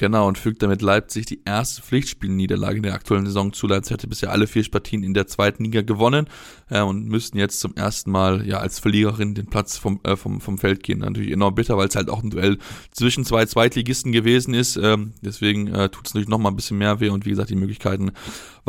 Genau, 0.01 0.27
und 0.29 0.39
fügt 0.39 0.63
damit 0.63 0.81
Leipzig 0.81 1.27
die 1.27 1.43
erste 1.45 1.83
Pflichtspielniederlage 1.83 2.79
in 2.79 2.85
der 2.85 2.95
aktuellen 2.95 3.27
Saison 3.27 3.53
zu. 3.53 3.67
Leipzig 3.67 3.93
hatte 3.93 4.07
bisher 4.07 4.33
alle 4.33 4.47
vier 4.47 4.65
Partien 4.71 5.03
in 5.03 5.13
der 5.13 5.27
zweiten 5.27 5.65
Liga 5.65 5.83
gewonnen 5.83 6.27
äh, 6.71 6.81
und 6.81 7.05
müssten 7.05 7.37
jetzt 7.37 7.61
zum 7.61 7.77
ersten 7.77 8.11
Mal 8.11 8.47
ja 8.47 8.61
als 8.61 8.79
Verliererin 8.79 9.35
den 9.35 9.45
Platz 9.45 9.77
vom, 9.77 10.01
äh, 10.05 10.17
vom, 10.17 10.41
vom 10.41 10.57
Feld 10.57 10.83
gehen. 10.85 11.01
Natürlich 11.01 11.31
enorm 11.31 11.55
bitter, 11.55 11.77
weil 11.77 11.89
es 11.89 11.97
halt 11.97 12.09
auch 12.09 12.23
ein 12.23 12.31
Duell 12.31 12.57
zwischen 12.93 13.27
zwei 13.27 13.45
Zweitligisten 13.45 14.11
gewesen 14.11 14.55
ist. 14.55 14.77
Ähm, 14.77 15.13
deswegen 15.21 15.67
äh, 15.67 15.91
tut 15.91 16.07
es 16.07 16.15
natürlich 16.15 16.31
nochmal 16.31 16.53
ein 16.53 16.57
bisschen 16.57 16.79
mehr 16.79 16.99
weh 17.01 17.11
und 17.11 17.27
wie 17.27 17.31
gesagt, 17.31 17.51
die 17.51 17.57
Möglichkeiten 17.57 18.13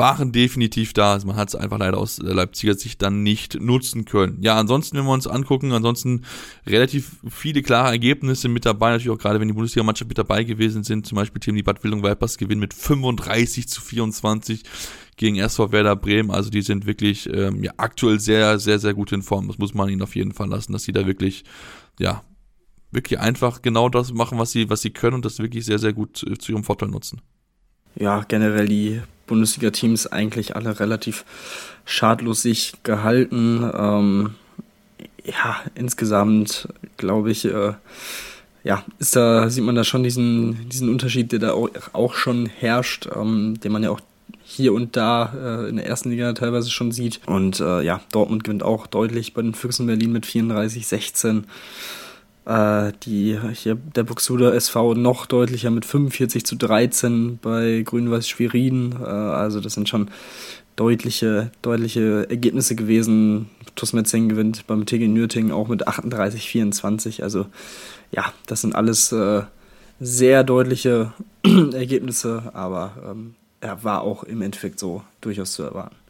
waren 0.01 0.31
definitiv 0.31 0.93
da. 0.93 1.13
Also 1.13 1.27
man 1.27 1.35
hat 1.35 1.49
es 1.49 1.55
einfach 1.55 1.77
leider 1.77 1.99
aus 1.99 2.17
Leipziger 2.17 2.73
Sicht 2.73 3.03
dann 3.03 3.21
nicht 3.21 3.61
nutzen 3.61 4.03
können. 4.05 4.39
Ja, 4.41 4.57
ansonsten, 4.57 4.97
wenn 4.97 5.05
wir 5.05 5.13
uns 5.13 5.27
angucken, 5.27 5.73
ansonsten 5.73 6.23
relativ 6.65 7.17
viele 7.29 7.61
klare 7.61 7.89
Ergebnisse 7.91 8.49
mit 8.49 8.65
dabei, 8.65 8.89
natürlich 8.89 9.11
auch 9.11 9.21
gerade 9.21 9.39
wenn 9.39 9.47
die 9.47 9.53
Bundesliga-Mannschaft 9.53 10.09
mit 10.09 10.17
dabei 10.17 10.43
gewesen 10.43 10.83
sind. 10.83 11.05
Zum 11.05 11.17
Beispiel 11.17 11.39
Team 11.39 11.55
die 11.55 11.61
Bad 11.61 11.83
Wildung 11.83 12.03
Vipers 12.03 12.39
gewinnen 12.39 12.59
mit 12.59 12.73
35 12.73 13.67
zu 13.67 13.79
24 13.79 14.63
gegen 15.17 15.37
SV 15.37 15.71
Werder 15.71 15.95
Bremen. 15.95 16.31
Also 16.31 16.49
die 16.49 16.63
sind 16.63 16.87
wirklich 16.87 17.31
ähm, 17.31 17.63
ja, 17.63 17.71
aktuell 17.77 18.19
sehr, 18.19 18.57
sehr, 18.57 18.79
sehr 18.79 18.95
gut 18.95 19.11
in 19.11 19.21
Form. 19.21 19.47
Das 19.47 19.59
muss 19.59 19.75
man 19.75 19.87
ihnen 19.87 20.01
auf 20.01 20.15
jeden 20.15 20.33
Fall 20.33 20.49
lassen, 20.49 20.73
dass 20.73 20.81
sie 20.81 20.93
da 20.93 21.05
wirklich, 21.05 21.43
ja, 21.99 22.23
wirklich 22.89 23.19
einfach 23.19 23.61
genau 23.61 23.87
das 23.87 24.11
machen, 24.13 24.39
was 24.39 24.51
sie, 24.51 24.67
was 24.67 24.81
sie 24.81 24.89
können 24.89 25.13
und 25.13 25.25
das 25.25 25.37
wirklich 25.37 25.63
sehr, 25.63 25.77
sehr 25.77 25.93
gut 25.93 26.25
zu 26.39 26.51
ihrem 26.51 26.63
Vorteil 26.63 26.89
nutzen. 26.89 27.21
Ja, 27.95 28.23
generell 28.27 28.67
die 28.67 29.01
Bundesliga-Teams 29.31 30.07
eigentlich 30.07 30.57
alle 30.57 30.79
relativ 30.79 31.23
schadlos 31.85 32.41
sich 32.41 32.73
gehalten. 32.83 33.69
Ähm, 33.73 34.35
ja, 35.23 35.61
insgesamt 35.73 36.67
glaube 36.97 37.31
ich, 37.31 37.45
äh, 37.45 37.73
ja, 38.63 38.83
ist 38.99 39.15
da, 39.15 39.49
sieht 39.49 39.63
man 39.63 39.75
da 39.75 39.85
schon 39.85 40.03
diesen, 40.03 40.69
diesen 40.69 40.89
Unterschied, 40.89 41.31
der 41.31 41.39
da 41.39 41.53
auch, 41.53 42.13
schon 42.13 42.45
herrscht, 42.45 43.07
ähm, 43.15 43.59
den 43.63 43.71
man 43.71 43.83
ja 43.83 43.89
auch 43.89 44.01
hier 44.43 44.73
und 44.73 44.97
da 44.97 45.33
äh, 45.33 45.69
in 45.69 45.77
der 45.77 45.87
ersten 45.87 46.09
Liga 46.09 46.33
teilweise 46.33 46.69
schon 46.69 46.91
sieht. 46.91 47.21
Und 47.25 47.61
äh, 47.61 47.81
ja, 47.81 48.01
Dortmund 48.11 48.43
gewinnt 48.43 48.63
auch 48.63 48.85
deutlich 48.85 49.33
bei 49.33 49.41
den 49.41 49.53
Füchsen 49.53 49.87
Berlin 49.87 50.11
mit 50.11 50.25
34-16 50.25 51.39
äh, 51.39 51.41
die 52.45 53.39
hier 53.53 53.75
der 53.75 54.03
Buxuder 54.03 54.53
SV 54.55 54.95
noch 54.95 55.27
deutlicher 55.27 55.69
mit 55.69 55.85
45 55.85 56.43
zu 56.43 56.55
13 56.55 57.37
bei 57.41 57.83
Grün-Weiß 57.85 58.27
Schwerin. 58.27 58.95
Äh, 58.99 59.05
also 59.05 59.59
das 59.59 59.73
sind 59.73 59.89
schon 59.89 60.09
deutliche, 60.75 61.51
deutliche 61.61 62.27
Ergebnisse 62.29 62.75
gewesen. 62.75 63.49
TuS 63.75 63.93
Metzing 63.93 64.29
gewinnt 64.29 64.65
beim 64.67 64.85
TG 64.85 65.07
Nürting 65.07 65.51
auch 65.51 65.67
mit 65.67 65.87
38-24. 65.87 67.21
Also 67.21 67.45
ja, 68.11 68.33
das 68.47 68.61
sind 68.61 68.75
alles 68.75 69.11
äh, 69.11 69.43
sehr 69.99 70.43
deutliche 70.43 71.13
Ergebnisse, 71.43 72.51
aber 72.53 72.93
ähm, 73.09 73.35
er 73.59 73.83
war 73.83 74.01
auch 74.01 74.23
im 74.23 74.41
Endeffekt 74.41 74.79
so 74.79 75.03
durchaus 75.21 75.51
zu 75.51 75.63
erwarten. 75.63 76.00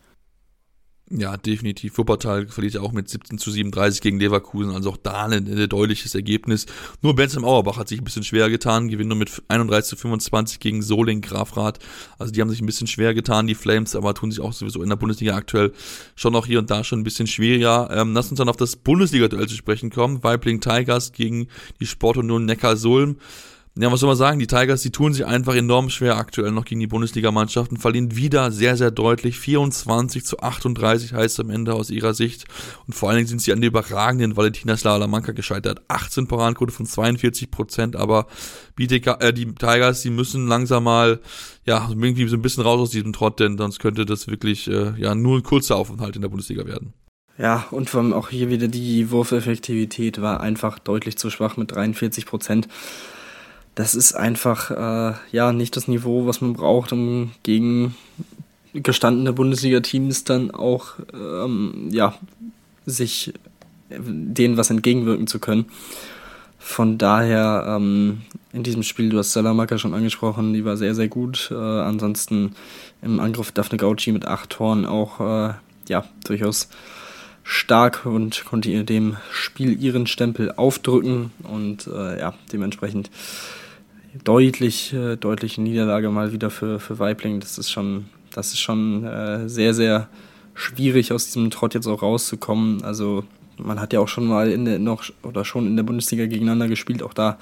Ja, 1.14 1.36
definitiv. 1.36 1.98
Wuppertal 1.98 2.48
verliert 2.48 2.76
ja 2.76 2.82
auch 2.82 2.94
mit 2.94 3.10
17 3.10 3.38
zu 3.38 3.52
37 3.52 4.00
gegen 4.00 4.18
Leverkusen, 4.18 4.74
also 4.74 4.92
auch 4.92 4.98
da 4.98 5.26
ein, 5.26 5.46
ein 5.46 5.68
deutliches 5.68 6.16
Ergebnis. 6.16 6.68
Nur 7.02 7.16
Benzem 7.16 7.44
Auerbach 7.44 7.76
hat 7.76 7.90
sich 7.90 8.00
ein 8.00 8.06
bisschen 8.06 8.24
schwer 8.24 8.50
getan, 8.50 8.88
gewinnt 8.88 9.10
nur 9.10 9.18
mit 9.18 9.44
31 9.50 9.90
zu 9.90 9.96
25 9.98 10.62
gegen 10.62 10.82
Soling 10.82 11.20
Grafrath. 11.20 11.80
Also 12.18 12.32
die 12.32 12.40
haben 12.40 12.50
sich 12.50 12.62
ein 12.62 12.66
bisschen 12.66 12.88
schwer 12.88 13.14
getan, 13.14 13.46
die 13.46 13.56
Flames, 13.56 13.94
aber 13.94 14.14
tun 14.14 14.32
sich 14.32 14.40
auch 14.40 14.54
sowieso 14.54 14.82
in 14.84 14.90
der 14.90 14.96
Bundesliga 14.96 15.36
aktuell 15.36 15.74
schon 16.16 16.34
auch 16.34 16.46
hier 16.46 16.60
und 16.60 16.72
da 16.72 16.86
schon 16.86 17.02
ein 17.02 17.04
bisschen 17.04 17.28
schwieriger. 17.28 17.90
Ähm, 17.92 18.14
lass 18.14 18.30
uns 18.30 18.38
dann 18.38 18.48
auf 18.48 18.58
das 18.58 18.78
Bundesliga-Duell 18.78 19.50
zu 19.50 19.56
sprechen 19.56 19.90
kommen. 19.90 20.24
Weibling 20.24 20.62
Tigers 20.62 21.12
gegen 21.12 21.48
die 21.82 21.88
Sportunion 21.88 22.46
Neckar-Sulm. 22.46 23.18
Ja, 23.80 23.90
was 23.90 24.02
soll 24.02 24.08
man 24.08 24.18
sagen? 24.18 24.40
Die 24.40 24.48
Tigers, 24.48 24.82
die 24.82 24.92
tun 24.92 25.14
sich 25.14 25.26
einfach 25.26 25.56
enorm 25.56 25.90
schwer 25.90 26.18
aktuell 26.18 26.52
noch 26.52 26.66
gegen 26.66 26.82
die 26.82 26.88
Bundesligamannschaften, 26.88 27.78
verlieren 27.78 28.18
wieder 28.18 28.52
sehr, 28.52 28.76
sehr 28.76 28.92
deutlich. 28.92 29.40
24 29.40 30.26
zu 30.26 30.40
38 30.40 31.14
heißt 31.14 31.36
es 31.36 31.40
am 31.40 31.50
Ende 31.50 31.74
aus 31.74 31.90
ihrer 31.90 32.14
Sicht. 32.14 32.44
Und 32.86 32.96
vor 32.96 33.08
allen 33.08 33.20
Dingen 33.20 33.30
sind 33.30 33.42
sie 33.42 33.54
an 33.54 33.62
der 33.62 33.70
überragenden 33.70 34.36
Valentina 34.36 34.76
Slalamanka 34.76 35.32
gescheitert. 35.32 35.84
18 35.88 36.28
Paradenquote 36.28 36.74
von 36.74 36.86
42 36.86 37.50
Prozent, 37.50 37.96
aber 37.96 38.28
BTK, 38.76 39.22
äh, 39.22 39.32
die 39.32 39.46
Tigers, 39.56 40.02
die 40.02 40.10
müssen 40.10 40.48
langsam 40.48 40.84
mal, 40.84 41.22
ja, 41.66 41.88
irgendwie 41.90 42.28
so 42.28 42.36
ein 42.36 42.42
bisschen 42.42 42.64
raus 42.64 42.82
aus 42.82 42.90
diesem 42.90 43.14
Trott, 43.14 43.40
denn 43.40 43.58
sonst 43.58 43.80
könnte 43.80 44.06
das 44.06 44.28
wirklich, 44.28 44.68
äh, 44.70 45.00
ja, 45.00 45.16
nur 45.16 45.38
ein 45.38 45.44
kurzer 45.44 45.78
Aufenthalt 45.78 46.18
in 46.18 46.22
der 46.22 46.30
Bundesliga 46.30 46.66
werden. 46.66 46.94
Ja, 47.38 47.68
und 47.72 47.96
allem 47.96 48.12
auch 48.12 48.28
hier 48.28 48.50
wieder 48.50 48.68
die 48.68 49.12
Wurfeffektivität 49.12 50.22
war 50.22 50.42
einfach 50.42 50.78
deutlich 50.78 51.18
zu 51.18 51.30
schwach 51.30 51.56
mit 51.56 51.72
43 51.72 52.26
Prozent 52.26 52.68
das 53.76 53.96
ist 53.96 54.14
einfach 54.14 54.72
äh, 54.72 55.16
ja 55.32 55.54
nicht 55.54 55.76
das 55.76 55.88
Niveau, 55.88 56.26
was 56.26 56.42
man 56.42 56.54
braucht, 56.54 56.92
um 56.92 57.32
gegen 57.44 57.96
gestandene 58.74 59.34
Bundesliga-Teams 59.34 60.24
dann 60.24 60.52
auch 60.52 60.96
ähm, 61.14 61.90
ja 61.92 62.16
sich 62.86 63.34
denen 63.90 64.58
was 64.58 64.70
entgegenwirken 64.70 65.28
zu 65.28 65.40
können. 65.40 65.66
Von 66.58 66.98
daher 66.98 67.66
ähm, 67.68 68.22
in 68.54 68.64
diesem 68.64 68.84
Spiel, 68.84 69.10
du 69.10 69.18
hast 69.18 69.34
Salamanca 69.34 69.78
schon 69.78 69.94
angesprochen, 69.94 70.54
die 70.54 70.64
war 70.64 70.78
sehr, 70.78 70.94
sehr 70.94 71.08
gut. 71.08 71.50
Äh, 71.52 71.56
ansonsten 71.56 72.56
im 73.02 73.20
Angriff 73.20 73.52
Daphne 73.52 73.78
Gauci 73.78 74.12
mit 74.12 74.26
acht 74.26 74.52
Toren 74.52 74.86
auch 74.86 75.20
äh, 75.20 75.54
ja 75.88 76.06
durchaus 76.24 76.70
stark 77.44 78.06
und 78.06 78.46
konnte 78.46 78.70
ihr 78.70 78.84
dem 78.84 79.18
Spiel 79.32 79.82
ihren 79.82 80.06
Stempel 80.06 80.52
aufdrücken 80.52 81.32
und 81.44 81.88
äh, 81.88 82.20
ja, 82.20 82.34
dementsprechend 82.54 83.10
deutlich, 84.24 84.94
äh, 84.94 85.16
deutliche 85.16 85.62
Niederlage 85.62 86.10
mal 86.10 86.32
wieder 86.32 86.50
für, 86.50 86.80
für 86.80 87.00
Weibling. 87.00 87.40
Das 87.40 87.58
ist 87.58 87.72
schon, 87.72 88.06
das 88.34 88.48
ist 88.54 88.60
schon 88.60 89.06
äh, 89.06 89.48
sehr, 89.48 89.74
sehr 89.74 90.10
schwierig, 90.54 91.14
aus 91.14 91.26
diesem 91.26 91.50
Trott 91.52 91.74
jetzt 91.74 91.88
auch 91.88 92.02
rauszukommen. 92.02 92.84
Also 92.84 93.24
man 93.58 93.80
hat 93.80 93.94
ja 93.94 94.00
auch 94.00 94.08
schon 94.08 94.26
mal 94.26 94.52
in 94.52 94.66
der, 94.66 94.80
noch 94.80 95.04
oder 95.24 95.46
schon 95.46 95.68
in 95.68 95.76
der 95.76 95.84
Bundesliga 95.84 96.26
gegeneinander 96.26 96.68
gespielt. 96.68 97.04
Auch 97.04 97.14
da 97.14 97.38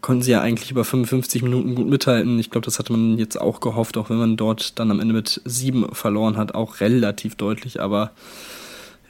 konnten 0.00 0.22
sie 0.22 0.32
ja 0.32 0.40
eigentlich 0.40 0.70
über 0.70 0.84
55 0.84 1.42
Minuten 1.42 1.74
gut 1.74 1.88
mithalten. 1.88 2.38
Ich 2.38 2.50
glaube, 2.50 2.64
das 2.64 2.78
hatte 2.78 2.92
man 2.92 3.18
jetzt 3.18 3.40
auch 3.40 3.60
gehofft, 3.60 3.96
auch 3.96 4.10
wenn 4.10 4.18
man 4.18 4.36
dort 4.36 4.78
dann 4.78 4.90
am 4.90 5.00
Ende 5.00 5.14
mit 5.14 5.40
sieben 5.44 5.94
verloren 5.94 6.36
hat, 6.36 6.54
auch 6.54 6.80
relativ 6.80 7.36
deutlich. 7.36 7.80
Aber 7.80 8.10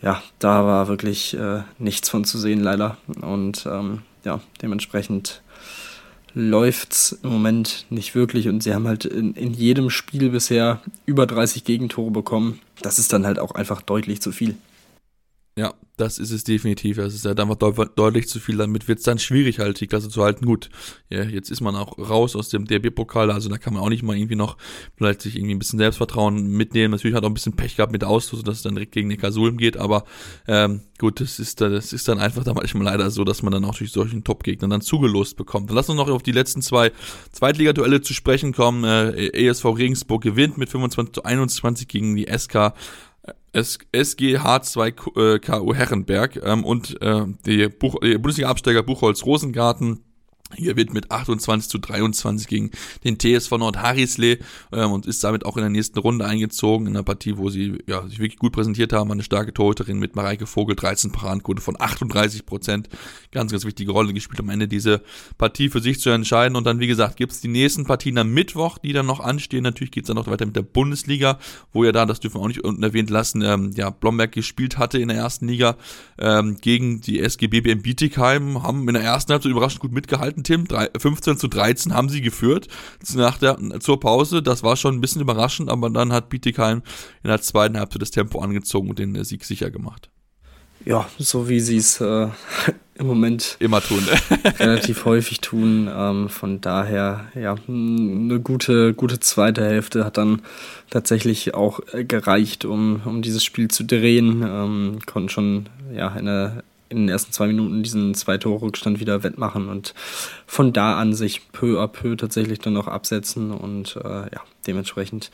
ja, 0.03 0.23
da 0.39 0.65
war 0.65 0.89
wirklich 0.89 1.35
äh, 1.35 1.63
nichts 1.79 2.09
von 2.09 2.25
zu 2.25 2.39
sehen, 2.39 2.61
leider. 2.61 2.97
Und 3.21 3.67
ähm, 3.67 4.03
ja, 4.25 4.41
dementsprechend 4.61 5.42
läuft's 6.35 7.19
im 7.23 7.31
Moment 7.31 7.87
nicht 7.91 8.15
wirklich 8.15 8.49
und 8.49 8.63
sie 8.63 8.75
haben 8.75 8.89
halt 8.89 9.05
in, 9.05 9.35
in 9.35 9.53
jedem 9.53 9.91
Spiel 9.91 10.31
bisher 10.31 10.81
über 11.07 11.27
30 11.27 11.65
Gegentore 11.65 12.11
bekommen. 12.11 12.61
Das 12.81 12.99
ist 12.99 13.13
dann 13.13 13.27
halt 13.27 13.39
auch 13.39 13.53
einfach 13.53 13.83
deutlich 13.83 14.21
zu 14.23 14.33
viel. 14.33 14.57
Ja, 15.55 15.75
das 15.99 16.19
ist 16.19 16.31
es 16.31 16.45
definitiv. 16.45 16.97
Es 16.97 17.15
ist 17.15 17.27
halt 17.27 17.39
einfach 17.39 17.57
deut 17.57 17.99
deutlich 17.99 18.27
zu 18.27 18.41
viel. 18.41 18.57
Damit 18.57 18.89
wird 18.89 19.01
es 19.01 19.05
dann 19.05 19.19
schwierig, 19.19 19.59
halt 19.59 19.79
die 19.81 19.87
Klasse 19.87 20.09
zu 20.09 20.23
halten. 20.23 20.47
Gut, 20.47 20.71
ja, 21.11 21.23
jetzt 21.25 21.51
ist 21.51 21.61
man 21.61 21.77
auch 21.77 21.99
raus 21.99 22.35
aus 22.37 22.49
dem 22.49 22.65
DRB-Pokal, 22.65 23.31
also 23.31 23.51
da 23.51 23.59
kann 23.59 23.75
man 23.75 23.83
auch 23.83 23.91
nicht 23.91 24.03
mal 24.03 24.17
irgendwie 24.17 24.35
noch 24.35 24.57
vielleicht 24.97 25.21
sich 25.21 25.37
irgendwie 25.37 25.55
ein 25.55 25.59
bisschen 25.59 25.79
Selbstvertrauen 25.79 26.49
mitnehmen. 26.49 26.93
Natürlich 26.93 27.15
hat 27.15 27.25
auch 27.25 27.29
ein 27.29 27.35
bisschen 27.35 27.55
Pech 27.55 27.77
gehabt 27.77 27.93
mit 27.93 28.01
der 28.01 28.09
Auslosung, 28.09 28.47
dass 28.47 28.57
es 28.57 28.63
dann 28.63 28.75
direkt 28.75 28.93
gegen 28.93 29.11
den 29.11 29.21
Kasulm 29.21 29.59
geht, 29.59 29.77
aber 29.77 30.05
ähm, 30.49 30.81
gut, 30.99 31.21
das 31.21 31.39
ist, 31.39 31.61
das 31.61 31.93
ist 31.93 32.09
dann 32.09 32.19
einfach 32.19 32.45
da 32.45 32.55
manchmal 32.55 32.85
leider 32.85 33.11
so, 33.11 33.23
dass 33.25 33.43
man 33.43 33.53
dann 33.53 33.67
auch 33.67 33.77
durch 33.77 33.93
solchen 33.93 34.25
Top-Gegnern 34.25 34.71
dann 34.71 34.81
zugelost 34.81 35.37
bekommt. 35.37 35.69
Dann 35.69 35.77
lass 35.77 35.91
uns 35.91 35.99
noch 35.99 36.09
auf 36.09 36.23
die 36.23 36.33
letzten 36.33 36.63
zwei 36.63 36.93
Zweitligaduelle 37.31 38.01
zu 38.01 38.15
sprechen 38.15 38.55
kommen. 38.55 38.85
Äh, 38.85 39.47
ESV 39.47 39.67
Regensburg 39.67 40.23
gewinnt 40.23 40.57
mit 40.57 40.71
25 40.71 41.15
zu 41.15 41.25
21 41.25 41.89
gegen 41.89 42.17
die 42.17 42.27
SK 42.27 42.73
SG 43.53 44.39
H2 44.39 45.39
KU 45.39 45.75
Herrenberg 45.75 46.41
ähm, 46.43 46.65
und 46.65 47.01
äh, 47.03 47.27
die, 47.47 47.69
Buch, 47.69 47.97
die 48.03 48.19
Bundesliga-Absteiger 48.19 48.83
Buchholz 48.83 49.25
Rosengarten 49.25 50.05
hier 50.57 50.77
wird 50.77 50.93
mit 50.93 51.11
28 51.11 51.69
zu 51.69 51.79
23 51.79 52.49
gegen 52.49 52.71
den 53.05 53.19
TSV 53.19 53.53
Nordharisle 53.53 54.39
ähm, 54.73 54.93
und 54.93 55.07
ist 55.07 55.25
damit 55.25 55.45
auch 55.45 55.57
in 55.57 55.63
der 55.63 55.71
nächsten 55.71 55.99
Runde 55.99 56.25
eingezogen, 56.25 56.87
in 56.87 56.95
einer 56.95 57.03
Partie, 57.03 57.37
wo 57.37 57.51
sie 57.51 57.79
ja, 57.87 58.07
sich 58.07 58.19
wirklich 58.19 58.39
gut 58.39 58.53
präsentiert 58.53 58.93
haben. 58.93 59.11
Eine 59.11 59.23
starke 59.23 59.53
Torhüterin 59.53 59.99
mit 59.99 60.17
Mareike 60.17 60.47
Vogel, 60.47 60.77
13 60.77 61.13
Paradenquote 61.13 61.63
von 61.63 61.77
38 61.79 62.47
Prozent. 62.47 62.89
Ganz, 63.31 63.53
ganz 63.53 63.65
wichtige 63.65 63.93
Rolle 63.93 64.13
gespielt, 64.13 64.41
am 64.41 64.49
Ende 64.49 64.69
diese 64.69 65.03
Partie 65.39 65.69
für 65.69 65.81
sich 65.81 66.01
zu 66.01 66.11
entscheiden. 66.11 66.57
Und 66.57 66.65
dann, 66.65 66.81
wie 66.81 66.87
gesagt, 66.87 67.17
gibt's 67.17 67.41
die 67.41 67.49
nächsten 67.49 67.85
Partien 67.85 68.19
am 68.19 68.33
Mittwoch, 68.33 68.79
die 68.79 68.93
dann 68.93 69.07
noch 69.07 69.21
anstehen. 69.21 69.63
Natürlich 69.63 69.91
geht's 69.91 70.09
dann 70.09 70.17
noch 70.17 70.27
weiter 70.27 70.47
mit 70.47 70.57
der 70.57 70.63
Bundesliga, 70.63 71.39
wo 71.73 71.85
ja 71.85 71.93
da, 71.93 72.07
das 72.07 72.21
dürfen 72.21 72.37
wir 72.37 72.45
auch 72.45 72.49
nicht 72.49 72.65
unten 72.65 72.83
erwähnt 72.83 73.11
lassen, 73.11 73.43
ähm, 73.43 73.73
ja, 73.75 73.91
Blomberg 73.91 74.33
gespielt 74.33 74.79
hatte 74.79 74.99
in 74.99 75.09
der 75.09 75.17
ersten 75.17 75.49
Liga 75.49 75.77
ähm, 76.19 76.57
gegen 76.61 77.01
die 77.01 77.21
SGB 77.21 77.59
in 77.59 77.83
Bietigheim, 77.83 78.63
haben 78.63 78.89
in 78.89 78.95
der 78.95 79.03
ersten 79.03 79.33
Halbzeit 79.33 79.51
überraschend 79.51 79.81
gut 79.81 79.93
mitgehalten 79.93 80.42
Tim. 80.45 80.67
15 80.67 81.39
zu 81.39 81.49
13 81.49 81.95
haben 81.95 82.09
sie 82.09 82.21
geführt 82.21 82.69
nach 83.15 83.39
der, 83.39 83.59
zur 83.81 84.01
Pause. 84.01 84.43
Das 84.43 84.63
war 84.63 84.77
schon 84.77 84.97
ein 84.97 85.01
bisschen 85.01 85.23
überraschend, 85.23 85.71
aber 85.71 85.91
dann 85.91 86.13
hat 86.13 86.29
Bietigheim 86.29 86.83
in 87.23 87.29
der 87.29 87.41
zweiten 87.41 87.79
Halbzeit 87.79 88.03
das 88.03 88.11
Tempo 88.11 88.41
angezogen 88.41 88.91
und 88.91 88.99
den 88.99 89.23
Sieg 89.25 89.45
sicher 89.45 89.71
gemacht. 89.71 90.11
Ja, 90.85 91.09
so 91.19 91.49
wie 91.49 91.61
sie 91.61 91.77
es 91.77 92.01
äh, 92.01 92.29
im 92.95 93.07
Moment 93.07 93.57
immer 93.61 93.81
tun. 93.81 94.05
relativ 94.59 95.05
häufig 95.05 95.41
tun. 95.41 95.89
Ähm, 95.95 96.29
von 96.29 96.61
daher, 96.61 97.27
ja, 97.35 97.55
eine 97.69 98.41
gute, 98.41 98.95
gute 98.95 99.21
zweite 99.21 99.65
Hälfte 99.65 100.05
hat 100.05 100.17
dann 100.17 100.43
tatsächlich 100.91 101.55
auch 101.55 101.81
gereicht, 101.93 102.65
um, 102.65 103.01
um 103.05 103.23
dieses 103.23 103.45
Spiel 103.45 103.69
zu 103.69 103.85
drehen. 103.85 104.43
Ähm, 104.43 104.99
konnten 105.07 105.29
schon 105.29 105.69
ja, 105.95 106.13
eine 106.13 106.65
in 106.93 106.99
den 106.99 107.09
ersten 107.09 107.33
zwei 107.33 107.49
Minuten 107.49 107.83
diesen 107.83 108.15
zwei 108.15 108.39
Tore 108.39 108.63
Rückstand 108.63 109.01
wieder 109.01 109.23
wettmachen 109.23 109.69
und 109.69 109.95
von 110.47 110.73
da 110.73 110.99
an 110.99 111.15
sich 111.15 111.51
peu 111.51 111.81
à 111.81 111.89
peu 111.89 112.15
tatsächlich 112.17 112.61
dann 112.61 112.75
noch 112.75 112.87
absetzen 112.87 113.51
und 113.51 113.97
äh, 113.97 114.09
ja, 114.09 114.41
dementsprechend 114.67 115.31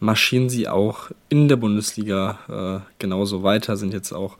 marschieren 0.00 0.48
sie 0.48 0.68
auch 0.68 1.10
in 1.28 1.48
der 1.48 1.56
Bundesliga 1.56 2.82
äh, 2.84 2.92
genauso 2.98 3.42
weiter, 3.42 3.76
sind 3.76 3.94
jetzt 3.94 4.12
auch 4.12 4.36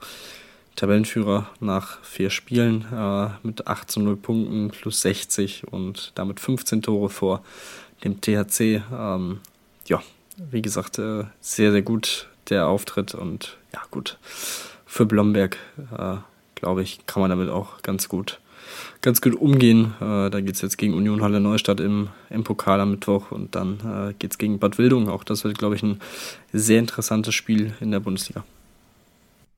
Tabellenführer 0.75 1.49
nach 1.59 2.01
vier 2.03 2.29
Spielen 2.29 2.85
äh, 2.93 3.29
mit 3.43 3.67
8 3.67 3.91
zu 3.91 3.99
0 3.99 4.15
Punkten 4.15 4.69
plus 4.69 5.01
60 5.01 5.67
und 5.71 6.13
damit 6.15 6.39
15 6.39 6.81
Tore 6.81 7.09
vor 7.09 7.43
dem 8.03 8.21
THC. 8.21 8.81
Ähm, 8.93 9.39
ja, 9.87 10.01
wie 10.37 10.61
gesagt, 10.61 10.97
äh, 10.99 11.25
sehr, 11.41 11.71
sehr 11.71 11.81
gut 11.81 12.29
der 12.49 12.67
Auftritt 12.67 13.13
und 13.13 13.57
ja, 13.73 13.81
gut. 13.91 14.17
Für 14.85 15.05
Blomberg 15.05 15.57
äh, 15.97 16.15
glaube 16.59 16.83
ich, 16.83 17.05
kann 17.05 17.21
man 17.21 17.29
damit 17.29 17.49
auch 17.49 17.81
ganz 17.81 18.09
gut, 18.09 18.39
ganz 19.01 19.21
gut 19.21 19.35
umgehen. 19.35 19.93
Äh, 19.99 20.29
da 20.29 20.41
geht 20.41 20.55
es 20.55 20.61
jetzt 20.61 20.77
gegen 20.77 20.93
Union 20.93 21.21
Halle 21.21 21.39
Neustadt 21.39 21.79
im, 21.79 22.09
im 22.29 22.43
Pokal 22.43 22.79
am 22.81 22.91
Mittwoch 22.91 23.31
und 23.31 23.55
dann 23.55 23.79
äh, 23.85 24.13
geht 24.19 24.31
es 24.31 24.37
gegen 24.37 24.59
Bad 24.59 24.77
Wildung. 24.77 25.09
Auch 25.09 25.23
das 25.23 25.43
wird, 25.43 25.57
glaube 25.57 25.75
ich, 25.75 25.83
ein 25.83 25.99
sehr 26.53 26.79
interessantes 26.79 27.33
Spiel 27.35 27.73
in 27.79 27.91
der 27.91 27.99
Bundesliga. 27.99 28.43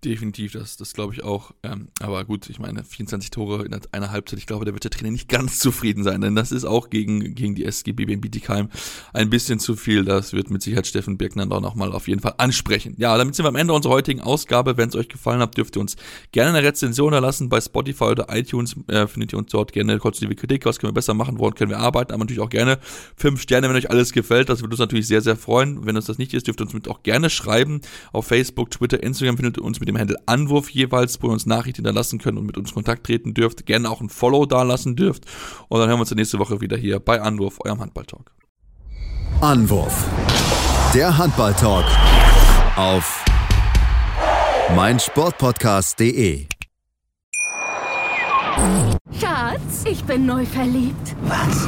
Definitiv, 0.04 0.54
das, 0.54 0.78
das 0.78 0.94
glaube 0.94 1.14
ich 1.14 1.24
auch. 1.24 1.52
Ähm, 1.62 1.90
aber 2.00 2.26
gut, 2.26 2.50
ich 2.50 2.58
meine, 2.58 2.84
24 2.84 3.30
Tore 3.30 3.64
in 3.64 3.80
einer 3.92 4.10
Halbzeit, 4.10 4.40
ich 4.40 4.48
glaube, 4.48 4.66
da 4.66 4.74
wird 4.74 4.84
der 4.84 4.90
Trainer 4.90 5.12
nicht 5.12 5.30
ganz 5.30 5.60
zufrieden 5.60 6.04
sein, 6.04 6.22
denn 6.22 6.34
das 6.34 6.52
ist 6.52 6.66
auch 6.66 6.90
gegen, 6.90 7.36
gegen 7.36 7.54
die 7.54 7.66
SGB 7.66 8.12
in 8.12 8.20
Bietigheim 8.20 8.70
ein 9.14 9.30
bisschen 9.30 9.60
zu 9.60 9.76
viel. 9.76 10.04
Das 10.04 10.34
wird 10.34 10.50
mit 10.50 10.64
Sicherheit 10.64 10.88
Steffen 10.88 11.20
Birkner 11.20 11.52
auch 11.52 11.76
mal 11.76 11.92
auf 11.92 12.08
jeden 12.08 12.20
Fall 12.20 12.34
ansprechen. 12.38 12.96
Ja, 12.98 13.16
damit 13.16 13.36
sind 13.36 13.46
wir 13.46 13.50
am 13.50 13.56
Ende 13.56 13.74
unserer 13.74 13.94
heutigen 13.94 14.22
Ausgabe. 14.22 14.76
Wenn 14.76 14.90
es 14.90 14.96
euch 14.96 15.08
gefallen 15.08 15.40
hat, 15.40 15.56
dürft 15.56 15.76
ihr 15.76 15.82
uns 15.82 15.98
gerne 16.32 16.58
eine 16.58 16.68
Rezension 16.68 17.14
erlassen. 17.14 17.50
Bei 17.50 17.62
Spotify 17.62 18.06
oder 18.06 18.26
iTunes 18.36 18.76
äh, 18.88 19.06
findet 19.06 19.34
ihr 19.34 19.38
uns 19.38 19.52
dort 19.52 19.72
gerne 19.72 20.00
konstruktive 20.00 20.36
Kritik. 20.36 20.66
Was 20.66 20.80
können 20.80 20.90
wir 20.90 20.96
besser 20.96 21.14
machen 21.14 21.38
wollen, 21.38 21.54
können 21.54 21.70
wir 21.70 21.80
arbeiten, 21.80 22.12
aber 22.12 22.24
natürlich 22.24 22.42
auch 22.42 22.50
gerne 22.50 22.80
fünf 23.16 23.40
Sterne, 23.40 23.70
wenn 23.70 23.76
euch 23.76 23.92
alles 23.92 24.14
gefällt. 24.14 24.50
Das 24.50 24.62
würde 24.62 24.74
uns 24.74 24.80
natürlich 24.80 25.06
sehr, 25.06 25.22
sehr 25.22 25.36
freuen. 25.36 25.86
Wenn 25.86 25.96
uns 25.96 26.06
das 26.08 26.18
nicht 26.18 26.34
ist, 26.34 26.48
dürft 26.48 26.60
ihr 26.60 26.66
uns 26.66 26.74
mit 26.74 26.88
auch 26.88 27.04
gerne 27.04 27.30
schreiben. 27.30 27.82
Auf 28.14 28.26
Facebook, 28.26 28.72
Twitter, 28.72 29.04
Instagram 29.04 29.38
findet 29.38 29.58
ihr 29.58 29.64
uns 29.64 29.80
mit 29.80 29.91
dem 29.92 30.00
Handle 30.00 30.18
Anwurf 30.26 30.70
jeweils, 30.70 31.22
wo 31.22 31.28
ihr 31.28 31.34
uns 31.34 31.46
Nachrichten 31.46 31.78
hinterlassen 31.78 32.20
könnt 32.20 32.38
und 32.38 32.46
mit 32.46 32.58
uns 32.58 32.74
Kontakt 32.74 33.06
treten 33.06 33.34
dürft. 33.34 33.66
Gerne 33.66 33.90
auch 33.90 34.02
ein 34.02 34.10
Follow 34.10 34.46
da 34.46 34.64
lassen 34.64 34.96
dürft. 34.96 35.26
Und 35.70 35.80
dann 35.80 35.90
hören 35.90 35.98
wir 35.98 36.02
uns 36.02 36.12
nächste 36.12 36.40
Woche 36.40 36.62
wieder 36.62 36.78
hier 36.78 37.00
bei 37.00 37.22
Anwurf, 37.22 37.60
eurem 37.64 37.80
Handballtalk. 37.80 38.32
Anwurf. 39.42 40.06
Der 40.94 41.18
Handballtalk 41.18 41.86
auf 42.76 43.26
meinsportpodcast.de. 44.76 46.48
Schatz, 49.20 49.86
ich 49.86 50.04
bin 50.04 50.26
neu 50.26 50.46
verliebt. 50.46 51.16
Was? 51.24 51.68